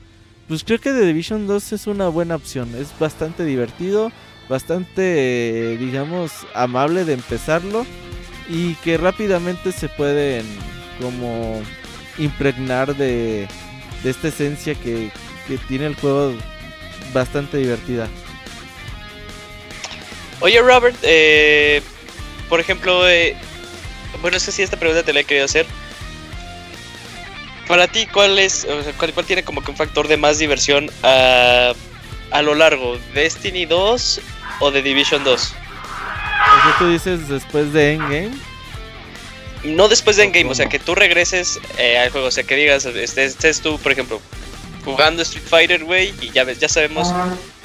[0.48, 2.74] Pues creo que The Division 2 es una buena opción.
[2.76, 4.12] Es bastante divertido,
[4.48, 7.86] bastante, digamos, amable de empezarlo.
[8.48, 10.44] Y que rápidamente se pueden
[11.00, 11.62] como
[12.18, 13.48] impregnar de,
[14.02, 15.10] de esta esencia que,
[15.48, 16.34] que tiene el juego
[17.14, 18.08] bastante divertida.
[20.40, 21.80] Oye Robert, eh,
[22.50, 23.34] por ejemplo, eh,
[24.20, 25.66] bueno, es que sí, esta pregunta te la he querido hacer.
[27.68, 30.90] Para ti, ¿cuál es, o sea, cuál, tiene como que un factor de más diversión
[31.02, 31.72] a,
[32.30, 32.98] a lo largo?
[33.14, 34.20] ¿Destiny 2
[34.60, 35.54] o The Division 2?
[36.64, 38.30] ¿Qué tú dices después de Endgame?
[39.64, 42.54] No después de Endgame, o sea, que tú regreses eh, al juego, o sea, que
[42.54, 44.20] digas, estés, estés tú, por ejemplo,
[44.84, 47.12] jugando Street Fighter, güey, y ya ves, ya sabemos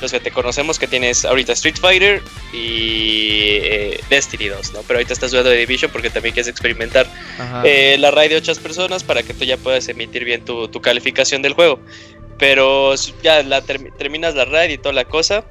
[0.02, 2.22] los que te conocemos que tienes ahorita Street Fighter
[2.54, 4.82] y eh, Destiny 2, ¿no?
[4.84, 7.08] Pero ahorita estás jugando de Division porque también quieres experimentar
[7.66, 11.42] eh, la raid de otras personas para que tú ya puedas emitir bien tu, calificación
[11.42, 11.80] del juego.
[12.38, 15.44] Pero ya la terminas la raid y toda la cosa.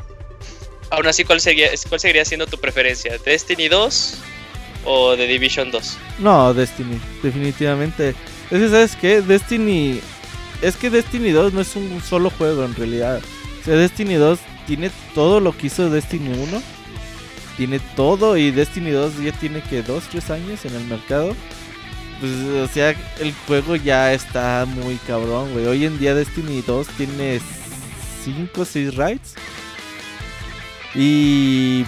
[0.90, 3.18] Aún así, ¿cuál sería, ¿cuál seguiría siendo tu preferencia?
[3.22, 4.18] ¿Destiny 2
[4.86, 5.98] o The Division 2?
[6.20, 8.14] No, Destiny, definitivamente.
[8.50, 9.20] Es que, ¿sabes qué?
[9.20, 10.00] Destiny
[10.62, 13.20] es que Destiny 2 no es un solo juego en realidad.
[13.60, 16.62] O sea, Destiny 2 tiene todo lo que hizo Destiny 1.
[17.56, 21.34] Tiene todo y Destiny 2 ya tiene que 2, 3 años en el mercado.
[22.20, 25.66] Pues, o sea, el juego ya está muy cabrón, güey.
[25.66, 27.40] Hoy en día Destiny 2 tiene
[28.24, 29.34] 5 o 6 raids.
[30.94, 31.84] Y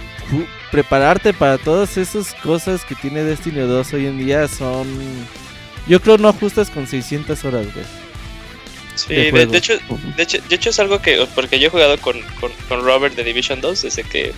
[0.70, 4.86] prepararte para todas esas cosas que tiene Destiny 2 hoy en día son...
[5.88, 7.99] Yo creo no ajustas con 600 horas, güey.
[9.06, 9.78] Sí, de, hecho,
[10.16, 12.20] de, hecho, de hecho es algo que, porque yo he jugado con,
[12.68, 14.32] con, Robert de Division 2 desde que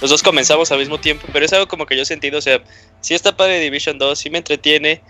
[0.00, 2.42] los dos comenzamos al mismo tiempo, pero es algo como que yo he sentido, o
[2.42, 2.62] sea,
[3.00, 5.00] sí está padre Division 2, sí me entretiene,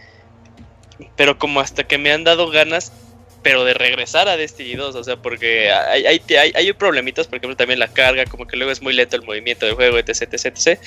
[1.16, 2.92] pero como hasta que me han dado ganas,
[3.42, 7.38] pero de regresar a Destiny 2, o sea, porque hay, hay, hay, hay problemitas, por
[7.38, 10.22] ejemplo, también la carga, como que luego es muy lento el movimiento del juego, etc,
[10.32, 10.80] etc, etc.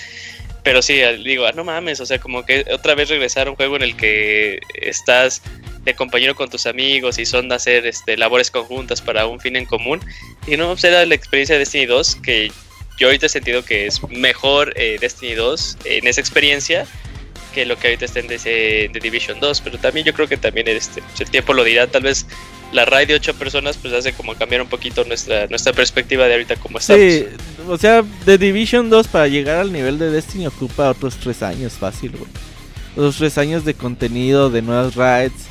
[0.64, 3.56] Pero sí, digo, ah, no mames, o sea, como que otra vez regresar a un
[3.56, 5.42] juego en el que estás
[5.88, 9.66] de compañero con tus amigos y son hacer este, labores conjuntas para un fin en
[9.66, 10.00] común.
[10.46, 12.52] Y no será la experiencia de Destiny 2 que
[13.00, 16.86] yo ahorita he sentido que es mejor eh, Destiny 2 en esa experiencia
[17.54, 19.62] que lo que ahorita está en The Division 2.
[19.62, 21.88] Pero también yo creo que también este, pues, el tiempo lo dirá.
[21.88, 22.28] Tal vez
[22.72, 26.34] la raid de 8 personas pues hace como cambiar un poquito nuestra, nuestra perspectiva de
[26.34, 27.02] ahorita como estamos.
[27.02, 27.26] Sí,
[27.68, 31.74] o sea, The Division 2 para llegar al nivel de Destiny ocupa otros 3 años
[31.74, 32.12] fácil,
[32.96, 35.48] Otros 3 años de contenido, de nuevas raids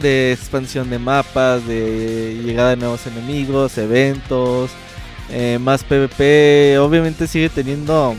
[0.00, 4.70] de expansión de mapas, de llegada de nuevos enemigos, eventos,
[5.30, 6.78] eh, más PvP.
[6.78, 8.14] Obviamente sigue teniendo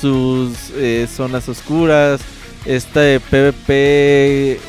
[0.00, 2.20] sus eh, zonas oscuras.
[2.64, 4.60] Este PvP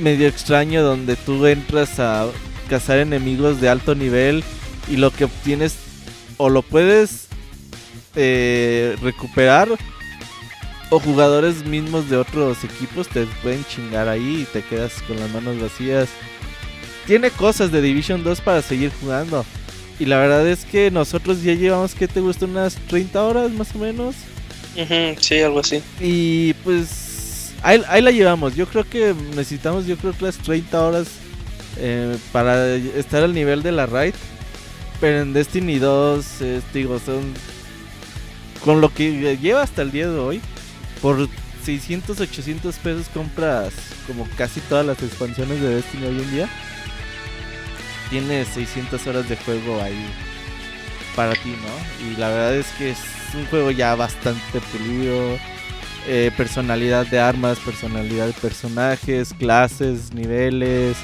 [0.00, 2.26] medio extraño donde tú entras a
[2.68, 4.42] cazar enemigos de alto nivel
[4.88, 5.76] y lo que obtienes
[6.36, 7.28] o lo puedes
[8.14, 9.68] eh, recuperar
[10.90, 15.30] o jugadores mismos de otros equipos te pueden chingar ahí y te quedas con las
[15.30, 16.08] manos vacías.
[17.06, 19.44] Tiene cosas de Division 2 para seguir jugando.
[19.98, 22.44] Y la verdad es que nosotros ya llevamos, que te gusta?
[22.44, 24.14] Unas 30 horas más o menos.
[25.20, 25.82] sí, algo así.
[26.00, 28.54] Y pues ahí, la llevamos.
[28.54, 31.08] Yo creo que necesitamos, yo creo que las 30 horas
[31.78, 34.14] eh, para estar al nivel de la raid.
[35.00, 36.26] Pero en Destiny 2,
[36.72, 37.34] digo, son
[38.64, 40.40] con lo que lleva hasta el día de hoy.
[41.00, 41.28] Por
[41.64, 43.74] 600, 800 pesos compras
[44.06, 46.48] como casi todas las expansiones de Destiny hoy en día
[48.10, 50.06] tiene 600 horas de juego ahí
[51.14, 52.06] para ti, ¿no?
[52.06, 52.98] Y la verdad es que es
[53.34, 55.38] un juego ya bastante pulido.
[56.08, 60.96] Eh, personalidad de armas, personalidad de personajes, clases, niveles.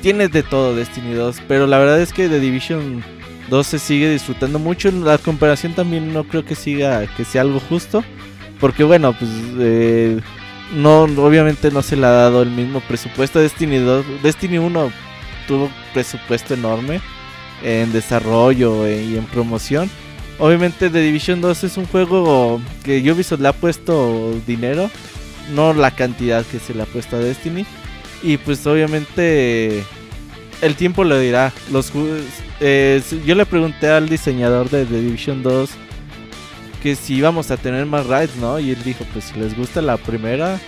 [0.00, 3.02] Tienes de todo Destiny 2, pero la verdad es que The Division
[3.50, 4.92] 2 se sigue disfrutando mucho.
[4.92, 8.04] La comparación también no creo que siga, que sea algo justo.
[8.60, 10.20] Porque bueno, pues eh,
[10.74, 14.22] no, obviamente no se le ha dado el mismo presupuesto a Destiny 2.
[14.22, 14.92] Destiny 1
[15.46, 17.00] tuvo presupuesto enorme
[17.62, 19.90] en desarrollo e, y en promoción.
[20.38, 24.90] Obviamente The Division 2 es un juego que Ubisoft le ha puesto dinero,
[25.54, 27.64] no la cantidad que se le ha puesto a Destiny.
[28.22, 29.84] Y pues obviamente
[30.60, 31.52] el tiempo lo dirá.
[31.70, 31.92] Los
[32.60, 35.70] eh, yo le pregunté al diseñador de The Division 2
[36.82, 38.58] que si íbamos a tener más raids, ¿no?
[38.58, 40.58] Y él dijo, pues si les gusta la primera,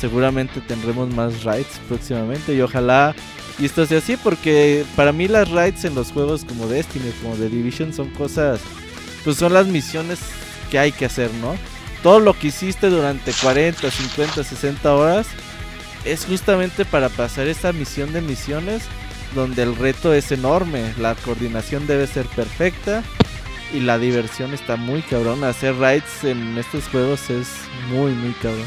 [0.00, 3.14] seguramente tendremos más raids próximamente y ojalá
[3.58, 7.36] y esto sea así porque para mí las raids en los juegos como Destiny, como
[7.36, 8.60] The Division son cosas,
[9.22, 10.18] pues son las misiones
[10.70, 11.56] que hay que hacer, ¿no?
[12.02, 15.26] Todo lo que hiciste durante 40, 50, 60 horas
[16.04, 18.82] es justamente para pasar esa misión de misiones
[19.34, 23.02] donde el reto es enorme, la coordinación debe ser perfecta
[23.74, 25.42] y la diversión está muy cabrón.
[25.44, 27.48] Hacer raids en estos juegos es
[27.88, 28.66] muy, muy cabrón.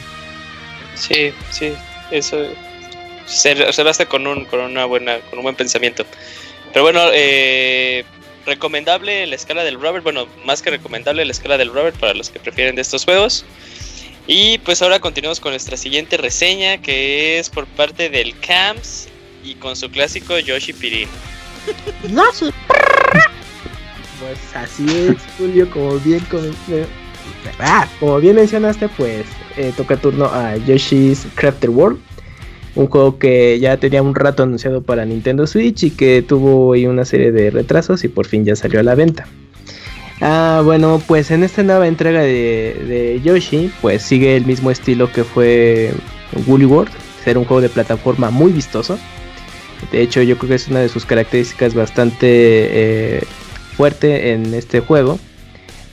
[0.96, 1.74] Sí, sí,
[2.12, 2.38] eso
[3.28, 6.06] cerraste con un, con una buena, con un buen pensamiento.
[6.74, 8.04] Pero bueno, eh,
[8.46, 12.30] recomendable la escala del Robert, bueno, más que recomendable la escala del Robert para los
[12.30, 13.46] que prefieren de estos juegos.
[14.28, 19.08] Y pues ahora continuamos con nuestra siguiente reseña, que es por parte del Camps
[19.44, 21.08] y con su clásico Yoshi Pirin.
[24.20, 26.22] Pues así es, Julio, como bien,
[27.60, 29.26] ah, como bien mencionaste, pues
[29.58, 32.00] eh, toca turno a Yoshi's Crafted World
[32.78, 37.06] un juego que ya tenía un rato anunciado para Nintendo Switch y que tuvo una
[37.06, 39.28] serie de retrasos y por fin ya salió a la venta.
[40.22, 45.24] Ah, bueno, pues en esta nueva entrega de, Yoshi, pues sigue el mismo estilo que
[45.24, 45.92] fue
[46.46, 46.92] Woolly World,
[47.24, 48.98] ser un juego de plataforma muy vistoso.
[49.92, 53.24] De hecho, yo creo que es una de sus características bastante eh,
[53.78, 55.20] fuerte en este juego.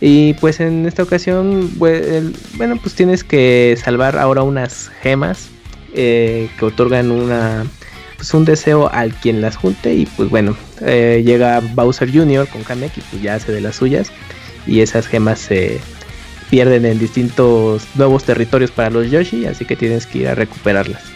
[0.01, 5.51] Y pues en esta ocasión, bueno, pues tienes que salvar ahora unas gemas
[5.94, 7.65] eh, que otorgan una
[8.16, 12.48] pues un deseo al quien las junte y pues bueno eh, llega Bowser Jr.
[12.48, 14.11] con Kamek y pues ya hace de las suyas
[14.66, 15.81] y esas gemas se
[16.51, 21.13] pierden en distintos nuevos territorios para los Yoshi así que tienes que ir a recuperarlas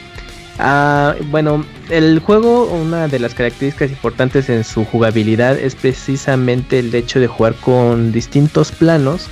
[0.58, 6.94] ah, bueno el juego una de las características importantes en su jugabilidad es precisamente el
[6.94, 9.28] hecho de jugar con distintos planos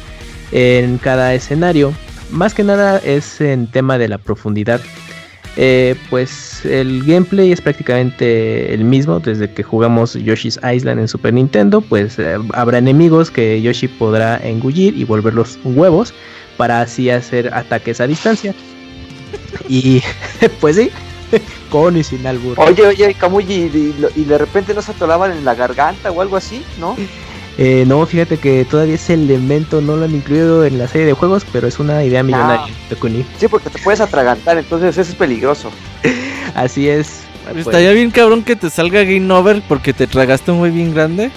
[0.53, 1.93] en cada escenario
[2.31, 4.81] más que nada es en tema de la profundidad
[5.59, 11.32] eh, pues el gameplay es prácticamente el mismo desde que jugamos Yoshi's Island en Super
[11.32, 11.81] Nintendo.
[11.81, 16.12] Pues eh, habrá enemigos que Yoshi podrá engullir y volverlos huevos
[16.59, 18.55] para así hacer ataques a distancia.
[19.69, 20.03] Y
[20.61, 20.90] pues sí,
[21.70, 22.59] con y sin albur.
[22.59, 26.36] Oye, oye, Kamuji, y, y, de repente no se atolaban en la garganta o algo
[26.36, 26.97] así, ¿no?
[27.59, 31.15] Eh, no, fíjate que todavía ese elemento no lo han incluido en la serie de
[31.15, 35.16] juegos, pero es una idea millonaria de Sí, porque te puedes atragantar, entonces eso es
[35.16, 35.70] peligroso.
[36.55, 37.20] Así es.
[37.51, 37.66] Pues.
[37.66, 41.31] Estaría bien cabrón que te salga Game Over porque te tragaste un güey bien grande.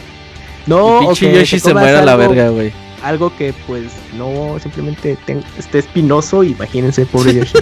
[0.65, 2.73] No, y Yoshi se muera a la verga, güey.
[3.01, 3.85] Algo que pues
[4.17, 5.17] no simplemente
[5.57, 7.59] esté espinoso, imagínense, pobre Yoshi.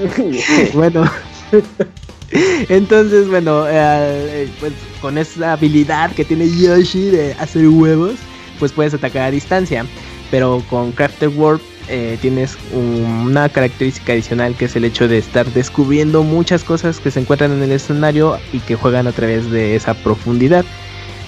[0.74, 1.04] bueno.
[2.68, 8.16] Entonces, bueno, eh, pues, con esa habilidad que tiene Yoshi de hacer huevos,
[8.58, 9.84] pues puedes atacar a distancia.
[10.30, 15.44] Pero con Crafted World eh, tienes una característica adicional que es el hecho de estar
[15.52, 19.74] descubriendo muchas cosas que se encuentran en el escenario y que juegan a través de
[19.74, 20.64] esa profundidad.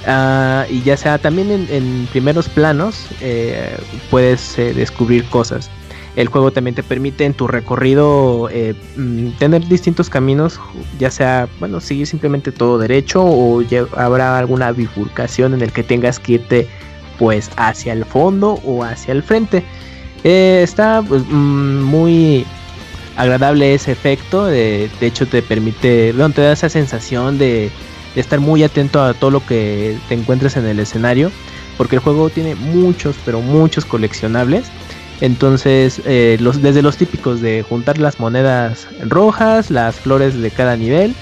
[0.07, 3.77] Ah, y ya sea también en, primeros planos eh,
[4.09, 5.69] puedes descubrir cosas.
[6.15, 10.61] El juego también te permite en tu recorrido eh, mm, tener distintos caminos,
[10.99, 13.63] ya sea, bueno, seguir simplemente todo derecho o
[13.97, 16.69] habrá alguna bifurcación en el que tengas que irte
[17.19, 19.65] pues hacia el fondo o hacia el frente.
[20.25, 22.45] está pues, mm, muy
[23.17, 27.71] agradable ese efecto, de, hecho te permite, bueno, te da esa sensación de
[28.15, 31.31] de estar muy atento a todo lo que te encuentres en el escenario,
[31.77, 34.67] porque el juego tiene muchos, pero muchos coleccionables.
[35.23, 40.77] Entonces, eh, los, desde los típicos de juntar las monedas rojas, las flores de cada
[40.77, 41.15] nivel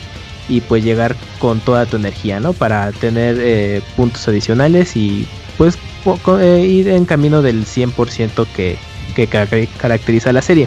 [0.49, 2.55] y pues llegar con toda tu energía, ¿no?
[2.55, 5.27] Para tener eh, puntos adicionales y
[5.59, 5.77] pues
[6.41, 8.79] eh, ir en camino del 100% que,
[9.15, 10.67] que caracteriza la serie.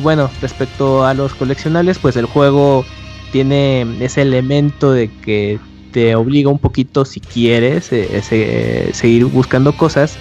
[0.00, 2.86] bueno, respecto a los coleccionables, pues el juego
[3.32, 5.60] tiene ese elemento de que
[5.90, 7.90] te obliga un poquito si quieres
[8.94, 10.16] seguir buscando cosas,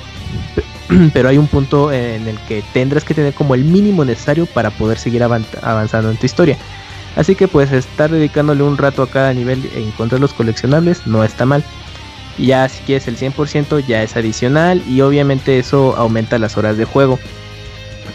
[1.14, 4.70] pero hay un punto en el que tendrás que tener como el mínimo necesario para
[4.72, 6.58] poder seguir avanzando en tu historia.
[7.16, 11.24] Así que pues estar dedicándole un rato a cada nivel e encontrar los coleccionables no
[11.24, 11.64] está mal.
[12.38, 16.86] Ya si quieres el 100% ya es adicional y obviamente eso aumenta las horas de
[16.86, 17.20] juego.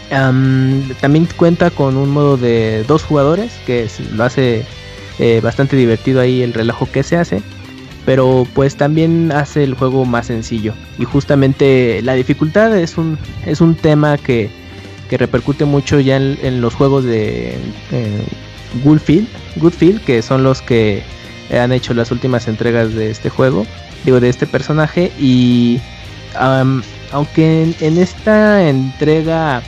[0.09, 4.65] también cuenta con un modo de dos jugadores que lo hace
[5.19, 7.41] eh, bastante divertido ahí el relajo que se hace.
[8.07, 10.73] Pero pues también hace el juego más sencillo.
[10.97, 14.49] Y justamente la dificultad es un, es un tema que,
[15.09, 17.57] que repercute mucho ya en, los juegos de
[17.91, 18.23] eh,
[18.81, 21.03] Goodfield, que son los que
[21.51, 23.65] han hecho las últimas entregas de este juego,
[24.05, 25.11] digo, de este personaje.
[25.19, 25.81] Y
[27.11, 29.61] aunque en, esta entrega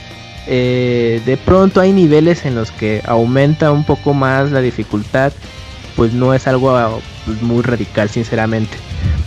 [0.46, 5.30] eh, de pronto hay niveles en los que aumenta un poco más la dificultad,
[6.00, 8.74] pues no es algo pues, muy radical sinceramente.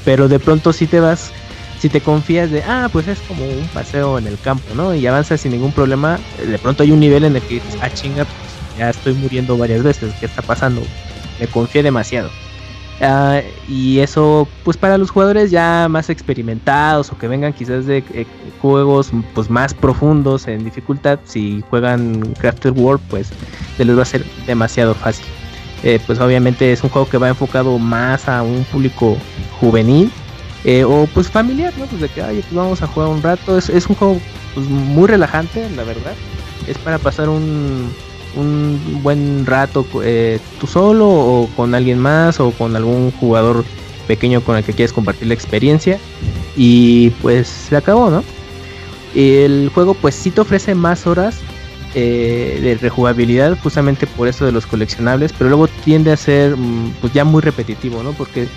[0.03, 1.31] Pero de pronto si te vas,
[1.77, 4.95] si te confías de, ah, pues es como un paseo en el campo, ¿no?
[4.95, 7.91] Y avanzas sin ningún problema, de pronto hay un nivel en el que dices, ah,
[7.93, 8.37] chinga, pues,
[8.75, 10.81] ya estoy muriendo varias veces, ¿qué está pasando?
[11.39, 12.31] Me confié demasiado.
[13.01, 18.03] Ah, y eso, pues para los jugadores ya más experimentados o que vengan quizás de
[18.15, 18.25] eh,
[18.63, 23.29] juegos pues más profundos en dificultad, si juegan Crafted World, pues
[23.77, 25.27] se les va a ser demasiado fácil.
[25.83, 29.17] Eh, pues obviamente es un juego que va enfocado más a un público
[29.59, 30.09] juvenil
[30.63, 31.85] eh, o pues familiar, ¿no?
[31.85, 33.57] Pues de que, pues vamos a jugar un rato.
[33.57, 34.19] Es, es un juego
[34.53, 36.13] pues, muy relajante, la verdad.
[36.67, 37.91] Es para pasar un,
[38.35, 43.63] un buen rato eh, tú solo o con alguien más o con algún jugador
[44.07, 45.99] pequeño con el que quieres compartir la experiencia
[46.55, 48.23] y pues se acabó, ¿no?
[49.15, 51.39] El juego pues sí te ofrece más horas
[51.95, 56.93] eh, de rejugabilidad justamente por eso de los coleccionables, pero luego tiende a ser mm,
[57.01, 58.13] pues ya muy repetitivo, ¿no?
[58.13, 58.47] Porque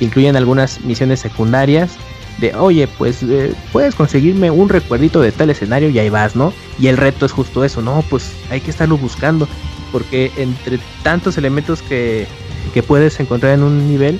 [0.00, 1.92] incluyen algunas misiones secundarias
[2.38, 6.52] de, oye, pues eh, puedes conseguirme un recuerdito de tal escenario y ahí vas, ¿no?
[6.78, 9.46] Y el reto es justo eso, no, pues hay que estarlo buscando,
[9.92, 12.26] porque entre tantos elementos que,
[12.72, 14.18] que puedes encontrar en un nivel,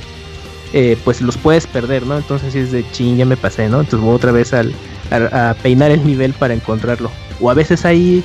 [0.73, 2.17] eh, pues los puedes perder, ¿no?
[2.17, 3.81] Entonces es de ching, ya me pasé, ¿no?
[3.81, 4.73] Entonces voy otra vez al,
[5.11, 7.11] a, peinar el nivel para encontrarlo.
[7.41, 8.23] O a veces hay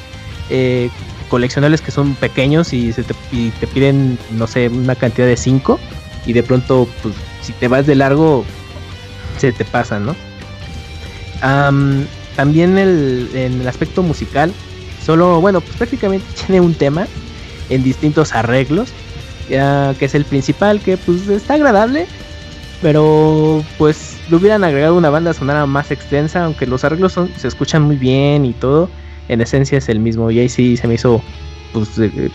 [0.50, 0.90] eh,
[1.30, 3.14] coleccionables que son pequeños y, se te,
[3.68, 5.80] piden, no sé, una cantidad de 5
[6.26, 8.46] y de pronto, pues si te vas de largo,
[9.38, 10.16] se te pasan, ¿no?
[12.36, 14.52] también el, en el aspecto musical,
[15.06, 17.08] solo, bueno, pues prácticamente tiene un tema
[17.70, 18.90] en distintos arreglos,
[19.50, 22.08] ya, que es el principal, que pues está agradable,
[22.82, 27.48] pero pues le hubieran agregado una banda sonora más extensa, aunque los arreglos son, se
[27.48, 28.90] escuchan muy bien y todo,
[29.28, 31.22] en esencia es el mismo, y ahí sí se me hizo
[31.74, 31.90] pues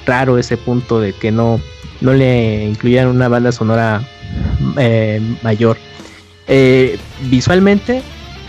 [0.06, 1.60] raro ese punto de que no,
[2.00, 4.02] no le incluyeran una banda sonora
[4.78, 5.78] eh, mayor.
[6.46, 6.98] Eh,
[7.30, 8.02] visualmente,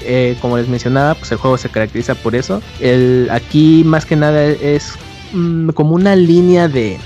[0.03, 2.61] eh, como les mencionaba, pues el juego se caracteriza por eso.
[2.79, 4.93] El, aquí más que nada es
[5.33, 6.97] mm, como una línea de,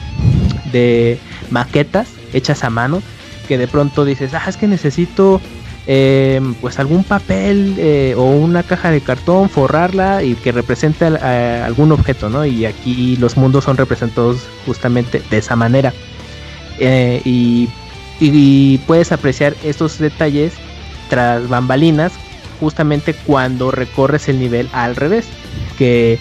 [0.71, 3.01] de maquetas hechas a mano
[3.47, 5.39] que de pronto dices, ah, es que necesito
[5.87, 12.29] eh, pues algún papel o una caja de cartón, forrarla y que represente algún objeto,
[12.29, 12.45] ¿no?
[12.45, 15.93] Y aquí los mundos son representados justamente de esa manera.
[16.79, 17.69] y,
[18.19, 20.53] y, puedes apreciar estos detalles
[21.09, 22.13] tras bambalinas
[22.59, 25.25] justamente cuando recorres el nivel al revés
[25.77, 26.19] que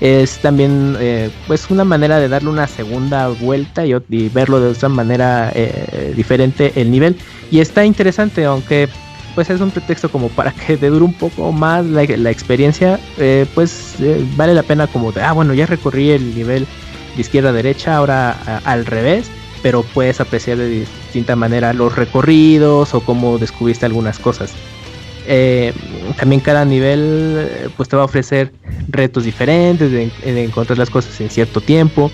[0.00, 3.92] es también eh, pues una manera de darle una segunda vuelta y,
[4.28, 7.16] verlo de otra manera eh, diferente el nivel
[7.50, 8.88] y está interesante aunque
[9.34, 13.46] pues es un pretexto como para que te dure un poco más la, experiencia eh,
[13.54, 13.96] pues
[14.36, 16.66] vale la pena como de ah bueno ya recorrí el nivel
[17.14, 19.30] de izquierda a derecha ahora al revés
[19.62, 24.52] pero puedes apreciar de distinta manera los recorridos o cómo descubriste algunas cosas.
[25.32, 25.72] Eh,
[26.16, 28.50] también cada nivel pues te va a ofrecer
[28.88, 30.10] retos diferentes de,
[30.44, 32.10] encontrar las cosas en cierto tiempo.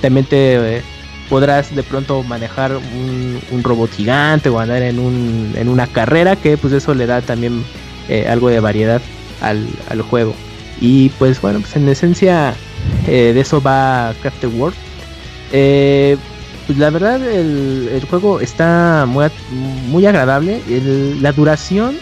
[0.00, 0.82] También te eh,
[1.28, 6.56] podrás de pronto manejar un, robot gigante o andar en, un, en una carrera que
[6.56, 7.64] pues eso le da también
[8.08, 9.02] eh, algo de variedad
[9.40, 10.32] al, al, juego.
[10.80, 12.54] Y pues bueno, pues en esencia
[13.04, 14.76] de eso va Crafted World.
[15.50, 19.26] pues la verdad el, el, juego está muy,
[19.88, 20.62] muy agradable.
[21.20, 21.96] la duración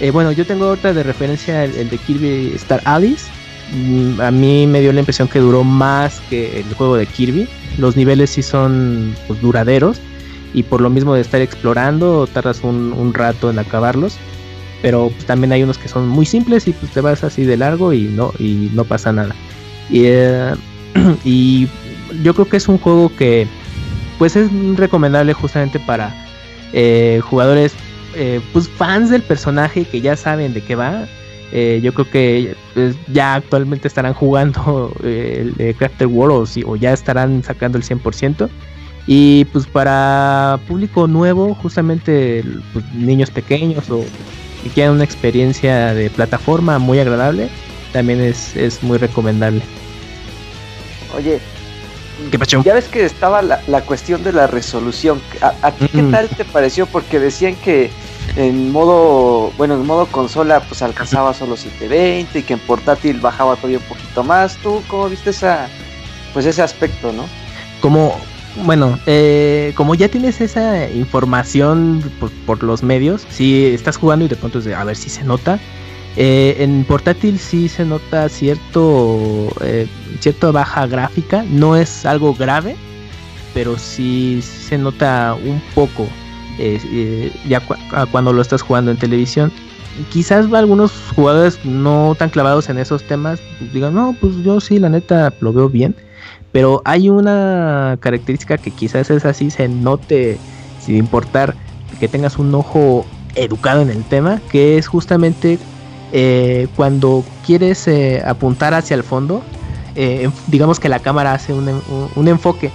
[0.00, 3.26] eh, bueno, yo tengo otra de referencia, el, de Kirby Star Alice.
[3.72, 7.48] Mm, a mí me dio la impresión que duró más que el juego de Kirby.
[7.78, 10.00] Los niveles sí son pues, duraderos
[10.54, 14.16] y por lo mismo de estar explorando tardas un, rato en acabarlos.
[14.82, 17.56] Pero pues, también hay unos que son muy simples y pues te vas así de
[17.56, 19.34] largo y no, y no pasa nada.
[19.90, 20.54] Y, eh,
[22.22, 23.46] yo creo que es un juego que
[24.18, 26.14] pues es recomendable justamente para
[26.72, 27.74] eh, jugadores
[28.16, 31.06] eh, pues fans del personaje que ya saben de qué va.
[31.52, 36.92] Eh, yo creo que pues, ya actualmente estarán jugando eh, el Crafted World o, ya
[36.92, 38.48] estarán sacando el 100%.
[39.06, 44.04] Y pues para público nuevo, justamente pues, niños pequeños o
[44.62, 47.48] que quieran una experiencia de plataforma muy agradable,
[47.92, 49.62] también es, es muy recomendable.
[51.16, 51.38] Oye,
[52.64, 55.20] ya ves que estaba la, cuestión de la resolución.
[55.40, 56.86] ¿A, ti qué tal te pareció?
[56.86, 57.90] Porque decían que
[58.34, 63.56] en modo, bueno, en modo consola pues alcanzaba solo 720 y que en portátil bajaba
[63.56, 64.56] todavía un poquito más.
[64.56, 65.68] ¿Tú cómo viste esa,
[66.32, 67.24] pues ese aspecto, no?
[67.80, 68.16] Como,
[68.64, 72.02] bueno, eh, como ya tienes esa información
[72.46, 75.58] por, los medios, si estás jugando y de pronto es a ver si se nota.
[76.18, 79.86] Eh, en portátil sí se nota cierto, eh,
[80.20, 82.74] cierta baja gráfica, no es algo grave,
[83.52, 86.08] pero sí se nota un poco
[86.58, 87.62] eh, ya
[88.10, 89.52] cuando lo estás jugando en televisión.
[90.10, 93.40] Quizás algunos jugadores no tan clavados en esos temas
[93.72, 95.94] digan, no, pues yo sí, la neta lo veo bien.
[96.52, 100.38] Pero hay una característica que quizás es así, se note
[100.80, 101.54] sin importar
[101.98, 105.58] que tengas un ojo educado en el tema, que es justamente
[106.12, 109.42] eh, cuando quieres eh, apuntar hacia el fondo,
[110.48, 112.70] digamos que la cámara hace un enfoque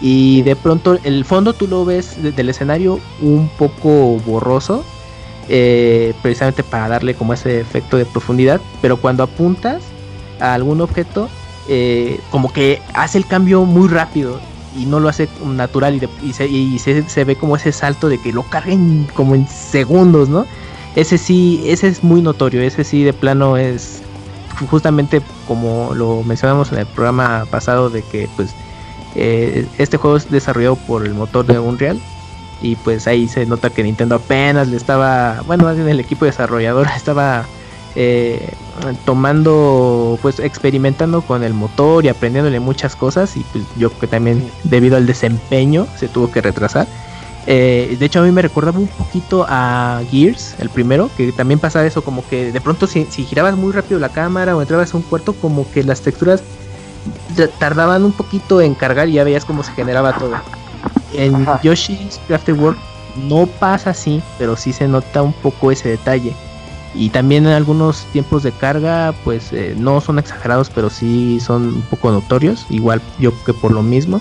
[0.00, 4.84] y de pronto el fondo tú lo ves del escenario un poco borroso,
[5.48, 9.82] eh, precisamente para darle como ese efecto de profundidad, pero cuando apuntas
[10.40, 11.28] a algún objeto,
[11.68, 14.40] eh, como que hace el cambio muy rápido
[14.76, 19.06] y no lo hace natural y, se, ve como ese salto de que lo carguen
[19.14, 20.46] como en segundos, ¿no?
[20.96, 24.02] Ese sí, ese es muy notorio, ese sí de plano es
[24.70, 28.54] justamente como lo mencionamos en el programa pasado de que pues
[29.14, 32.00] eh, este juego es desarrollado por el motor de Unreal.
[32.62, 36.24] Y pues ahí se nota que Nintendo apenas le estaba, bueno, más bien el equipo
[36.24, 37.44] desarrollador estaba
[37.94, 38.48] eh,
[39.04, 43.36] tomando, pues experimentando con el motor y aprendiéndole muchas cosas.
[43.36, 46.86] Y pues yo creo que también debido al desempeño se tuvo que retrasar.
[47.46, 51.60] Eh, de hecho, a mí me recordaba un poquito a Gears, el primero, que también
[51.60, 54.94] pasaba eso, como que de pronto si, si girabas muy rápido la cámara o entrabas
[54.94, 56.42] a un cuarto, como que las texturas
[57.58, 60.34] tardaban un poquito en cargar y ya veías cómo se generaba todo.
[61.12, 62.78] En Yoshi's Crafted World
[63.28, 66.34] no pasa así, pero sí se nota un poco ese detalle.
[66.94, 71.66] Y también en algunos tiempos de carga, pues eh, no son exagerados, pero sí son
[71.66, 72.66] un poco notorios.
[72.70, 74.20] Igual yo que por lo mismo.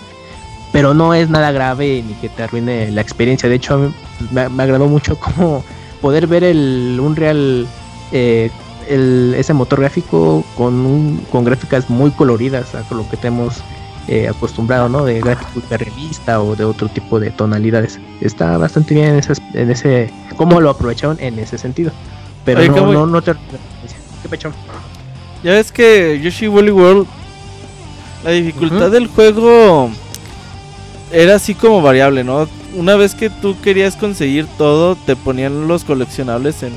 [0.72, 3.48] Pero no es nada grave ni que te arruine la experiencia.
[3.48, 3.94] De hecho,
[4.32, 5.64] me, me agradó mucho como
[6.02, 7.68] poder ver el Unreal
[8.12, 8.52] eh,
[8.88, 13.64] ese motor gráfico con, un, con gráficas muy coloridas a lo que tenemos
[14.08, 15.06] eh, acostumbrado, ¿no?
[15.06, 18.00] De gráficos de revista o de otro tipo de tonalidades.
[18.20, 21.92] Está bastante bien en, ese, en ese cómo lo aprovecharon en ese sentido.
[22.44, 23.34] Pero no, no, no, te...
[23.34, 24.54] ¿Qué pechón?
[25.44, 27.08] Ya ves que Yoshi Woolly World,
[28.24, 29.90] la dificultad del juego
[31.12, 32.48] era así como variable, ¿no?
[32.76, 36.74] Una vez que tú querías conseguir todo, te ponían los coleccionables en,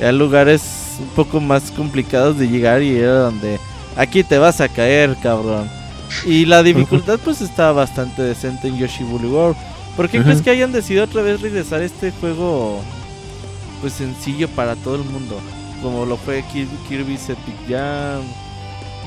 [0.00, 0.62] en lugares
[1.00, 3.58] un poco más complicados de llegar y era donde
[3.96, 5.68] aquí te vas a caer, cabrón.
[6.24, 9.56] Y la dificultad pues está bastante decente en Yoshi Woolly World.
[9.96, 12.82] ¿Por qué crees que hayan decidido otra vez regresar este juego
[13.80, 15.40] pues sencillo para todo el mundo?
[15.82, 16.44] Como lo fue
[16.88, 18.22] Kirby's Epic Jam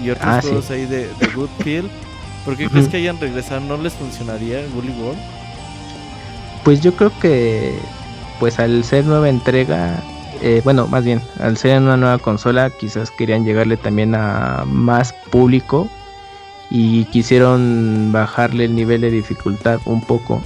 [0.04, 1.90] y otros ah, juegos ahí de, de Good Feel.
[2.44, 3.62] ¿Por qué crees que hayan regresado?
[3.62, 5.20] ¿No les funcionaría en Woolly World?
[6.64, 7.78] Pues yo creo que
[8.40, 10.02] pues al ser nueva entrega
[10.42, 15.14] eh, bueno, más bien, al ser una nueva consola, quizás querían llegarle también a más
[15.14, 15.90] público
[16.70, 20.42] y quisieron bajarle el nivel de dificultad un poco.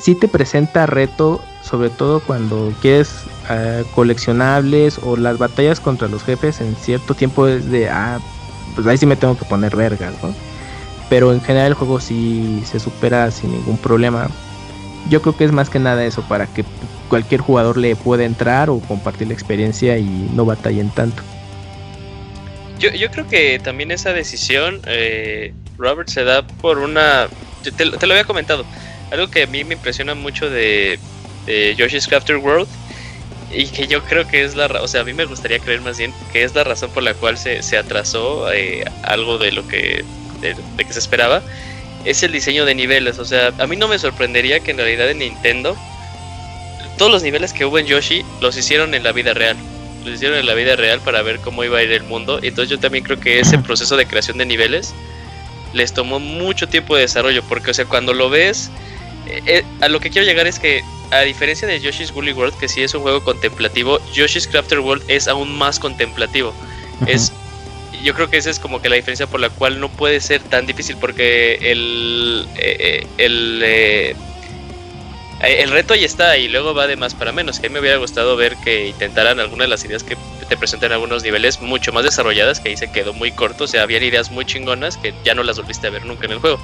[0.00, 6.22] Si te presenta reto, sobre todo cuando quieres eh, coleccionables o las batallas contra los
[6.22, 8.18] jefes en cierto tiempo es de, ah,
[8.74, 10.34] pues ahí sí me tengo que poner vergas, ¿no?
[11.08, 14.28] Pero en general el juego sí se supera sin ningún problema.
[15.08, 16.64] Yo creo que es más que nada eso, para que
[17.08, 21.22] cualquier jugador le pueda entrar o compartir la experiencia y no batallen tanto.
[22.78, 27.28] Yo, yo creo que también esa decisión, eh, Robert, se da por una...
[27.76, 28.64] Te, lo había comentado.
[29.10, 30.98] Algo que a mí me impresiona mucho de,
[31.46, 32.68] de Yoshi's Crafter World
[33.52, 35.98] y que yo creo que es la o sea a mí me gustaría creer más
[35.98, 39.66] bien que es la razón por la cual se, se atrasó eh, algo de lo
[39.68, 40.04] que
[40.40, 41.42] de, que se esperaba
[42.04, 45.08] es el diseño de niveles o sea a mí no me sorprendería que en realidad
[45.10, 45.76] en Nintendo
[46.96, 49.56] todos los niveles que hubo en Yoshi los hicieron en la vida real.
[50.04, 52.38] Los hicieron en la vida real para ver cómo iba a ir el mundo.
[52.42, 54.94] Entonces yo también creo que ese proceso de creación de niveles
[55.72, 58.70] les tomó mucho tiempo de desarrollo porque o sea cuando lo ves
[59.26, 62.56] eh, eh, a lo que quiero llegar es que a diferencia de Yoshi's Woolly World,
[62.58, 66.54] que sí es un juego contemplativo, Yoshi's Crafter World es aún más contemplativo.
[67.06, 67.32] Es
[68.02, 70.42] yo creo que esa es como que la diferencia por la cual no puede ser
[70.42, 74.14] tan difícil porque el eh, el
[75.46, 77.60] el reto ya está y luego va de más para menos.
[77.60, 80.16] Que a mí me hubiera gustado ver que intentaran algunas de las ideas que
[80.48, 83.64] te presentan algunos niveles mucho más desarrolladas, que ahí se quedó muy corto.
[83.64, 86.32] O sea, habían ideas muy chingonas que ya no las volviste a ver nunca en
[86.32, 86.60] el juego.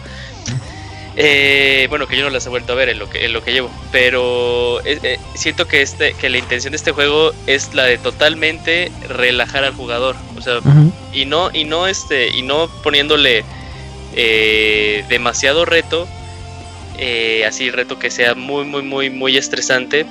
[1.17, 3.43] Eh, bueno, que yo no las he vuelto a ver en lo que, en lo
[3.43, 7.75] que llevo, pero eh, eh, siento que este, que la intención de este juego es
[7.75, 10.61] la de totalmente relajar al jugador, o sea,
[11.13, 13.45] y no, y no este, y no poniéndole
[15.09, 16.07] demasiado reto,
[17.47, 20.07] así reto que sea muy, muy, muy, muy estresante.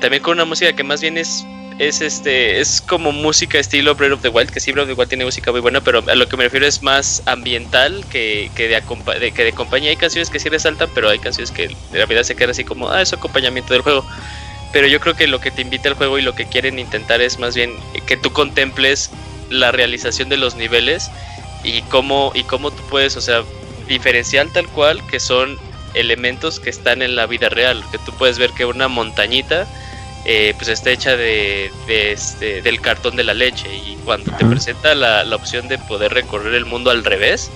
[0.00, 1.44] también con una música que más bien es
[1.78, 4.94] es este es como música estilo Breath of the Wild, que sí Breath of the
[4.94, 8.50] Wild tiene música muy buena, pero a lo que me refiero es más ambiental que,
[8.54, 9.90] que, de, que de compañía.
[9.90, 12.64] Hay canciones que sí resaltan, pero hay canciones que de la vida se quedan así
[12.64, 14.04] como, ah, es acompañamiento del juego.
[14.72, 17.20] Pero yo creo que lo que te invita al juego y lo que quieren intentar
[17.20, 17.72] es más bien
[18.06, 19.10] que tú contemples
[19.50, 21.10] la realización de los niveles
[21.62, 23.42] y cómo, y cómo tú puedes, o sea,
[23.86, 25.58] diferenciar tal cual que son
[25.94, 29.66] elementos que están en la vida real, que tú puedes ver que una montañita
[30.26, 34.94] eh, pues está hecha de, este, del cartón de la leche y cuando te presenta
[34.94, 37.50] la, opción de poder recorrer el mundo al revés,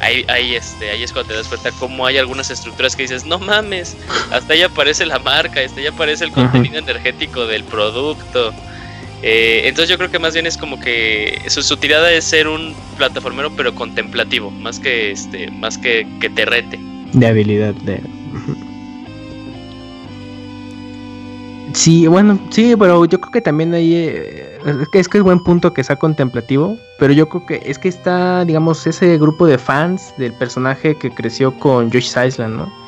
[0.00, 3.26] ahí, ahí, este, ahí es cuando te das cuenta cómo hay algunas estructuras que dices,
[3.26, 3.96] no mames,
[4.30, 8.54] hasta ahí aparece la marca, hasta ahí aparece el contenido energético del producto.
[9.26, 12.46] Eh, entonces yo creo que más bien es como que su, su, tirada es ser
[12.46, 16.78] un plataformero pero contemplativo, más que este, más que que te rete.
[17.14, 18.02] De habilidad de
[21.72, 25.24] Sí, bueno, sí, pero yo creo que también ahí eh, es que es que es
[25.24, 29.46] buen punto que sea contemplativo, pero yo creo que es que está, digamos, ese grupo
[29.46, 32.83] de fans del personaje que creció con Yoshi's Island, ¿no?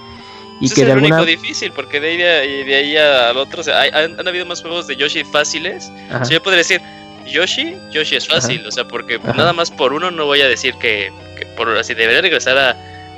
[0.60, 3.64] Y que es de el único difícil, porque de ahí, de, ahí al otro, o
[3.64, 5.92] sea, han, habido más juegos de Yoshi fáciles.
[6.08, 6.80] O sea, yo podría decir,
[7.26, 10.74] Yoshi, Yoshi es fácil, o sea, porque nada más por uno no voy a decir
[10.76, 12.76] que, que por así debería regresar a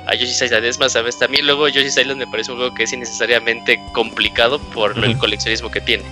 [0.09, 0.65] a Yoshi's Island.
[0.65, 1.17] Es más, ¿sabes?
[1.17, 5.69] También luego Yoshi's Island me parece un juego que es innecesariamente complicado por el coleccionismo
[5.69, 6.03] que tiene.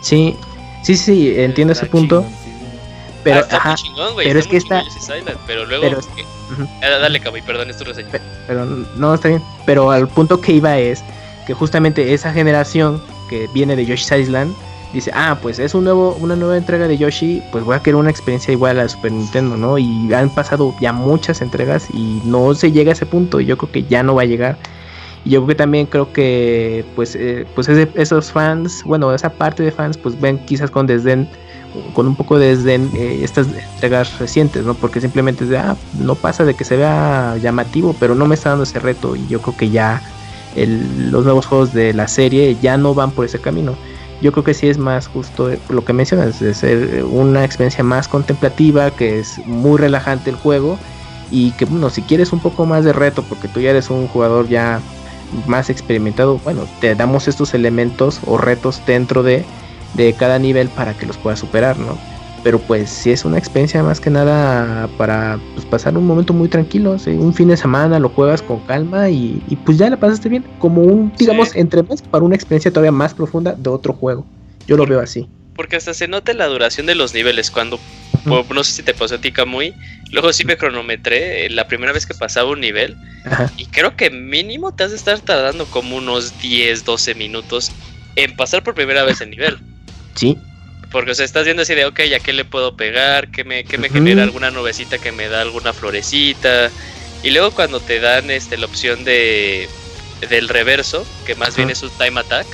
[0.00, 0.36] Sí,
[0.84, 2.24] sí, sí, entiendo ese punto.
[3.24, 3.74] Pero, ah,
[4.16, 4.84] pero es que está.
[5.46, 5.98] pero luego.
[6.82, 8.08] Ah, dale, Caboy, perdón, es tu reseña.
[8.46, 9.42] Pero, no, está bien.
[9.66, 11.02] Pero al punto que iba es
[11.46, 14.54] que justamente esa generación que viene de Yoshi's Island
[14.92, 17.96] dice, ah, pues es un nuevo, una nueva entrega de Yoshi, pues voy a querer
[17.96, 19.78] una experiencia igual a la Super Nintendo, ¿no?
[19.78, 23.58] Y han pasado ya muchas entregas y no se llega a ese punto, y yo
[23.58, 24.56] creo que ya no va a llegar.
[25.24, 29.62] Y yo creo que también creo que, pues, eh, pues esos fans, bueno, esa parte
[29.62, 31.28] de fans, pues ven quizás con desdén,
[31.92, 34.74] con un poco de desdén eh, estas entregas recientes, ¿no?
[34.74, 38.34] Porque simplemente es de, ah, no pasa de que se vea llamativo, pero no me
[38.34, 40.02] está dando ese reto y yo creo que ya
[40.56, 43.76] los nuevos juegos de la serie ya no van por ese camino
[44.20, 48.08] yo creo que sí es más justo lo que mencionas, de ser una experiencia más
[48.08, 50.78] contemplativa, que es muy relajante el juego
[51.30, 54.08] y que bueno, si quieres un poco más de reto, porque tú ya eres un
[54.08, 54.80] jugador ya
[55.46, 59.44] más experimentado, bueno, te damos estos elementos o retos dentro de,
[59.94, 61.98] de cada nivel para que los puedas superar, ¿no?
[62.42, 66.48] pero pues si es una experiencia más que nada para pues, pasar un momento muy
[66.48, 70.44] tranquilo, un fin de semana lo juegas con calma y, pues ya la pasaste bien,
[70.58, 74.26] como un, digamos, entre más para una experiencia todavía más profunda de otro juego.
[74.66, 75.28] Yo lo veo así.
[75.54, 77.80] Porque hasta se nota la duración de los niveles cuando,
[78.24, 79.74] no sé si te pasó a ti, muy
[80.10, 82.96] luego sí me cronometré eh, la primera vez que pasaba un nivel
[83.58, 87.72] y creo que mínimo te has de estar tardando como unos 10, 12 minutos
[88.16, 89.58] en pasar por primera vez el nivel.
[90.18, 90.36] Sí,
[90.90, 93.30] Porque, o sea, estás viendo así de, ok, ¿a qué le puedo pegar?
[93.30, 96.70] ¿Qué me, qué me genera alguna nubecita que me da alguna florecita?
[97.22, 99.68] Y luego cuando te dan este, la opción de
[100.28, 102.46] del reverso, que más bien es un time attack,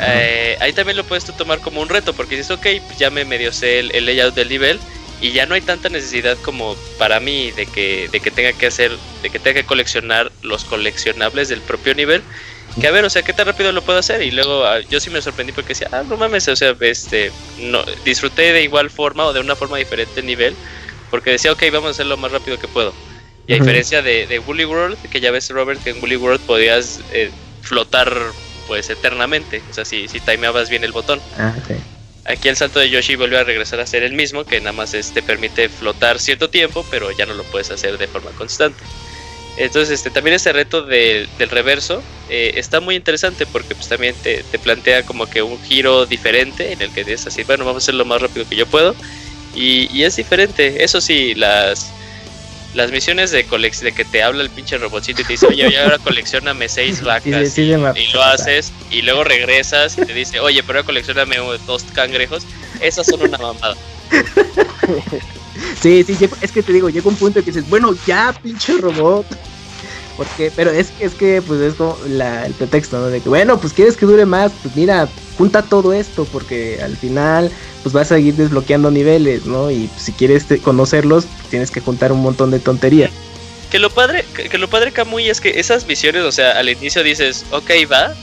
[0.00, 3.08] eh, ahí también lo puedes tú tomar como un reto, porque dices, ok, pues ya
[3.08, 4.78] me medio sé el, layout del nivel
[5.20, 8.66] y ya no hay tanta necesidad como para mí de que, de que tenga que
[8.66, 8.92] hacer,
[9.22, 12.22] de que tenga que coleccionar los coleccionables del propio nivel.
[12.80, 14.22] Que a ver, o sea, ¿qué tan rápido lo puedo hacer?
[14.22, 17.30] Y luego ah, yo sí me sorprendí porque decía, ah, no mames, o sea, este,
[17.58, 20.56] no, disfruté de igual forma o de una forma diferente el nivel,
[21.10, 22.92] porque decía, ok, vamos a hacerlo lo más rápido que puedo.
[23.46, 26.40] Y a diferencia de, de Woolly World, que ya ves, Robert, que en Woolly World
[26.40, 27.30] podías eh,
[27.60, 28.12] flotar
[28.66, 31.20] pues eternamente, o sea, si, si timeabas bien el botón.
[31.38, 31.54] Ah,
[32.26, 34.92] Aquí el salto de Yoshi vuelve a regresar a ser el mismo, que nada más
[34.92, 38.82] te permite flotar cierto tiempo, pero ya no lo puedes hacer de forma constante.
[39.56, 44.42] Entonces, este, también este reto del reverso eh, está muy interesante porque pues también te,
[44.42, 47.84] te, plantea como que un giro diferente en el que dices así, bueno, vamos a
[47.84, 48.96] hacer lo más rápido que yo puedo.
[49.54, 50.82] Y, y es diferente.
[50.82, 51.92] Eso sí, las,
[52.74, 55.98] las misiones de de que te habla el pinche robotcito y te dice, oye, ahora
[55.98, 57.66] coleccioname seis vacas y,
[58.12, 61.36] lo haces y luego regresas y te dice, oye, pero ahora coleccioname
[61.66, 62.44] dos cangrejos,
[62.80, 63.76] esas son una mamada.
[65.80, 69.26] sí, sí, es que te digo, llega un punto que dices, bueno, ya, pinche robot.
[70.16, 73.06] Porque, pero es, es que, pues es como la, el pretexto, ¿no?
[73.06, 76.96] De que, bueno, pues quieres que dure más, pues mira, junta todo esto, porque al
[76.96, 77.50] final,
[77.82, 79.70] pues vas a seguir desbloqueando niveles, ¿no?
[79.70, 83.10] Y si quieres conocerlos, tienes que juntar un montón de tontería.
[83.70, 87.02] Que lo padre, que, lo padre, Camuy, es que esas visiones, o sea, al inicio
[87.02, 88.14] dices, ok, va,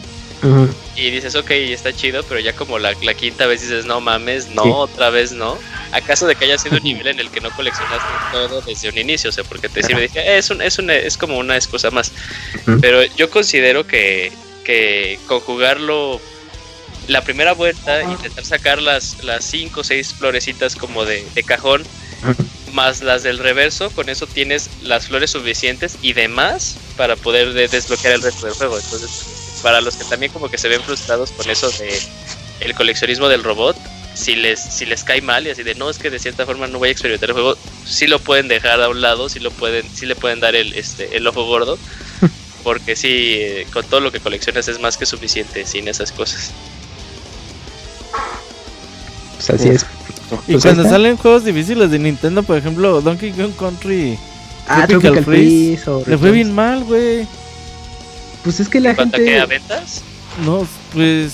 [0.95, 4.63] y dices, ok, está chido, pero ya como la, quinta vez dices, no mames, no,
[4.63, 5.57] otra vez no.
[5.91, 8.97] ¿Acaso de que haya sido un nivel en el que no coleccionaste todo desde un
[8.97, 9.29] inicio?
[9.29, 12.11] O sea, porque te sirve, dije, es, un, es, es como una excusa más.
[12.81, 14.31] Pero yo considero que,
[14.63, 16.19] que conjugarlo
[17.07, 21.83] la primera vuelta, intentar sacar las, las cinco o seis florecitas como de, cajón,
[22.73, 28.13] más las del reverso, con eso tienes las flores suficientes y demás para poder desbloquear
[28.13, 28.77] el resto del juego.
[28.79, 31.99] Entonces, para los que también como que se ven frustrados con eso de
[32.61, 33.75] el coleccionismo del robot,
[34.13, 36.67] si les, si les cae mal y así de no es que de cierta forma
[36.67, 39.51] no voy a experimentar el juego, sí lo pueden dejar a un lado, sí lo
[39.51, 41.77] pueden, sí le pueden dar el, este, el ojo gordo,
[42.63, 46.51] porque sí, eh, con todo lo que coleccionas es más que suficiente sin esas cosas.
[49.37, 49.85] Pues así es.
[50.47, 54.17] Y pues cuando salen juegos difíciles de Nintendo, por ejemplo, Donkey Kong Country,
[54.67, 57.27] ah, Tropical, Freeze, le fue bien mal, güey.
[58.43, 59.39] Pues es que la gente.
[59.39, 60.03] a ventas?
[60.45, 61.33] No, pues.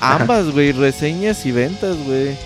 [0.00, 2.36] Ambas, güey, reseñas y ventas, güey.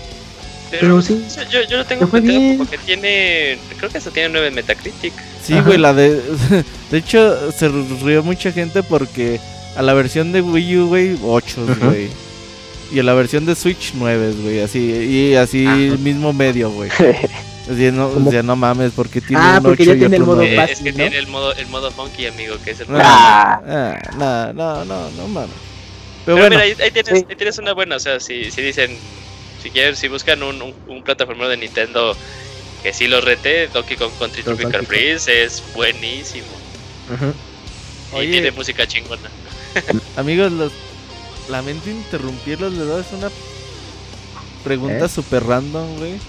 [0.69, 1.25] Pero, sí.
[1.49, 3.57] Yo, yo lo tengo entendido porque tiene.
[3.77, 5.13] Creo que hasta tiene 9 en Metacritic.
[5.43, 6.21] Sí, güey, la de.
[6.91, 9.39] De hecho, se rió mucha gente porque
[9.75, 12.09] a la versión de Wii U, güey, 8, güey.
[12.91, 14.61] Y a la versión de Switch, 9, güey.
[14.61, 15.65] Así, y así
[15.99, 16.89] mismo medio, güey.
[17.67, 20.93] no, o sea, no mames, porque tiene ah, porque ya tiene el modo Es que
[20.93, 25.09] tiene el modo, el modo funky, amigo, que es el ah, ah, no, no, no,
[25.11, 25.55] no mames.
[26.25, 28.97] Pero, bueno, mira, ahí, tienes, ahí, tienes, una buena, o sea, si, si dicen,
[29.61, 32.15] si quieren, si buscan un, un, un plataforma de Nintendo
[32.83, 36.47] que sí lo rete, Donkey Kong Country Tropical Freeze es buenísimo.
[38.21, 39.29] Y tiene música chingona.
[40.15, 40.71] Amigos, los,
[41.49, 43.29] lamento interrumpirlos, le doy una
[44.63, 45.09] pregunta ¿Eh?
[45.09, 46.19] super random, güey.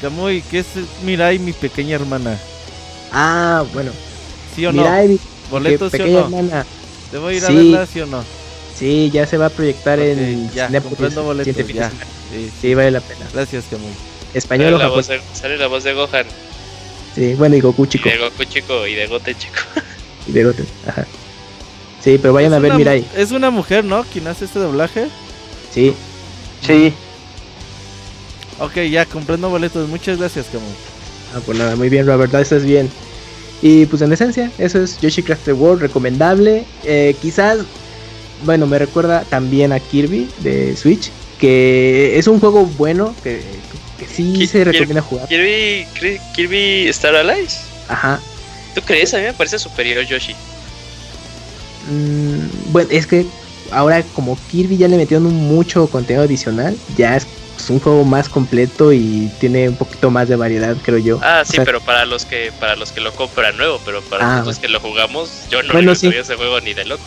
[0.00, 0.66] Camuy, ¿qué es
[1.04, 2.38] Mirai, mi pequeña hermana?
[3.12, 3.90] Ah, bueno.
[4.54, 5.18] ¿Sí o Mirai, no?
[5.50, 6.18] ¿Boletos sí o no?
[6.20, 6.66] Hermana.
[7.12, 8.24] ¿Debo ir a verla, sí o no?
[8.76, 11.90] Sí, ya se va a proyectar en ya, comprando boletos, ya.
[12.30, 13.26] Sí, sí, vale la pena.
[13.32, 13.90] Gracias, Camuy.
[14.34, 15.20] Español o japonés.
[15.32, 16.26] Sale la voz de Gohan.
[17.14, 18.08] Sí, bueno, y Goku chico.
[18.08, 19.60] Y de Goku chico y de Gote chico.
[20.28, 21.06] y de Gote, ajá.
[22.00, 23.04] Sí, pero vayan a ver Mirai.
[23.16, 24.04] Es una mujer, ¿no?
[24.12, 25.08] ¿Quién hace este doblaje?
[25.72, 25.94] Sí.
[26.64, 26.94] Sí.
[28.58, 29.88] Ok, ya comprendo boletos.
[29.88, 30.68] Muchas gracias, Camus.
[31.34, 32.90] Ah, pues nada, muy bien, la verdad estás bien.
[33.60, 36.64] Y pues en esencia, eso es Yoshi Crafted World, recomendable.
[36.84, 37.58] Eh, quizás,
[38.44, 41.10] bueno, me recuerda también a Kirby de Switch,
[41.40, 43.42] que es un juego bueno, que,
[43.98, 45.28] que sí se recomienda jugar.
[45.28, 45.86] Kirby,
[46.34, 47.60] Kirby Star Allies.
[47.88, 48.20] Ajá.
[48.74, 49.12] ¿Tú crees?
[49.14, 50.34] A mí me parece superior Yoshi.
[51.90, 53.26] Mm, bueno, es que
[53.70, 57.26] ahora como Kirby ya le metieron mucho contenido adicional, ya es
[57.58, 61.18] pues, un juego más completo y tiene un poquito más de variedad, creo yo.
[61.22, 64.44] Ah, sí, pero para los que para los que lo compran nuevo, pero para ah,
[64.44, 67.02] los que lo jugamos, yo no bueno, ese juego ni de loco.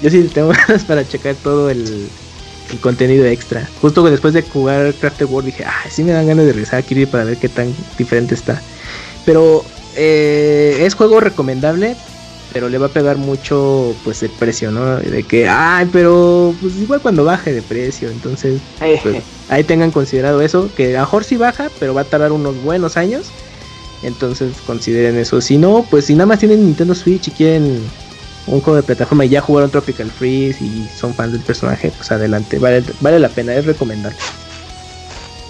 [0.00, 2.08] Yo sí tengo ganas para checar todo el,
[2.80, 3.68] contenido extra.
[3.80, 6.82] Justo después de jugar Crafted World dije, ah, sí me dan ganas de regresar a
[6.82, 8.62] Kirby para ver qué tan diferente está.
[9.26, 9.64] Pero
[9.96, 11.96] eh, es juego recomendable,
[12.52, 14.98] pero le va a pegar mucho pues el precio, ¿no?
[14.98, 20.40] De que, ay, pero pues igual cuando baje de precio, entonces pues, ahí tengan considerado
[20.40, 23.26] eso, que a lo mejor sí baja, pero va a tardar unos buenos años,
[24.02, 25.40] entonces consideren eso.
[25.40, 27.82] Si no, pues si nada más tienen Nintendo Switch y quieren
[28.46, 32.10] un juego de plataforma y ya jugaron Tropical Freeze y son fans del personaje, pues
[32.10, 34.16] adelante, vale, vale la pena, es recomendable.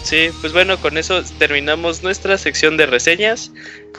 [0.03, 3.53] Sí, pues bueno, con eso terminamos nuestra sección de reseñas.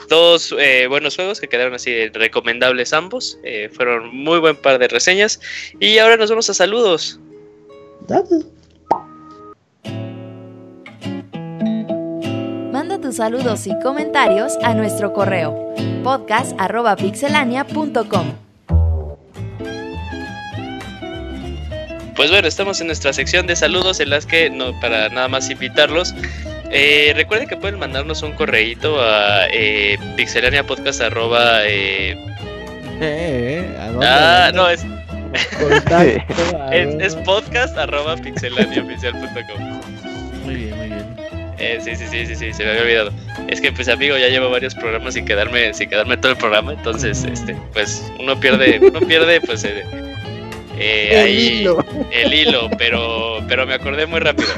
[0.08, 3.38] Dos eh, buenos juegos que quedaron así recomendables ambos.
[3.44, 5.40] Eh, fueron muy buen par de reseñas.
[5.78, 7.20] Y ahora nos vamos a saludos.
[8.08, 8.24] Manda
[13.12, 18.32] saludos y comentarios a nuestro correo podcast.pixelania.com.
[22.14, 25.48] Pues bueno, estamos en nuestra sección de saludos en las que, no, para nada más
[25.50, 26.14] invitarlos,
[26.70, 32.16] eh, recuerden que pueden mandarnos un correíto a eh, pixelaniapodcast arroba, eh,
[33.00, 34.84] eh, ah, no, es,
[36.70, 39.80] es, es, podcast arroba pixelaniaoficial.com.
[40.44, 41.31] Muy bien, muy bien.
[41.58, 43.10] Eh, sí, sí, sí, sí, sí, se me había olvidado.
[43.48, 46.72] Es que pues amigo, ya llevo varios programas sin quedarme, sin quedarme todo el programa,
[46.72, 49.84] entonces este, pues uno pierde, uno pierde pues eh,
[50.78, 51.84] eh, el hilo.
[52.10, 54.48] El hilo, pero, pero me acordé muy rápido.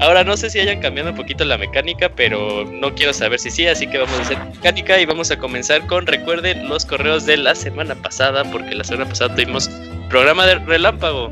[0.00, 3.50] Ahora no sé si hayan cambiado un poquito la mecánica, pero no quiero saber si
[3.50, 7.26] sí, así que vamos a hacer mecánica y vamos a comenzar con, recuerden, los correos
[7.26, 9.68] de la semana pasada, porque la semana pasada tuvimos
[10.08, 11.30] programa de relámpago.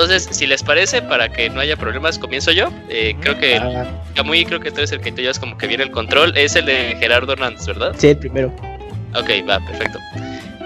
[0.00, 2.68] Entonces, si les parece, para que no haya problemas, comienzo yo.
[2.88, 3.60] Eh, creo que
[4.14, 6.36] Camuy, creo que tú eres el que te llevas como que viene el control.
[6.36, 7.96] Es el de Gerardo Hernández, ¿verdad?
[7.98, 8.54] Sí, el primero.
[9.14, 9.98] Ok, va, perfecto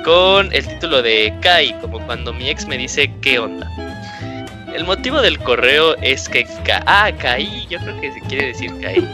[0.05, 3.71] con el título de Kai, como cuando mi ex me dice ¿qué onda?
[4.75, 6.45] El motivo del correo es que
[6.87, 9.07] ah, Kai, yo creo que se quiere decir Kai.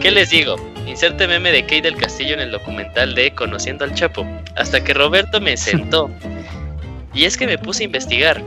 [0.00, 0.56] ¿Qué les digo?
[0.86, 4.26] Inserte meme de Kai del Castillo en el documental de Conociendo al Chapo,
[4.56, 6.10] hasta que Roberto me sentó.
[7.14, 8.42] Y es que me puse a investigar.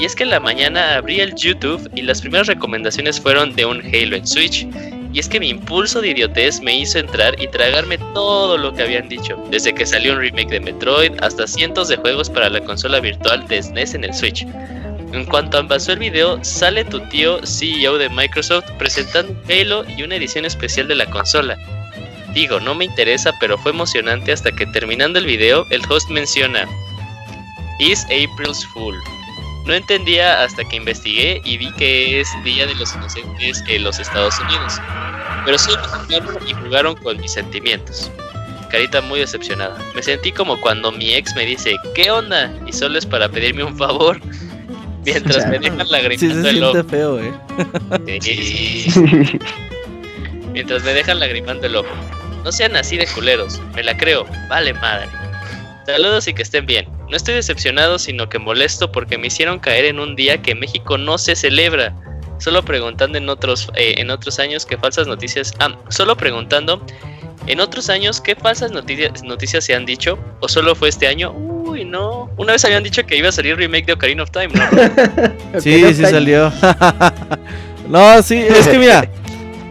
[0.00, 3.66] Y es que en la mañana abrí el YouTube y las primeras recomendaciones fueron de
[3.66, 4.66] un Halo en Switch
[5.12, 8.82] y es que mi impulso de idiotez me hizo entrar y tragarme todo lo que
[8.82, 12.60] habían dicho, desde que salió un remake de Metroid hasta cientos de juegos para la
[12.60, 14.46] consola virtual de SNES e en el Switch.
[15.12, 20.16] En cuanto avanzó el video, sale tu tío CEO de Microsoft presentando Halo y una
[20.16, 21.58] edición especial de la consola.
[22.32, 26.66] Digo, no me interesa, pero fue emocionante hasta que terminando el video, el host menciona
[27.78, 28.96] Is April's Fool.
[29.66, 33.98] No entendía hasta que investigué y vi que es Día de los Inocentes en los
[33.98, 34.80] Estados Unidos.
[35.44, 35.70] Pero sí
[36.08, 36.16] me
[36.48, 38.10] y jugaron con mis sentimientos.
[38.70, 39.78] Carita muy decepcionada.
[39.94, 42.52] Me sentí como cuando mi ex me dice, ¿qué onda?
[42.66, 44.20] Y solo es para pedirme un favor.
[45.04, 46.84] Mientras me dejan lagrimando el ojo.
[46.84, 47.32] feo, ¿eh?
[50.52, 51.88] Mientras me dejan lagrimando el ojo.
[52.44, 53.60] No sean así de culeros.
[53.74, 54.26] Me la creo.
[54.48, 55.08] Vale madre.
[55.86, 56.86] Saludos y que estén bien.
[57.10, 60.96] No estoy decepcionado, sino que molesto porque me hicieron caer en un día que México
[60.96, 61.94] no se celebra.
[62.38, 65.52] Solo preguntando en otros, eh, en otros años qué falsas noticias.
[65.58, 66.84] Ah, solo preguntando
[67.46, 70.18] en otros años qué falsas noticias, noticias se han dicho.
[70.40, 71.32] ¿O solo fue este año?
[71.32, 72.30] Uy, no.
[72.36, 75.60] Una vez habían dicho que iba a salir remake de Ocarina of Time, ¿no?
[75.60, 76.52] sí, sí salió.
[77.88, 79.08] no, sí, es que mira.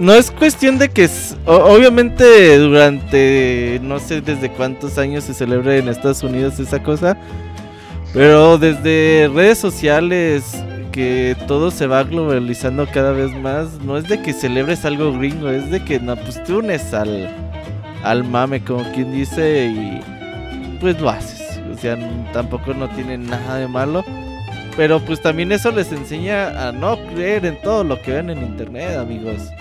[0.01, 1.07] no es cuestión de que
[1.45, 7.15] obviamente durante no sé desde cuántos años se celebra en Estados Unidos esa cosa,
[8.11, 10.43] pero desde redes sociales
[10.91, 15.49] que todo se va globalizando cada vez más, no es de que celebres algo gringo,
[15.49, 17.29] es de que no pues te unes al
[18.03, 19.99] al mame como quien dice y
[20.79, 21.95] pues lo haces, o sea,
[22.33, 24.03] tampoco no tiene nada de malo.
[24.77, 28.41] Pero pues también eso les enseña a no creer en todo lo que ven en
[28.41, 29.51] internet, amigos.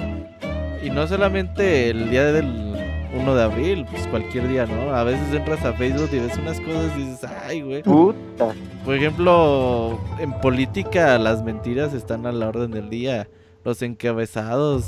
[0.83, 2.47] Y no solamente el día del
[3.15, 4.95] 1 de abril, pues cualquier día, ¿no?
[4.95, 7.83] A veces entras a Facebook y ves unas cosas y dices, ay, güey.
[7.83, 8.55] Puta.
[8.85, 13.29] Por ejemplo, en política las mentiras están a la orden del día.
[13.65, 14.85] Los encabezados.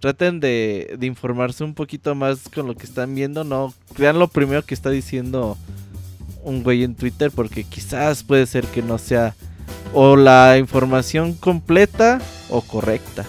[0.00, 3.44] Traten de, de informarse un poquito más con lo que están viendo.
[3.44, 5.56] No crean lo primero que está diciendo
[6.44, 9.34] un güey en Twitter porque quizás puede ser que no sea
[9.92, 12.20] o la información completa
[12.50, 13.24] o correcta.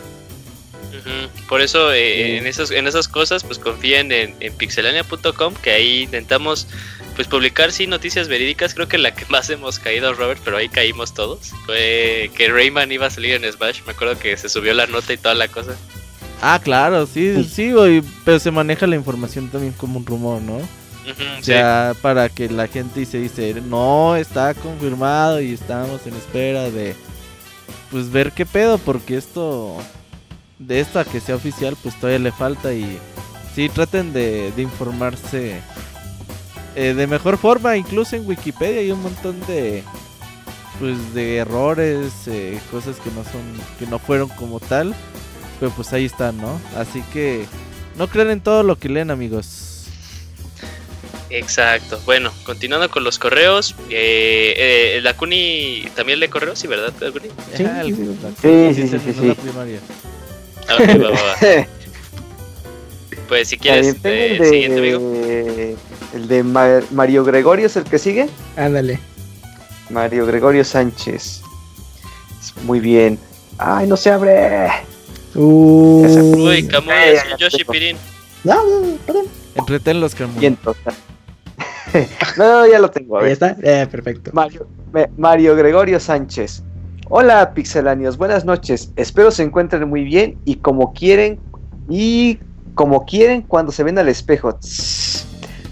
[1.48, 6.68] Por eso eh, en, esas, en esas cosas pues confíen en, pixelania.com que ahí intentamos
[7.16, 8.74] pues publicar sí noticias verídicas.
[8.74, 11.52] Creo que la que más hemos caído Robert, pero ahí caímos todos.
[11.66, 13.82] Fue que Rayman iba a salir en Smash.
[13.86, 15.76] Me acuerdo que se subió la nota y toda la cosa.
[16.42, 20.58] Ah, claro, sí, sí, güey, pero se maneja la información también como un rumor, ¿no?
[20.58, 26.70] o sea, para que la gente se dice, no, está confirmado y estamos en espera
[26.70, 26.96] de,
[27.92, 29.78] pues, ver qué pedo, porque esto
[30.60, 33.00] de esta que sea oficial, pues todavía le falta y
[33.54, 35.62] sí traten de, informarse
[36.76, 37.78] eh, de mejor forma.
[37.78, 39.84] Incluso en Wikipedia hay un montón de
[40.80, 43.42] pues de errores, eh, cosas que no son,
[43.80, 44.94] que no fueron como tal,
[45.60, 46.60] pero pues ahí están, ¿no?
[46.76, 47.46] Así que
[47.98, 49.88] no crean en todo lo que leen, amigos.
[51.30, 52.00] Exacto.
[52.06, 54.54] Bueno, continuando con los correos, eh,
[54.98, 56.94] eh la Cuni también lee correos, sí, ¿verdad?
[57.56, 57.66] Sí,
[58.74, 59.36] sí, sí, sí,
[63.28, 65.00] Pues si quieres, eh, el siguiente amigo.
[66.14, 68.30] El de Mario Gregorio es el que sigue.
[68.56, 69.00] Ándale.
[69.90, 71.42] Mario Gregorio Sánchez.
[72.64, 73.18] Muy bien.
[73.58, 74.70] ¡Ay, no se abre!
[75.34, 76.48] Uh.
[76.50, 76.94] Uy, Camuy,
[77.38, 77.98] Yoshi Pirin.
[78.44, 79.26] No, no, perdón.
[79.56, 80.58] Entretenlos, Camuy.
[82.38, 83.20] no, ya lo tengo.
[83.20, 83.56] Ahí está.
[83.62, 84.32] Eh, perfecto.
[84.34, 84.68] Mario,
[85.18, 86.64] Mario Gregorio Sánchez.
[87.08, 88.18] Hola, pixelanios.
[88.18, 88.92] Buenas noches.
[88.96, 91.40] Espero se encuentren muy bien y como quieren
[91.88, 92.40] y
[92.74, 94.58] como quieren cuando se ven al espejo.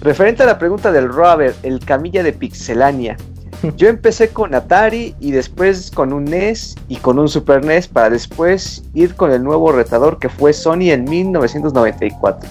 [0.01, 3.17] Referente a la pregunta del Robert, el camilla de Pixelania.
[3.77, 8.11] Yo empecé con Atari y después con un NES y con un Super NES para
[8.11, 12.47] después ir con el nuevo retador que fue Sony en 1994.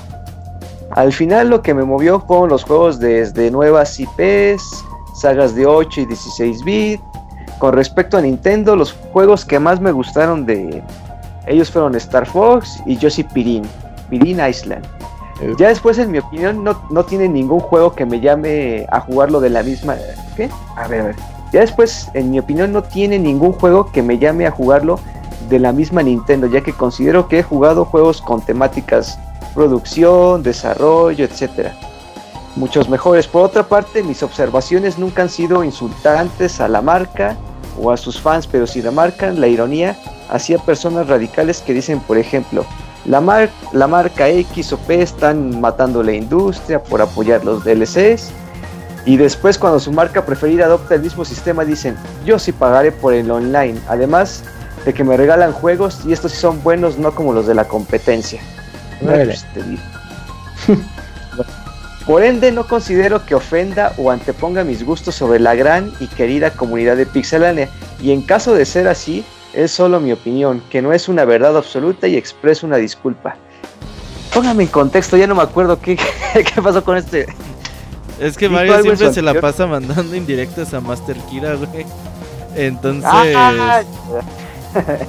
[0.90, 4.84] Al final lo que me movió fueron los juegos desde nuevas IPs,
[5.14, 7.00] sagas de 8 y 16 bit.
[7.62, 10.82] Con respecto a Nintendo, los juegos que más me gustaron de
[11.46, 13.62] ellos fueron Star Fox y Yoshi Pirin,
[14.10, 14.84] Pirin Island.
[15.58, 19.38] Ya después, en mi opinión, no, no, tiene ningún juego que me llame a jugarlo
[19.38, 19.94] de la misma.
[20.36, 20.50] ¿Qué?
[20.74, 21.16] A ver, a ver.
[21.52, 24.98] Ya después, en mi opinión, no tiene ningún juego que me llame a jugarlo
[25.48, 29.20] de la misma Nintendo, ya que considero que he jugado juegos con temáticas
[29.54, 31.72] producción, desarrollo, etcétera.
[32.56, 33.28] Muchos mejores.
[33.28, 37.36] Por otra parte, mis observaciones nunca han sido insultantes a la marca
[37.78, 39.96] o a sus fans, pero si la marcan la ironía
[40.30, 42.64] hacia personas radicales que dicen, por ejemplo,
[43.04, 48.30] la, la marca X o P están matando la industria por apoyar los DLCs.
[49.04, 53.12] Y después cuando su marca preferida adopta el mismo sistema dicen, yo sí pagaré por
[53.14, 53.80] el online.
[53.88, 54.44] Además
[54.84, 57.64] de que me regalan juegos y estos sí son buenos, no como los de la
[57.64, 58.40] competencia.
[62.06, 66.50] por ende no considero que ofenda o anteponga mis gustos sobre la gran y querida
[66.50, 67.68] comunidad de Pixelania.
[68.00, 71.56] Y en caso de ser así, es solo mi opinión, que no es una verdad
[71.56, 73.36] absoluta y expreso una disculpa.
[74.32, 75.96] Póngame en contexto, ya no me acuerdo qué,
[76.34, 77.26] qué pasó con este.
[78.18, 81.84] Es que Mario siempre se la pasa mandando indirectas a Master Kira, güey.
[82.54, 83.04] Entonces.
[83.06, 83.82] Ah,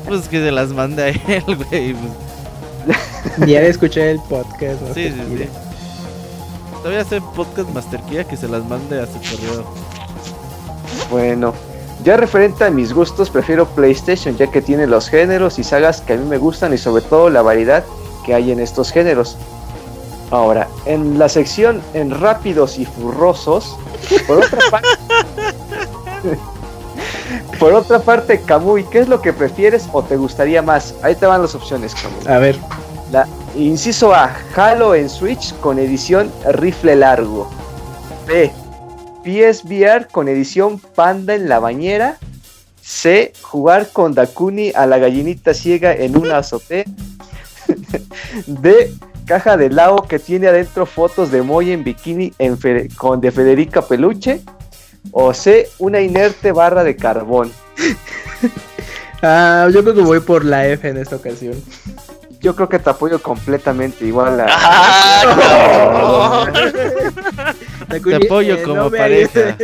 [0.08, 1.94] pues que se las mande a él, güey.
[1.94, 3.48] Pues.
[3.48, 4.82] Ya escuché el podcast.
[4.94, 5.48] Sí, sí, sí.
[6.84, 9.64] Todavía hace podcast Master Kira que se las mande a su correo.
[11.10, 11.54] Bueno,
[12.04, 16.12] ya referente a mis gustos, prefiero PlayStation ya que tiene los géneros y sagas que
[16.12, 17.86] a mí me gustan y sobre todo la variedad
[18.26, 19.38] que hay en estos géneros.
[20.30, 23.78] Ahora, en la sección en rápidos y furrosos,
[24.28, 24.90] por otra parte,
[27.62, 30.96] por otra parte, Kamui, ¿qué es lo que prefieres o te gustaría más?
[31.02, 32.28] Ahí te van las opciones, Kamui.
[32.28, 32.60] A ver.
[33.56, 37.50] Inciso A, Halo en Switch con edición rifle largo.
[38.26, 38.52] B,
[39.24, 42.18] PSVR con edición Panda en la bañera.
[42.82, 43.32] C.
[43.42, 46.86] Jugar con Dakuni a la gallinita ciega en una azotea.
[48.48, 48.92] D.
[49.26, 52.34] Caja de lao que tiene adentro fotos de Moy en bikini
[52.98, 54.42] con de Federica Peluche.
[55.12, 55.70] O C.
[55.78, 57.52] Una inerte barra de carbón.
[59.22, 61.54] ah, yo creo que voy por la F en esta ocasión
[62.44, 64.48] yo creo que te apoyo completamente igual a...
[64.50, 66.46] ¡Ah,
[67.90, 69.58] te apoyo como pareja.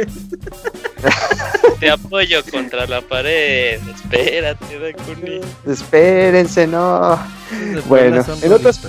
[1.79, 3.81] te apoyo contra la pared.
[3.93, 5.41] Espérate, Dakuni.
[5.67, 7.19] Espérense, no.
[7.85, 8.79] bueno, en otras...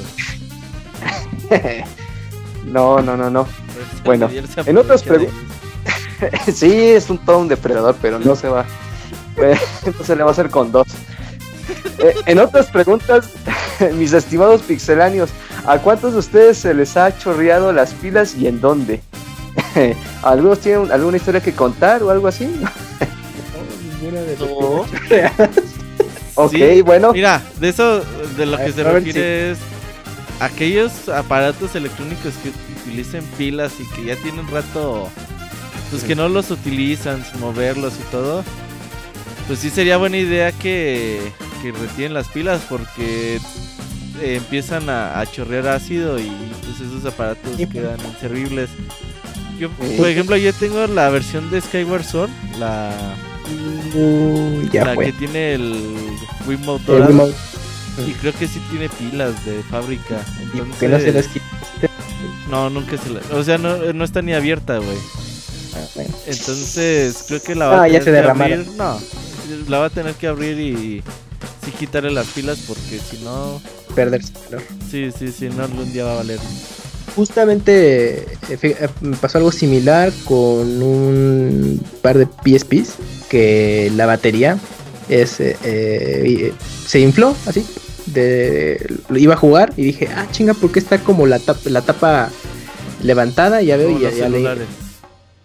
[2.64, 3.48] no, no, no, no.
[4.04, 5.34] Bueno, en otras preguntas...
[6.54, 8.64] sí, es un todo un depredador, pero no se va.
[9.84, 10.86] Entonces le va a hacer con dos.
[11.98, 13.30] Eh, en otras preguntas,
[13.94, 15.30] mis estimados pixeláneos,
[15.66, 19.00] ¿a cuántos de ustedes se les ha chorreado las pilas y en dónde?
[20.22, 22.46] ¿Algunos tienen alguna historia que contar o algo así?
[24.38, 24.86] no,
[26.34, 27.12] ok, bueno.
[27.12, 28.02] Mira, de eso,
[28.36, 29.58] de lo que se refiere es
[30.40, 35.08] aquellos aparatos electrónicos que utilicen pilas y que ya tienen rato,
[35.90, 38.42] pues que no los utilizan, moverlos y todo.
[39.46, 43.36] Pues sí sería buena idea que que retienen las pilas porque
[44.20, 46.30] eh, empiezan a, chorrear ácido y
[46.64, 48.70] pues esos aparatos quedan inservibles.
[49.58, 52.90] Yo, por ejemplo, yo tengo la versión de Skyward Sword, la,
[54.72, 56.06] la que tiene el
[56.46, 56.92] Wiimote
[58.06, 60.24] Y creo que sí tiene pilas de fábrica.
[60.54, 61.28] Entonces...
[62.50, 63.20] No, nunca se la...
[63.32, 64.96] O sea, no, no está ni abierta, güey.
[65.74, 68.66] Ah, Entonces, creo que la va ah, a tener que abrir.
[68.76, 69.00] No,
[69.68, 71.02] la va a tener que abrir y
[71.70, 73.60] sí quitarle las pilas porque si no...
[73.94, 74.32] Perderse.
[74.90, 76.38] Sí, sí, sí, no, algún día va a valer.
[77.16, 78.88] Justamente me eh,
[79.20, 82.94] pasó algo similar con un par de PSPs
[83.28, 84.58] que la batería
[85.08, 86.52] es, eh, eh,
[86.86, 87.66] se infló así.
[88.06, 92.30] De, iba a jugar y dije, ah, chinga, porque está como la tapa, la tapa
[93.02, 93.62] levantada?
[93.62, 94.28] Ya veo, y ya, ya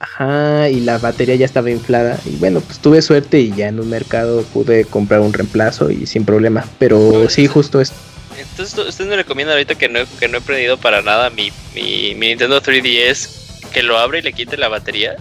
[0.05, 2.19] Ajá, y la batería ya estaba inflada.
[2.25, 6.05] Y bueno, pues tuve suerte y ya en un mercado pude comprar un reemplazo y
[6.05, 6.63] sin problema.
[6.77, 7.91] Pero sí, justo es.
[8.39, 12.13] Entonces, ¿usted me recomienda ahorita que no, que no he prendido para nada mi, mi,
[12.13, 15.15] Nintendo 3DS que lo abre y le quite la batería?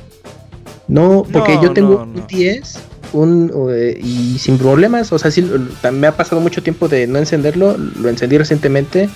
[0.86, 2.78] No, porque yo tengo un 10
[3.14, 5.12] un, eh, y sin problemas.
[5.12, 5.48] O sea, sí,
[5.92, 7.78] me ha pasado mucho tiempo de no encenderlo.
[7.78, 9.08] Lo encendí recientemente.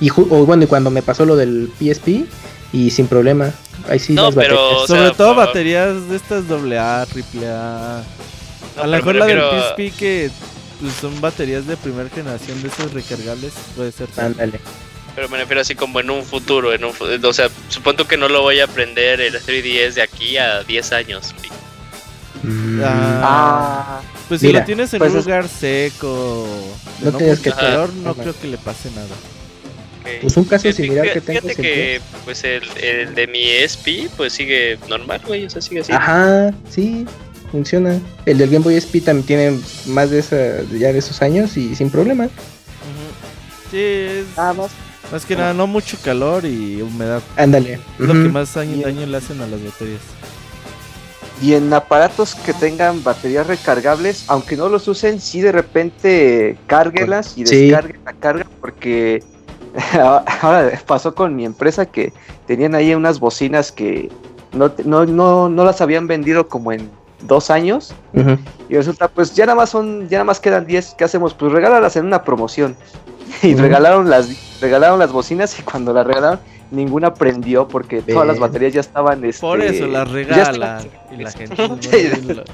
[0.00, 2.26] Y bueno, y cuando me pasó lo del PSP
[2.76, 3.52] y sin problema.
[3.88, 8.02] Ahí sí no, pero, Sobre todo baterías de estas AA, AAA.
[8.82, 10.30] a lo mejor la del PSP que
[10.80, 14.08] pues, son baterías de primera generación de esos recargables puede ser.
[14.18, 14.60] Ándale.
[15.14, 16.92] Pero me refiero así como en un futuro, en un,
[17.24, 20.92] o sea, supongo que no lo voy a aprender el 3DS de aquí a 10
[20.92, 21.34] años.
[22.42, 22.82] Mm.
[22.84, 26.46] Ah, pues si lo tienes en pues un lugar seco,
[27.00, 29.08] no, tienes que calor, no creo que le pase nada.
[30.20, 31.40] Pues un caso similar que tengo.
[31.40, 35.80] Fíjate que pues el, el, de mi SP pues sigue normal, güey, o sea, sigue
[35.80, 35.92] así.
[35.92, 37.06] Ajá, sí,
[37.50, 38.00] funciona.
[38.24, 41.74] El del Game Boy SP también tiene más de esa, ya de esos años y
[41.74, 42.28] sin problema.
[43.70, 44.36] Sí, es...
[44.36, 44.70] más.
[45.12, 47.22] Más que nada, no mucho calor y humedad.
[47.36, 47.78] Ándale.
[47.98, 50.00] lo que más daño, daño le hacen a las baterías.
[51.40, 57.36] Y en aparatos que tengan baterías recargables, aunque no los usen, sí de repente cárguelas
[57.36, 59.22] y descarguen la carga porque
[60.42, 62.12] ahora pasó con mi empresa que
[62.46, 64.10] tenían ahí unas bocinas que
[64.52, 66.90] no, no, no, las habían vendido como en
[67.22, 67.94] dos años.
[68.68, 70.94] Y resulta, pues ya nada más son, ya nada más quedan 10.
[70.96, 71.34] ¿Qué hacemos?
[71.34, 72.76] Pues regálalas en una promoción.
[73.42, 76.38] Y regalaron las, regalaron las bocinas y cuando las regalaron,
[76.70, 79.22] ninguna prendió porque todas las baterías ya estaban.
[79.24, 80.88] Este, Por eso las regalan.
[81.10, 81.56] Y la gente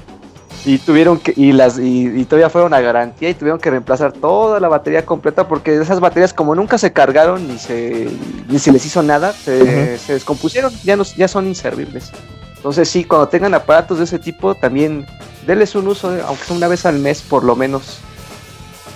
[0.65, 4.59] y tuvieron que y las y, todavía fueron a garantía y tuvieron que reemplazar toda
[4.59, 8.09] la batería completa porque esas baterías como nunca se cargaron ni se
[8.47, 12.11] ni se les hizo nada se, descompusieron ya no, ya son inservibles.
[12.55, 15.05] Entonces sí cuando tengan aparatos de ese tipo también
[15.45, 17.99] denles un uso aunque sea una vez al mes por lo menos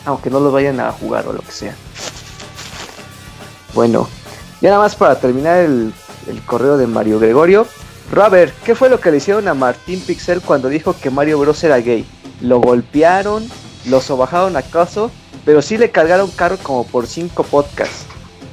[0.05, 1.75] aunque no los vayan a jugar o lo que sea.
[3.73, 4.07] Bueno
[4.61, 5.93] ya nada más para terminar el,
[6.27, 7.67] el correo de Mario Gregorio
[8.11, 11.63] Robert, ¿qué fue lo que le hicieron a Martín Pixel cuando dijo que Mario Bros
[11.63, 12.05] era gay?
[12.41, 13.47] Lo golpearon,
[13.85, 15.11] lo sobajaron acaso,
[15.45, 18.05] pero sí le cargaron carro como por cinco podcasts.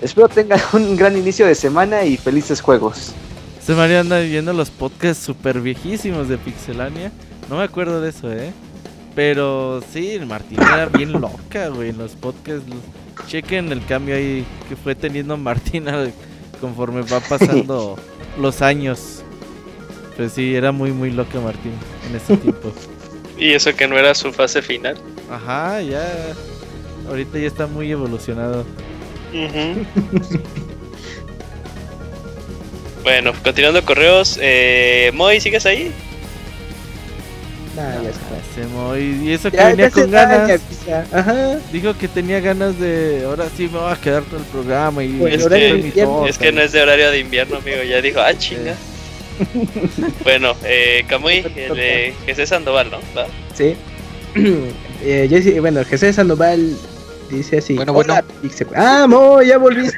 [0.02, 3.12] Espero tengan un gran inicio de semana y felices juegos.
[3.60, 7.10] Se Mario anda viendo los podcasts super viejísimos de Pixelania.
[7.48, 8.52] No me acuerdo de eso, ¿eh?
[9.14, 12.64] Pero sí, Martín era bien loca, güey, en los podcasts.
[13.28, 15.86] Chequen el cambio ahí que fue teniendo Martín
[16.60, 17.96] conforme va pasando
[18.38, 19.23] los años.
[20.16, 21.72] Pues sí, era muy, muy loca Martín
[22.08, 22.72] en ese tiempo.
[23.36, 24.96] ¿Y eso que no era su fase final?
[25.30, 26.06] Ajá, ya.
[27.08, 28.64] Ahorita ya está muy evolucionado.
[33.02, 34.38] bueno, continuando correos.
[34.40, 35.92] Eh, Moy, ¿sigues ahí?
[37.74, 38.20] Nah, ya está.
[38.98, 40.60] Y eso que venía con ganas.
[41.12, 41.58] Ajá.
[41.72, 43.24] Dijo que tenía ganas de.
[43.26, 45.02] Ahora sí me voy a quedar todo el programa.
[45.02, 45.92] Y pues es, que,
[46.28, 47.82] es que no es de horario de invierno, amigo.
[47.82, 48.76] Ya dijo, ah, chinga
[50.22, 52.98] bueno, eh, Camuy, el de Jesús Sandoval, ¿no?
[53.54, 53.74] Sí.
[55.02, 56.76] eh, bueno, Jesús Sandoval
[57.30, 57.74] dice así.
[57.74, 58.14] Bueno, bueno.
[58.76, 59.96] Ah, Moy, ya volviste.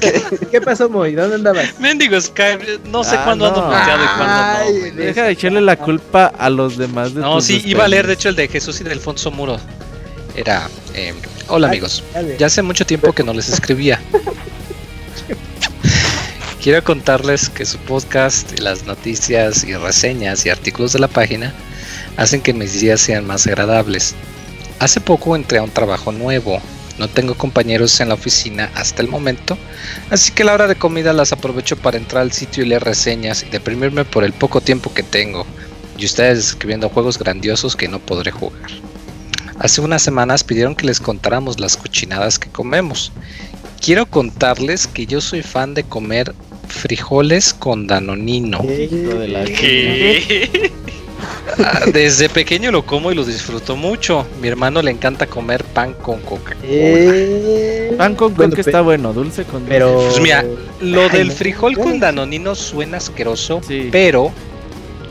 [0.50, 1.14] ¿Qué pasó, Moy?
[1.14, 1.78] ¿Dónde andabas?
[1.80, 5.02] Mendigo Skype, no sé ah, cuándo ando bloqueado y cuándo no.
[5.02, 7.14] Deja de echarle la culpa a los demás.
[7.14, 9.58] De no, sí, iba a leer de hecho el de Jesús y de Alfonso Muro.
[10.34, 11.14] Era, eh,
[11.48, 12.02] hola amigos,
[12.38, 14.00] ya hace mucho tiempo que no les escribía.
[16.66, 21.54] Quiero contarles que su podcast, las noticias y reseñas y artículos de la página
[22.16, 24.16] hacen que mis días sean más agradables.
[24.80, 26.60] Hace poco entré a un trabajo nuevo,
[26.98, 29.56] no tengo compañeros en la oficina hasta el momento,
[30.10, 33.44] así que la hora de comida las aprovecho para entrar al sitio y leer reseñas
[33.44, 35.46] y deprimirme por el poco tiempo que tengo,
[35.96, 38.72] y ustedes escribiendo juegos grandiosos que no podré jugar.
[39.60, 43.12] Hace unas semanas pidieron que les contáramos las cochinadas que comemos.
[43.80, 46.34] Quiero contarles que yo soy fan de comer
[46.68, 48.60] frijoles con danonino.
[51.58, 54.26] Ah, desde pequeño lo como y lo disfruto mucho.
[54.40, 56.60] Mi hermano le encanta comer pan con Coca-Cola.
[56.64, 59.70] Eh, pan con coca está bueno, dulce con dulce.
[59.70, 60.44] Pero pues mira,
[60.80, 63.60] lo del frijol con danonino suena asqueroso,
[63.90, 64.32] pero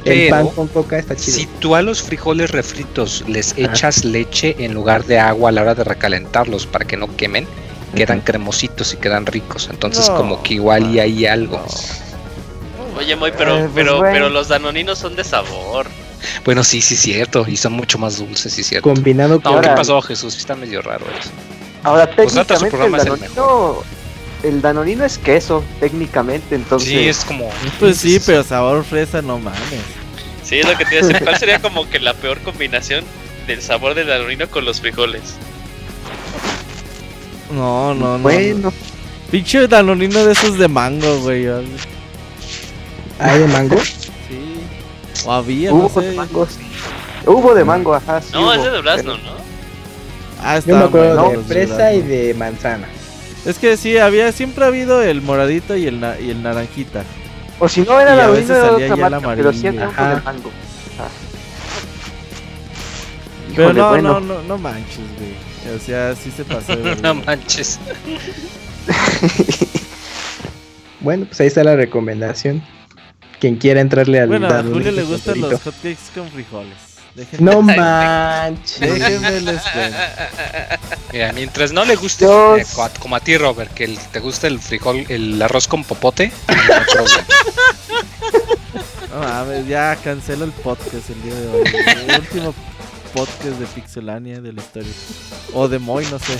[0.03, 1.37] el pan con coca está chido.
[1.37, 5.61] Si tú a los frijoles refritos les echas leche en lugar de agua a la
[5.61, 7.47] hora de recalentarlos para que no quemen,
[7.95, 9.69] quedan cremositos y quedan ricos.
[9.71, 11.63] Entonces como que igual y hay algo.
[12.97, 15.87] Oye, Moy, pero, eh, pues pero, pero los danoninos son de sabor.
[16.43, 17.45] Bueno, sí, sí, cierto.
[17.47, 18.89] Y son mucho más dulces, sí, cierto.
[18.89, 19.55] Combinado con.
[19.55, 20.37] No, ¿qué pasó, Jesús?
[20.37, 21.29] Está medio raro eso.
[21.83, 23.83] Ahora, pues técnicamente, el, danonino,
[24.43, 26.89] el, danonino es queso, técnicamente, entonces.
[26.89, 27.49] Sí, es como.
[27.79, 29.59] Pues sí, pero sabor fresa, no mames.
[30.43, 31.23] Sí, es lo que te iba a decir.
[31.23, 33.03] ¿Cuál sería como que la peor combinación
[33.45, 35.35] del sabor del danonino con los frijoles?
[37.51, 38.23] No, no, no.
[38.23, 38.73] Bueno.
[39.31, 41.47] Pinche danonino de esos de mango, güey.
[43.19, 43.77] ¿Hay de mango?
[43.77, 44.59] Sí.
[45.25, 46.01] O había, Hubo no sé.
[46.07, 46.59] de mango, sí.
[47.25, 48.21] Hubo de mango, ajá.
[48.21, 49.35] Sí no, es de durazno, ¿no?
[50.41, 52.87] Ah, está Yo me acuerdo de fresa y de manzana.
[53.45, 57.03] Es que sí, había siempre ha habido el moradito y el, y el naranjita.
[57.59, 60.51] O si no era la orina de otra marca, pero siempre hubo de mango.
[63.55, 64.19] Pero no, bueno.
[64.19, 65.75] no, no, no manches, güey.
[65.75, 66.75] O sea, sí se pasó.
[67.01, 67.79] no manches.
[70.99, 72.63] bueno, pues ahí está la recomendación.
[73.39, 76.77] Quien quiera entrarle al Bueno, a Julio le gustan los hotcakes con frijoles.
[77.39, 78.79] no manches.
[78.79, 79.61] Déjenme les
[81.11, 82.65] Mira, mientras no le guste, eh,
[82.99, 86.31] como a ti, Robert, que te guste el frijol, el arroz con popote,
[89.11, 91.63] no mames, ya cancelo el podcast el día de hoy.
[92.07, 92.53] El último
[93.15, 94.91] podcast de Pixelania de la historia.
[95.53, 96.37] O de Moy, no sé.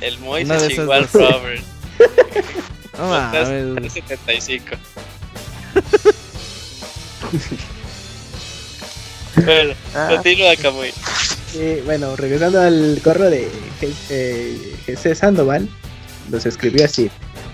[0.00, 1.62] El Moy es igual Robert.
[2.98, 3.92] No mames.
[3.92, 4.64] 75.
[9.44, 10.08] bueno, ah.
[10.14, 10.94] continúa Camuy.
[11.84, 13.50] bueno, regresando al correo de
[14.86, 15.68] Jesse Sandoval,
[16.30, 17.10] nos escribió así.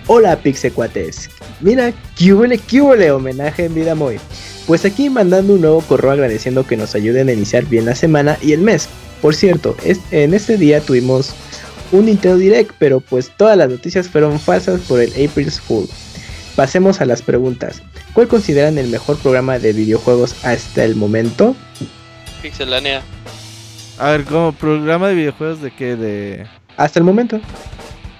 [0.08, 1.30] Hola Pixecuates,
[1.60, 4.18] mira, qué huele, qué huele, homenaje en vida muy.
[4.66, 8.36] Pues aquí mandando un nuevo correo agradeciendo que nos ayuden a iniciar bien la semana
[8.42, 8.88] y el mes.
[9.20, 9.76] Por cierto,
[10.10, 11.32] en este día tuvimos
[11.92, 15.88] un Nintendo Direct, pero pues todas las noticias fueron falsas por el April's Fool.
[16.56, 17.80] Pasemos a las preguntas.
[18.12, 21.54] ¿Cuál consideran el mejor programa de videojuegos hasta el momento?
[22.42, 23.02] Pixelania.
[23.98, 25.96] A ver, ¿cómo programa de videojuegos de qué?
[25.96, 26.46] De...
[26.76, 27.40] Hasta el momento.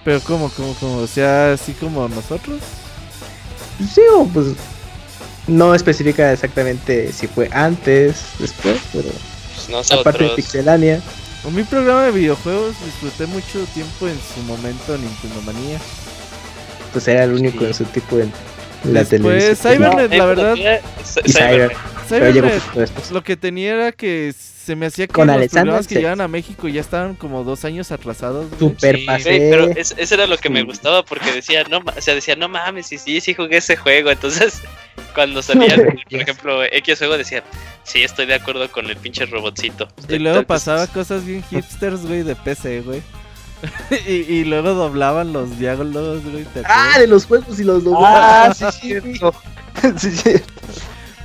[0.05, 0.97] Pero ¿cómo, cómo, cómo?
[0.99, 2.61] O sea, así como nosotros.
[3.79, 4.49] Sí, o pues
[5.47, 9.09] no especifica exactamente si fue antes, después, pero
[9.69, 11.01] pues aparte de Pixelania.
[11.45, 15.79] En mi programa de videojuegos disfruté mucho tiempo en su momento Nintendo Manía.
[16.93, 18.33] Pues era el único de su tipo en
[18.85, 19.57] la televisión.
[19.57, 20.55] Cybernet, la verdad.
[21.05, 21.77] Cybernet.
[22.09, 24.33] Cybernet, lo que tenía era que
[24.65, 27.65] se me hacía que Con los programas que llegaban a México ya estaban como dos
[27.65, 28.47] años atrasados.
[28.59, 32.37] Super sí, pero eso era lo que me gustaba porque decía, no, o sea, decía,
[32.37, 34.11] no mames, sí, sí, sí jugué ese juego.
[34.11, 34.61] Entonces,
[35.15, 37.43] cuando salía, por ejemplo, X juego decía,
[37.83, 39.89] sí, estoy de acuerdo con el pinche robotcito.
[40.09, 43.03] Y luego pasaba cosas bien hipsters, güey, de PC, güey.
[44.07, 46.47] y, y, luego doblaban los diálogos, güey.
[46.65, 48.51] ah, de los juegos y los doblaban.
[48.51, 50.11] Ah, sí, sí, sí.
[50.11, 50.33] sí,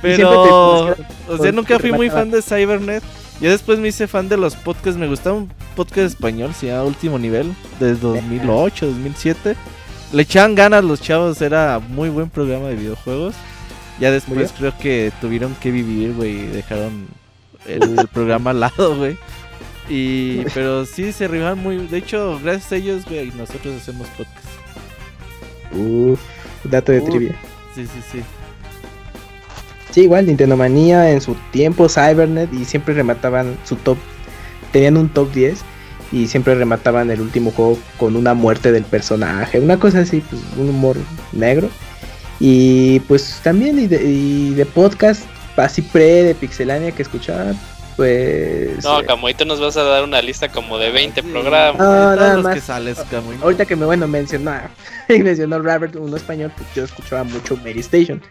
[0.00, 0.96] Pero,
[1.28, 3.02] o sea, nunca fui muy fan de Cybernet.
[3.40, 4.98] Yo después me hice fan de los podcasts.
[4.98, 9.56] Me gustaba un podcast español, se llama Último Nivel, desde 2008, 2007.
[10.12, 13.34] Le echaban ganas los chavos, era muy buen programa de videojuegos.
[14.00, 17.08] Ya después creo que tuvieron que vivir, güey, y dejaron
[17.66, 19.18] el programa al lado, güey.
[19.88, 21.78] Y, pero sí se rifaban muy.
[21.86, 24.46] De hecho, gracias a ellos, güey, nosotros hacemos podcast.
[26.64, 27.36] Dato de trivia.
[27.74, 28.22] Sí, sí, sí.
[29.90, 33.96] Sí, igual Nintendo Manía en su tiempo, Cybernet, y siempre remataban su top.
[34.72, 35.60] Tenían un top 10
[36.12, 39.60] y siempre remataban el último juego con una muerte del personaje.
[39.60, 40.96] Una cosa así, pues un humor
[41.32, 41.70] negro.
[42.40, 45.22] Y pues también y de, y de podcast,
[45.56, 47.52] así pre de Pixelania que escuchaba,
[47.98, 48.84] pues.
[48.84, 51.82] No, Camuito nos vas a dar una lista como de 20 programas.
[51.82, 52.54] No, nada más.
[52.54, 52.96] Que sales,
[53.42, 54.52] Ahorita que me bueno mencionó,
[55.08, 58.22] mencionó Robert, uno español, pues yo escuchaba mucho Mary Station.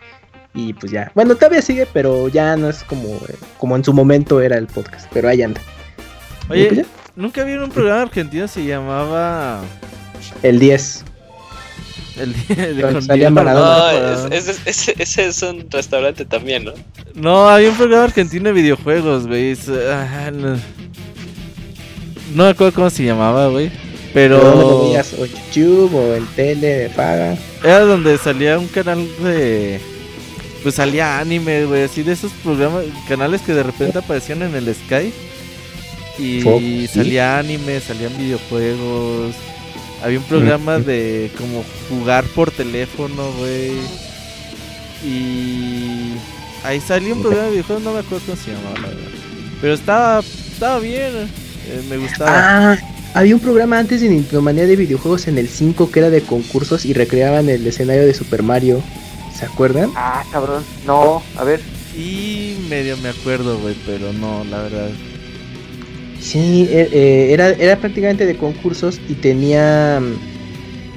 [0.53, 1.11] Y pues ya.
[1.13, 3.19] Bueno, todavía sigue, pero ya no es como,
[3.57, 5.07] como en su momento era el podcast.
[5.13, 5.59] Pero ahí anda.
[6.49, 6.87] Oye, pues
[7.17, 9.61] nunca vieron un programa argentino se llamaba.
[10.43, 11.03] El 10.
[12.19, 16.73] El de no, ese, es un restaurante también, ¿no?
[17.13, 19.55] No, había un programa argentino de videojuegos, güey.
[19.91, 20.57] Ah, no.
[22.35, 23.71] me acuerdo cómo se llamaba, güey.
[24.13, 24.37] Pero.
[24.39, 25.13] lo veías?
[25.13, 27.37] ¿O YouTube o en tele de paga?
[27.63, 29.79] Era donde salía un canal de.
[30.63, 34.73] pues salía anime, güey, así de esos programas, canales que de repente aparecían en el
[34.73, 35.13] Sky.
[36.19, 39.35] Y salía anime, salían videojuegos.
[40.03, 43.71] Había un programa de como jugar por teléfono, güey.
[45.03, 46.13] Y
[46.63, 48.93] ahí salió un programa de videojuegos, no me acuerdo cómo se llamaba,
[49.61, 52.73] Pero estaba, estaba bien, eh, me gustaba.
[52.73, 52.77] Ah,
[53.13, 56.21] había un programa antes de Nintendo Manía de videojuegos en el 5 que era de
[56.21, 58.81] concursos y recreaban el escenario de Super Mario.
[59.37, 59.91] ¿Se acuerdan?
[59.95, 60.63] Ah, cabrón.
[60.85, 61.61] No, a ver.
[61.95, 64.89] Y medio me acuerdo, güey, pero no, la verdad.
[66.19, 70.01] Sí, e, eh, era, era prácticamente de concursos y tenía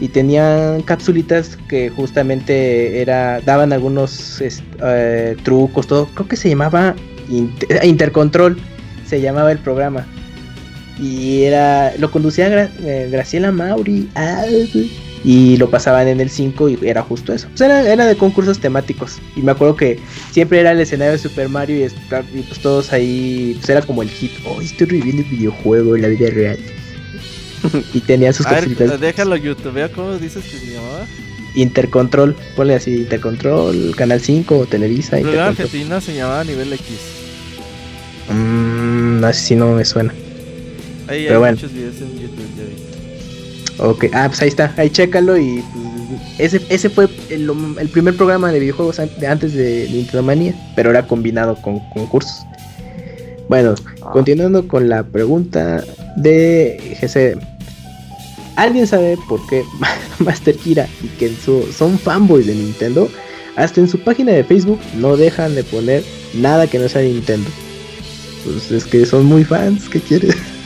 [0.01, 6.07] y tenían capsulitas que justamente era daban algunos eh, trucos, todo.
[6.07, 6.97] Creo que se llamaba
[7.83, 8.57] Intercontrol,
[9.07, 10.07] se llamaba el programa.
[10.99, 14.09] Y era lo conducía eh, Graciela Mauri.
[15.25, 17.49] Y lo pasaban en el 5 y era justo eso.
[17.59, 19.19] era, de concursos temáticos.
[19.37, 19.99] Y me acuerdo que
[20.31, 24.09] siempre era el escenario de Super Mario y, pues todos ahí, pues era como el
[24.09, 24.33] hit.
[24.47, 26.59] Oh, estoy reviviendo el videojuego en la vida real.
[27.95, 28.99] y tenía sus cositas.
[29.01, 31.07] déjalo YouTube, vea cómo dices que se llamaba.
[31.55, 35.19] Intercontrol, ponle así, Intercontrol, Canal 5, Televisa.
[35.19, 36.87] El programa argentino se llamaba Nivel X.
[38.31, 40.15] Mmm, así sí no me suena.
[41.09, 42.90] Ahí hay muchos videos en YouTube, ya vi.
[43.83, 48.53] Ok, ah, pues ahí está, ahí chécalo y pues, ese, ese fue el, primer programa
[48.53, 52.45] de videojuegos antes de Nintendo Manía, pero era combinado con concursos.
[53.49, 54.11] Bueno, ah.
[54.13, 55.83] continuando con la pregunta
[56.17, 57.39] de GC.
[58.57, 59.65] ¿Alguien sabe por qué
[60.19, 63.09] Master Kira y Kenzo son fanboys de Nintendo?
[63.57, 66.05] Hasta en su página de Facebook no dejan de poner
[66.35, 67.49] nada que no sea Nintendo.
[68.45, 70.37] Pues es que son muy fans, ¿qué quieres?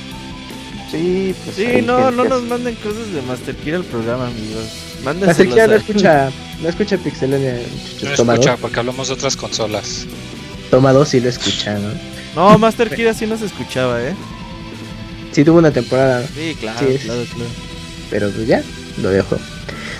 [0.90, 4.64] Sí, pues sí, no, no nos manden cosas de Master Kira al programa, amigos.
[5.04, 6.30] Master Kira no escucha,
[6.62, 7.58] no escucha Pixelania.
[8.02, 10.06] No escucha porque hablamos de otras consolas.
[10.70, 11.90] Toma dos sí lo escucha, ¿no?
[12.34, 14.14] No, Master Kira sí nos escuchaba, ¿eh?
[15.32, 16.26] Sí tuvo una temporada.
[16.34, 17.50] Sí, claro, claro, claro.
[18.10, 18.62] Pero pues ya,
[19.02, 19.36] lo dejo.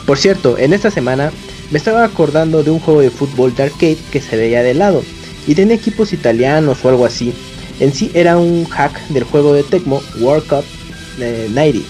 [0.06, 1.32] Por cierto, en esta semana
[1.70, 5.02] me estaba acordando de un juego de fútbol de arcade que se veía de lado
[5.46, 7.34] y tenía equipos italianos o algo así.
[7.80, 10.64] En sí era un hack del juego de Tecmo World Cup
[11.18, 11.80] 90.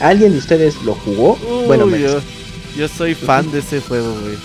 [0.00, 1.36] ¿Alguien de ustedes lo jugó?
[1.66, 1.86] bueno,
[2.76, 4.36] yo, soy fan de ese juego, güey.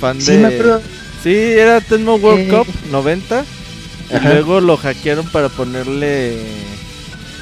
[0.00, 0.80] Fan sí, de.
[1.22, 2.48] Sí, era Tecmo World eh.
[2.48, 3.44] Cup 90.
[4.10, 6.38] Y luego lo hackearon para ponerle.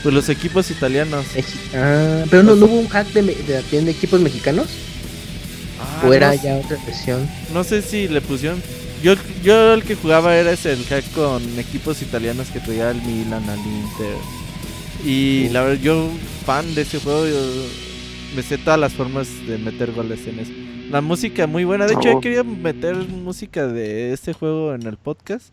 [0.02, 1.26] Pues los equipos italianos.
[1.74, 4.66] Ah, pero no, hubo un hack de, de, equipos mexicanos.
[5.80, 7.28] Ah, ¿O era ya otra versión?
[7.52, 8.62] No sé si le pusieron.
[9.02, 13.02] Yo, yo el que jugaba era ese, el hack con equipos italianos que traía al
[13.02, 14.16] Milan, al Inter.
[15.04, 16.08] Y la verdad, yo
[16.44, 17.36] fan de ese juego, yo
[18.34, 20.52] me sé todas las formas de meter goles en eso.
[20.90, 21.86] La música muy buena.
[21.86, 25.52] De hecho, he querido meter música de este juego en el podcast.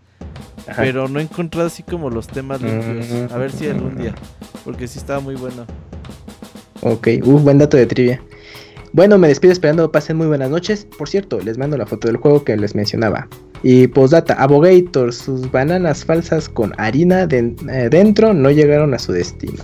[0.78, 3.32] Pero no he encontrado así como los temas limpios.
[3.32, 4.16] A ver si algún día.
[4.64, 5.66] Porque sí estaba muy bueno.
[6.82, 8.22] Ok, uh, buen dato de trivia.
[8.92, 10.86] Bueno, me despido esperando pasen muy buenas noches.
[10.98, 13.28] Por cierto, les mando la foto del juego que les mencionaba.
[13.64, 19.64] Y postdata, Abogator, sus bananas falsas con harina eh, dentro no llegaron a su destino.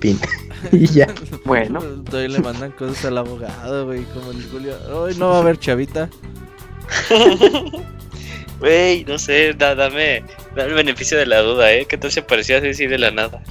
[0.00, 0.18] Fin.
[0.72, 1.08] y ya.
[1.44, 1.80] Bueno.
[2.04, 4.76] Todavía le mandan cosas al abogado, güey, como el Julio.
[4.94, 6.08] Hoy no va a haber chavita.
[8.60, 10.22] Wey, no sé, dame,
[10.54, 11.84] dame el beneficio de la duda, ¿eh?
[11.86, 13.42] ¿Qué tal se parecía así de la nada?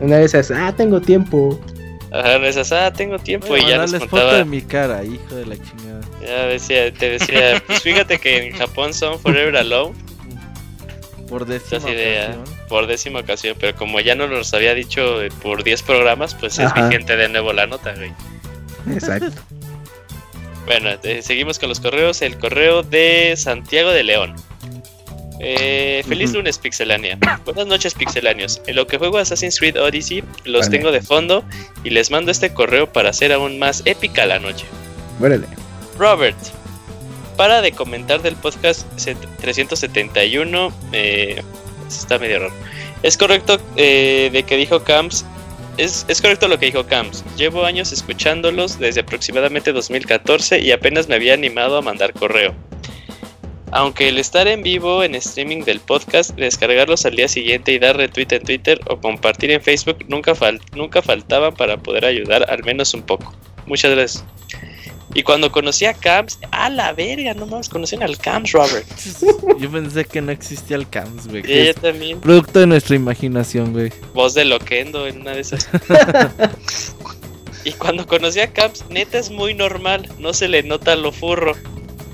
[0.00, 1.58] Una vez esas, ah, tengo tiempo.
[2.10, 4.22] Ajá, esas, ah, tengo tiempo y ya nos contaba.
[4.22, 5.91] foto de mi cara, hijo de la chingada.
[6.24, 9.94] Ya decía, te decía, pues fíjate que en Japón son Forever Alone.
[11.28, 12.44] Por décima ocasión.
[12.68, 16.72] por décima ocasión, pero como ya no nos había dicho por 10 programas, pues es
[16.74, 18.12] vigente de nuevo la nota, güey.
[18.94, 19.40] Exacto.
[20.66, 20.90] bueno,
[21.22, 22.20] seguimos con los correos.
[22.20, 24.36] El correo de Santiago de León.
[25.40, 27.18] Eh, feliz lunes, Pixelania.
[27.44, 28.60] Buenas noches, Pixelanios.
[28.66, 31.44] En lo que juego Assassin's Creed Odyssey, los tengo de fondo
[31.82, 34.66] y les mando este correo para hacer aún más épica la noche.
[35.18, 35.46] Muérele.
[36.02, 36.36] Robert,
[37.36, 38.88] para de comentar del podcast
[39.40, 40.72] 371.
[40.92, 41.40] Eh,
[41.86, 42.52] está medio raro.
[43.04, 45.24] Es correcto eh, de que dijo Camps.
[45.76, 47.22] Es, es, correcto lo que dijo Camps.
[47.36, 52.52] Llevo años escuchándolos desde aproximadamente 2014 y apenas me había animado a mandar correo.
[53.70, 57.96] Aunque el estar en vivo en streaming del podcast, descargarlos al día siguiente y dar
[57.96, 62.92] retweet en Twitter o compartir en Facebook nunca, fal nunca para poder ayudar al menos
[62.92, 63.32] un poco.
[63.66, 64.24] Muchas gracias.
[65.14, 68.86] Y cuando conocí a Camps, a la verga, no más conocían al Camps, Robert.
[69.58, 71.42] Yo pensé que no existía el Camps, güey.
[71.42, 72.20] yo también.
[72.20, 73.92] Producto de nuestra imaginación, güey.
[74.14, 75.68] Voz de Loquendo en una de esas.
[77.64, 81.54] y cuando conocí a Camps, neta es muy normal, no se le nota lo furro.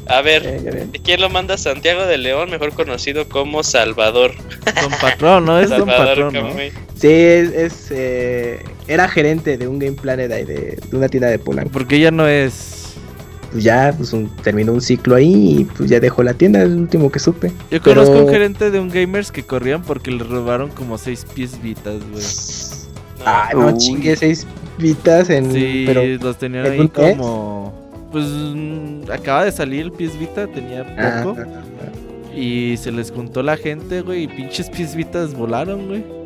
[0.09, 1.59] A ver, ¿quién lo manda?
[1.59, 4.33] Santiago de León, mejor conocido como Salvador.
[4.81, 5.61] Don Patrón, ¿no?
[5.61, 6.51] Es Don Patrón, ¿no?
[6.99, 11.71] Sí, es, eh, era gerente de un Game Planet de, de una tienda de Polanco.
[11.71, 12.88] Porque ya no es...
[13.51, 16.77] Pues ya pues terminó un ciclo ahí y pues ya dejó la tienda, es el
[16.77, 17.53] último que supe.
[17.71, 21.61] Yo conozco un gerente de un Gamers que corrían porque le robaron como seis pies
[21.63, 22.25] vitas, güey.
[23.25, 24.47] Ah, no chingue, seis
[24.79, 25.53] vitas en...
[25.53, 25.87] Sí,
[26.21, 31.41] los tenían ahí como pues mm, acaba de salir el pies Vita, tenía ah, poco.
[32.35, 36.18] y se les juntó la gente, güey, y pinches pies Vitas volaron, güey.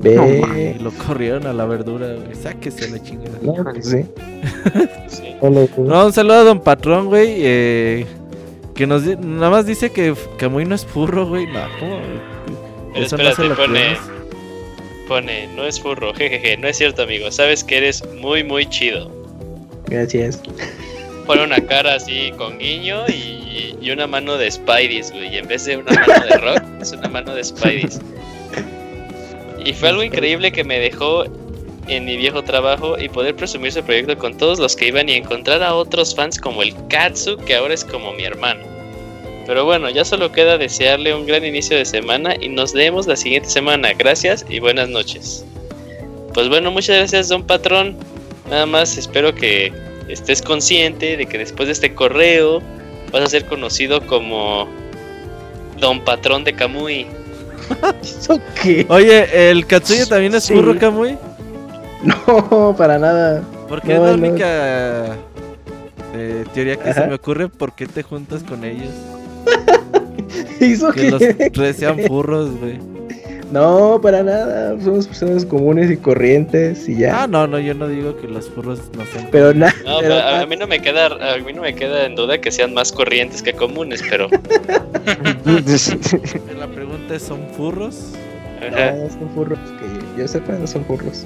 [0.00, 0.76] Ve.
[0.78, 2.34] y lo corrieron a la verdura, güey.
[2.34, 3.38] Sáquese la chingada.
[3.42, 4.04] No, pues sí.
[5.42, 7.34] no, un saludo a Don Patrón, güey.
[7.38, 8.06] Eh,
[8.74, 11.46] que nos nada más dice que Camuy no es furro, güey.
[11.46, 12.00] No, ¿cómo?
[12.94, 13.96] Eso espérate, no pone,
[15.08, 17.30] pone, no es furro, jejeje, no es cierto, amigo.
[17.30, 19.10] Sabes que eres muy, muy chido.
[19.86, 20.40] Gracias
[21.28, 25.34] pone una cara así con guiño y, y una mano de Spideys, güey.
[25.34, 28.00] Y en vez de una mano de Rock, es una mano de Spideys.
[29.68, 31.24] Y fue algo increíble que me dejó
[31.88, 35.12] en mi viejo trabajo y poder presumir su proyecto con todos los que iban y
[35.12, 38.62] encontrar a otros fans como el Katsu, que ahora es como mi hermano.
[39.46, 43.14] Pero bueno, ya solo queda desearle un gran inicio de semana y nos vemos la
[43.14, 43.92] siguiente semana.
[43.92, 45.44] Gracias y buenas noches.
[46.32, 47.94] Pues bueno, muchas gracias, don patrón.
[48.48, 49.70] Nada más espero que
[50.08, 52.62] estés consciente de que después de este correo
[53.12, 54.66] vas a ser conocido como
[55.78, 57.06] Don Patrón de Kamui.
[58.62, 58.86] Qué?
[58.88, 61.18] Oye, ¿el Katsuya también es furro Kamui?
[62.02, 63.42] No, para nada.
[63.68, 65.16] Porque es la única
[66.14, 67.48] eh, teoría que se me ocurre.
[67.48, 68.92] ¿Por qué te juntas con ellos?
[70.60, 71.22] ¿Hizo que los
[71.52, 72.78] tres sean furros, güey.
[73.50, 74.78] No, para nada.
[74.82, 77.22] Somos personas comunes y corrientes y ya.
[77.22, 79.28] Ah, no, no, yo no digo que los furros no sean.
[79.30, 79.74] Pero nada.
[79.84, 82.74] No, a, mí no me queda, a mí no me queda en duda que sean
[82.74, 84.28] más corrientes que comunes, pero.
[86.58, 88.12] La pregunta es, ¿son furros?
[88.60, 89.58] No, son furros.
[89.80, 91.24] Que yo sepa, no son furros.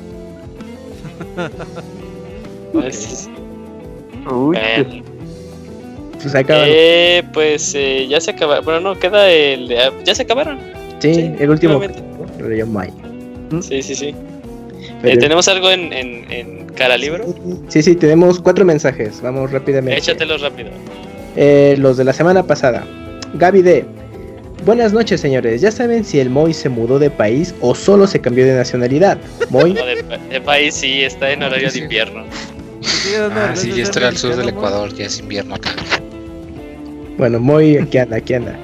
[2.72, 3.28] pues,
[4.30, 4.56] Uy.
[6.20, 6.68] Pues acabaron.
[6.70, 8.64] Eh, pues eh, ya se acabaron.
[8.64, 9.68] Bueno, no, queda el.
[10.04, 10.58] Ya se acabaron.
[11.00, 11.80] Sí, el último.
[13.60, 14.14] Sí, sí, sí.
[15.02, 17.34] Eh, ¿Tenemos algo en, en, cara libro?
[17.68, 19.20] Sí, sí, tenemos cuatro mensajes.
[19.20, 19.98] Vamos rápidamente.
[19.98, 20.70] Échatelos rápido.
[21.36, 22.84] Eh, los de la semana pasada.
[23.34, 23.84] Gaby D.
[24.64, 25.60] Buenas noches, señores.
[25.60, 29.18] ¿Ya saben si el Moy se mudó de país o solo se cambió de nacionalidad?
[29.50, 29.72] Moy.
[30.30, 32.24] de, país sí, está en horario de invierno.
[33.32, 35.70] ah, sí, ya estoy al sur del Ecuador, ya es invierno acá.
[37.18, 38.56] Bueno, Moy, aquí anda, aquí anda.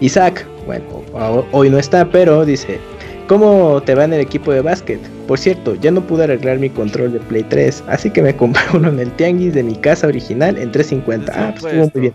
[0.00, 1.04] Isaac, bueno,
[1.52, 2.78] hoy no está, pero dice,
[3.26, 5.00] ¿Cómo te va en el equipo de básquet?
[5.26, 8.62] Por cierto, ya no pude arreglar mi control de Play 3, así que me compré
[8.74, 11.32] uno en el Tianguis de mi casa original en 350.
[11.34, 12.14] Ah, pues estuvo muy bien.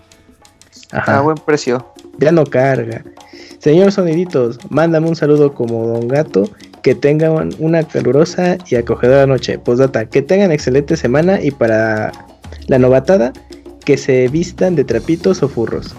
[0.92, 1.20] Ajá.
[1.20, 1.86] A buen precio.
[2.20, 3.04] Ya no carga.
[3.60, 6.44] Señor Soniditos, mándame un saludo como Don Gato.
[6.82, 9.60] Que tengan una calurosa y acogedora noche.
[9.60, 12.14] Postdata, que tengan excelente semana y para
[12.68, 13.34] la novatada,
[13.84, 15.94] que se vistan de trapitos o furros.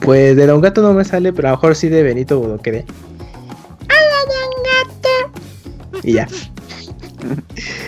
[0.00, 2.86] Pues de Don Gato no me sale, pero a lo mejor sí de Benito Bodoquede.
[6.06, 6.26] Y ya.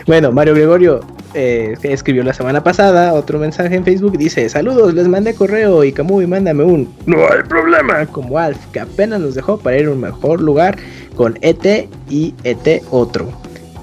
[0.06, 1.00] bueno, Mario Gregorio
[1.34, 4.18] eh, escribió la semana pasada otro mensaje en Facebook.
[4.18, 6.92] Dice: Saludos, les mandé correo y Camuy, mándame un.
[7.06, 8.05] No hay problema.
[8.06, 10.76] Como Alf, que apenas nos dejó para ir a un mejor lugar
[11.14, 13.28] con ET y ET otro.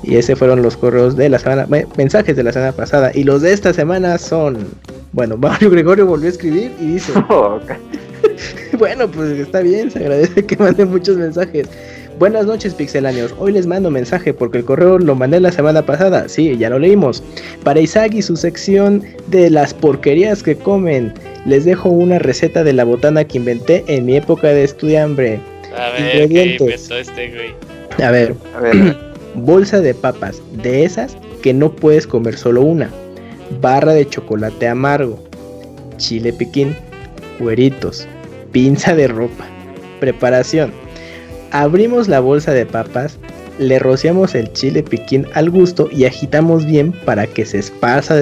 [0.03, 1.65] Y ese fueron los correos de la semana,
[1.97, 3.11] mensajes de la semana pasada.
[3.15, 4.57] Y los de esta semana son.
[5.14, 7.14] Bueno, Mario Gregorio volvió a escribir y dice.
[8.77, 11.67] bueno, pues está bien, se agradece que manden muchos mensajes.
[12.18, 13.35] Buenas noches, pixelanios.
[13.40, 16.30] Hoy les mando mensaje porque el correo lo mandé la semana pasada.
[16.30, 17.22] Sí, ya lo leímos.
[17.66, 21.14] Para Isaac y su sección de las porquerías que comen,
[21.45, 25.42] les dejo una receta de la botana que inventé en mi época de estudiambre.
[25.77, 27.53] A ver, ¿qué este, güey?
[28.02, 28.98] A ver, a ver.
[29.35, 32.90] bolsa de papas, de esas que no puedes comer solo una.
[33.60, 35.22] Barra de chocolate amargo,
[35.98, 36.77] chile piquín,
[37.40, 38.08] cueritos,
[38.53, 39.45] pinza de ropa.
[40.00, 40.84] Preparación
[41.56, 43.17] Abrimos la bolsa de papas,
[43.59, 48.22] le rociamos el chile piquín al gusto y agitamos bien para que se esparza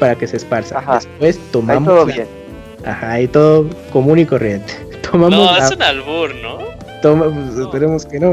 [0.00, 0.82] para que se esparza.
[0.92, 2.26] Después tomamos todo bien.
[2.84, 4.74] Ajá, y todo común y corriente.
[5.12, 6.58] Tomamos no, es un albur, ¿no?
[7.00, 8.32] Toma, pues, esperemos que no.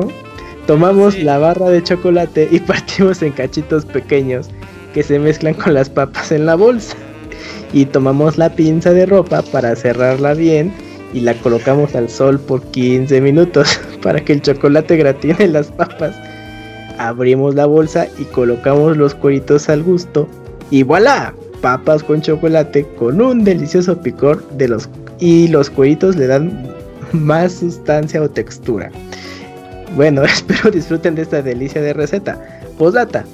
[0.66, 4.50] Tomamos la barra de chocolate y partimos en cachitos pequeños
[4.96, 6.96] que se mezclan con las papas en la bolsa.
[7.74, 10.74] Y tomamos la pinza de ropa para cerrarla bien
[11.14, 16.16] y la colocamos al sol por 15 minutos para que el chocolate gratine las papas.
[16.98, 20.28] Abrimos la bolsa y colocamos los cueritos al gusto
[20.70, 24.90] y voilà, papas con chocolate con un delicioso picor de los
[25.20, 26.68] y los cueritos le dan
[27.12, 28.92] más sustancia o textura.
[29.96, 32.38] Bueno, espero disfruten de esta delicia de receta.
[32.78, 33.26] Posdata.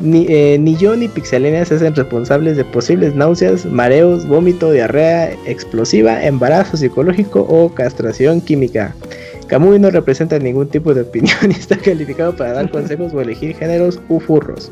[0.00, 5.32] Ni, eh, ni yo ni Pixelenia se hacen responsables de posibles náuseas, mareos, vómito, diarrea
[5.46, 8.94] explosiva, embarazo psicológico o castración química.
[9.46, 13.56] Kamui no representa ningún tipo de opinión y está calificado para dar consejos o elegir
[13.56, 14.70] géneros u furros.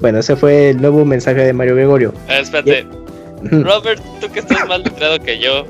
[0.00, 2.12] Bueno, ese fue el nuevo mensaje de Mario Gregorio.
[2.28, 2.86] Ah, espérate.
[3.42, 5.66] Robert, tú que estás más letrado que yo,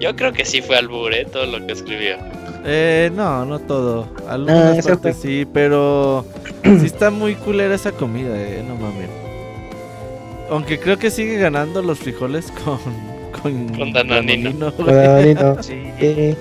[0.00, 1.26] yo creo que sí fue albur, ¿eh?
[1.30, 2.16] Todo lo que escribió.
[2.64, 4.08] Eh, no, no todo.
[4.28, 6.24] Algunas ah, partes sí, pero
[6.64, 9.08] sí está muy culera esa comida, eh, no mames.
[10.50, 12.78] Aunque creo que sigue ganando los frijoles con
[13.42, 14.72] con, con Danonino.
[15.62, 16.36] sí.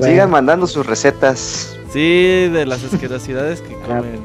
[0.00, 1.76] Sigan mandando sus recetas.
[1.92, 4.20] Sí, de las asquerosidades que comen.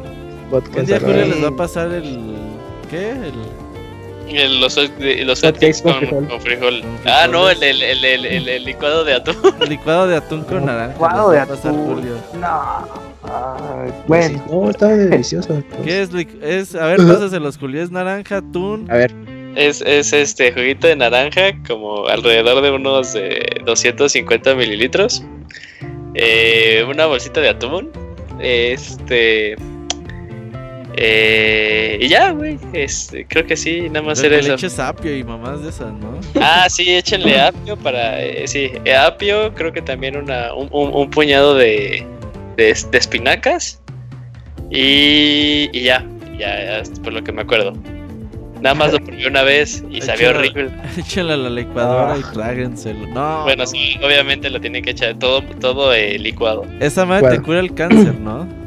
[0.52, 2.36] Un día Julio les va a pasar el
[2.90, 3.12] ¿qué?
[3.12, 6.84] El los, los hotcakes con, con, frijol.
[7.06, 9.36] Ah, no, el, el, el, el, licuado de atún.
[9.62, 10.94] El licuado de atún con naranja.
[10.94, 12.06] Licuado de atún.
[12.40, 13.11] No.
[14.08, 15.64] Bueno, no, está delicioso.
[15.84, 16.10] ¿Qué es,
[16.42, 16.76] es?
[16.76, 17.82] A ver, los Julio.
[17.82, 18.88] ¿Es naranja, atún?
[18.90, 19.14] A ver.
[19.56, 25.24] Es, es este juguito de naranja, como alrededor de unos eh, 250 mililitros.
[26.14, 27.92] Eh, una bolsita de atún.
[28.40, 29.56] Este
[30.98, 32.60] eh, y ya, güey.
[32.74, 34.54] Este, creo que sí, nada más era eso.
[34.54, 36.20] eches apio y mamás de esas, ¿no?
[36.40, 38.22] Ah, sí, échenle apio para.
[38.22, 42.06] Eh, sí, apio, creo que también una, un, un, puñado de,
[42.58, 43.82] de, espinacas.
[44.70, 46.06] Y, y ya,
[46.38, 47.74] ya, por lo que me acuerdo.
[48.62, 50.70] Nada más lo probé una vez y sabía horrible.
[50.98, 53.08] Échenle a la licuadora y tráguenselo.
[53.08, 53.44] No.
[53.44, 56.66] Bueno, sí, obviamente lo tienen que echar todo, todo eh, licuado.
[56.80, 58.48] Esa madre te cura el cáncer, ¿no?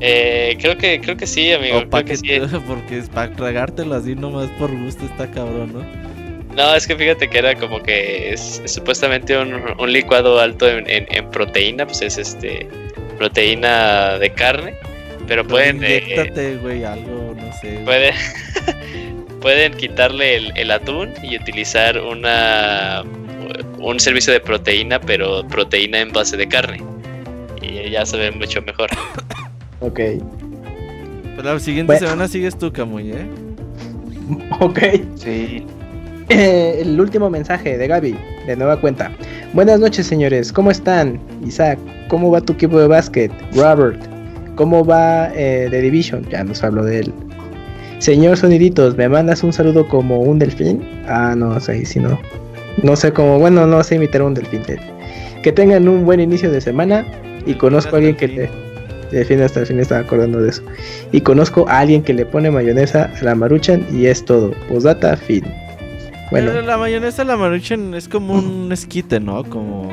[0.00, 1.78] Eh, creo que creo que sí, amigo.
[1.78, 2.28] O que, sí.
[2.68, 6.07] Porque es para tragártelo así nomás por gusto está cabrón, ¿no?
[6.58, 11.86] No, es que fíjate que era como que es, supuestamente un, licuado alto en, proteína,
[11.86, 12.68] pues es este
[13.16, 14.74] proteína de carne,
[15.28, 17.78] pero, pueden eh, güey, algo, no sé.
[17.84, 18.12] Pueden
[19.40, 23.04] pueden quitarle el, atún y utilizar una
[23.78, 26.82] un servicio de proteína, pero proteína en base de carne.
[27.62, 28.90] Y ya se ve mucho mejor.
[29.80, 30.00] Ok.
[31.36, 33.28] Pero la siguiente semana sigues tú, Camuy, ¿eh?
[34.58, 34.80] Ok.
[35.14, 35.64] Sí.
[36.30, 38.14] Eh, el último mensaje de Gaby,
[38.46, 39.10] de nueva cuenta.
[39.54, 40.52] Buenas noches, señores.
[40.52, 41.18] ¿Cómo están?
[41.46, 43.32] Isaac, ¿cómo va tu equipo de básquet?
[43.54, 43.98] Robert,
[44.54, 46.28] ¿cómo va eh, The Division?
[46.28, 47.14] Ya nos habló de él.
[47.98, 50.82] Señor Soniditos, ¿me mandas un saludo como un delfín?
[51.06, 52.18] Ah, no sé, si no.
[52.82, 54.62] No sé cómo, bueno, no sé imitar un delfín.
[55.42, 57.06] Que tengan un buen inicio de semana
[57.46, 58.50] y conozco a alguien que te
[59.10, 60.62] de fin hasta el fin estaba acordando de eso.
[61.12, 64.52] Y conozco a alguien que le pone mayonesa a la maruchan y es todo.
[64.68, 65.44] Posdata, fin.
[66.30, 66.50] Bueno.
[66.52, 69.44] Pero la mayonesa la maruchan es como un esquite, ¿no?
[69.44, 69.88] Como.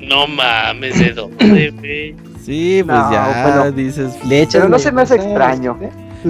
[0.00, 2.14] No mames, ¿de dónde, güey?
[2.44, 4.14] Sí, pues ya dices.
[4.24, 5.76] Le Pero no se me hace extraño.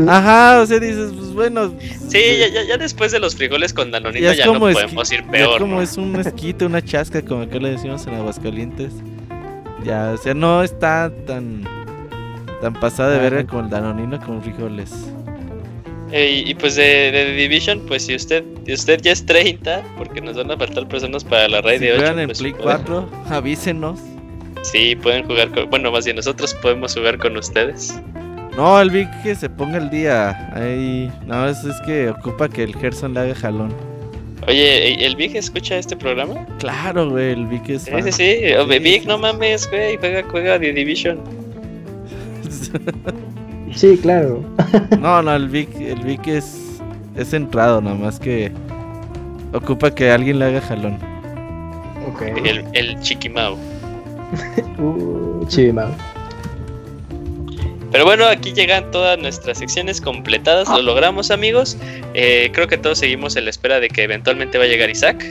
[0.09, 1.73] Ajá, o sea, dices, pues bueno.
[2.09, 5.55] Sí, ya, ya, después de los frijoles con danonino ya, no podemos ir peor.
[5.55, 8.93] Es como es un esquite, una chasca, como acá le decimos en Aguascalientes.
[9.85, 11.62] Ya, o sea, no está tan
[12.60, 14.93] tan pasada de verga con el danonino con frijoles.
[16.12, 20.36] Y pues de, de, Division, pues si usted si usted ya es 30, porque nos
[20.36, 22.01] van a faltar personas para la raid si de 8.
[22.01, 23.99] juegan en pues Play 4, avísenos.
[24.62, 25.68] Sí, pueden jugar con.
[25.70, 28.01] Bueno, más bien nosotros podemos jugar con ustedes.
[28.57, 30.51] No, el Vic que se ponga el día.
[30.55, 31.10] Ahí.
[31.26, 33.75] No, es, es que ocupa que el Gerson le haga jalón.
[34.47, 36.47] Oye, ¿el Vic escucha este programa?
[36.59, 37.83] Claro, güey, el Vic es.
[37.83, 38.78] Sí, sí, sí.
[38.81, 41.20] Vic, no mames, güey, juega, juega The Division.
[43.75, 44.45] sí, claro.
[45.01, 46.81] no, no, el Vic, el Vic es,
[47.17, 48.53] es centrado, nada más que
[49.53, 50.99] ocupa que alguien le haga jalón.
[52.12, 52.33] Okay.
[52.45, 53.55] El, el Chiquimao.
[54.78, 55.91] uh, Chiquimao.
[57.93, 61.78] Pero bueno, aquí llegan todas nuestras secciones completadas, lo logramos amigos.
[62.15, 65.25] Eh, creo que todos seguimos en la espera de que eventualmente va a llegar Isaac,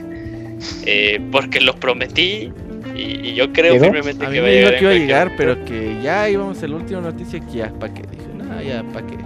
[0.85, 2.51] eh, porque lo prometí
[2.95, 4.75] y, yo creo firmemente que va a llegar.
[4.75, 7.93] que iba a llegar, pero que ya íbamos a la última noticia que ya, ¿para
[7.93, 8.01] qué?
[8.01, 9.17] Dije, no, ya, ¿para qué?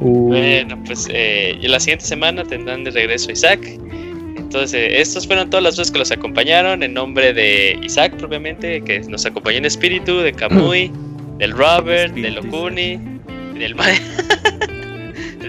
[0.00, 0.28] Uh.
[0.28, 3.60] Bueno, pues eh, la siguiente semana tendrán de regreso Isaac.
[4.36, 9.00] Entonces, estos fueron todas las voces que los acompañaron en nombre de Isaac propiamente, que
[9.00, 10.92] nos acompañó en espíritu, de Kamui
[11.38, 13.00] del Robert, del Okuni,
[13.58, 13.96] del Mai,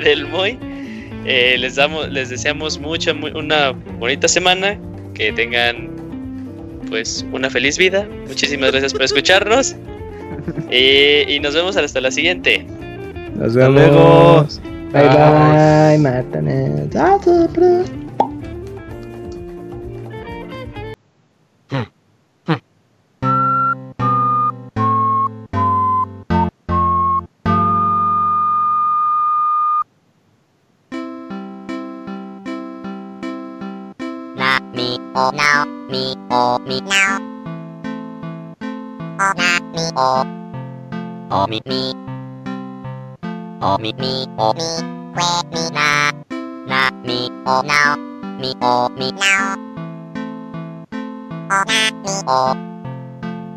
[0.03, 0.57] del Moy.
[1.25, 4.79] Eh, les damos, les deseamos mucho, una bonita semana,
[5.13, 5.94] que tengan
[6.95, 8.07] pues una feliz vida.
[8.25, 9.75] Muchísimas gracias por escucharnos
[10.71, 12.65] y nos vemos hasta la siguiente.
[13.35, 14.61] Nos vemos.
[14.93, 15.97] Bye bye,
[35.15, 35.64] o now,
[36.35, 37.17] me o me now.
[39.19, 40.25] O na me o,
[41.31, 41.81] o me me.
[43.61, 44.69] O me me o me,
[45.15, 46.11] que me na.
[46.67, 47.95] Na me o now,
[48.39, 49.55] me o me now.
[51.55, 52.41] O na me o,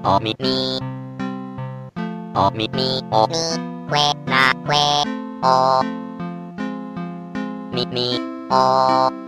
[0.04, 0.78] o me me.
[2.36, 3.44] O me me o me,
[3.90, 4.84] que na que
[5.42, 5.82] o.
[7.72, 8.08] Me me
[8.50, 9.27] o.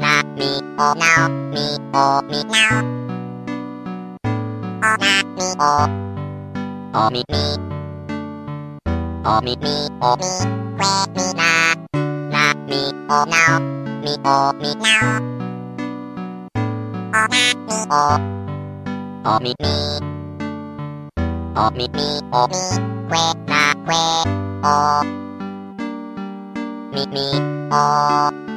[0.00, 2.80] na mi o now mi o mi now
[4.82, 5.74] o na mi o
[6.94, 7.44] o mi mi
[9.24, 10.32] o mi mi o mi
[10.78, 11.50] que mi na
[12.32, 13.58] na mi o now
[14.02, 15.37] mi o mi now o na
[17.30, 17.44] mi
[17.90, 18.04] o
[19.24, 19.74] o mi mi
[21.56, 22.62] o mi mi o mi
[23.08, 24.04] que na que
[24.62, 24.76] o
[26.92, 27.26] mi mi
[27.72, 28.47] o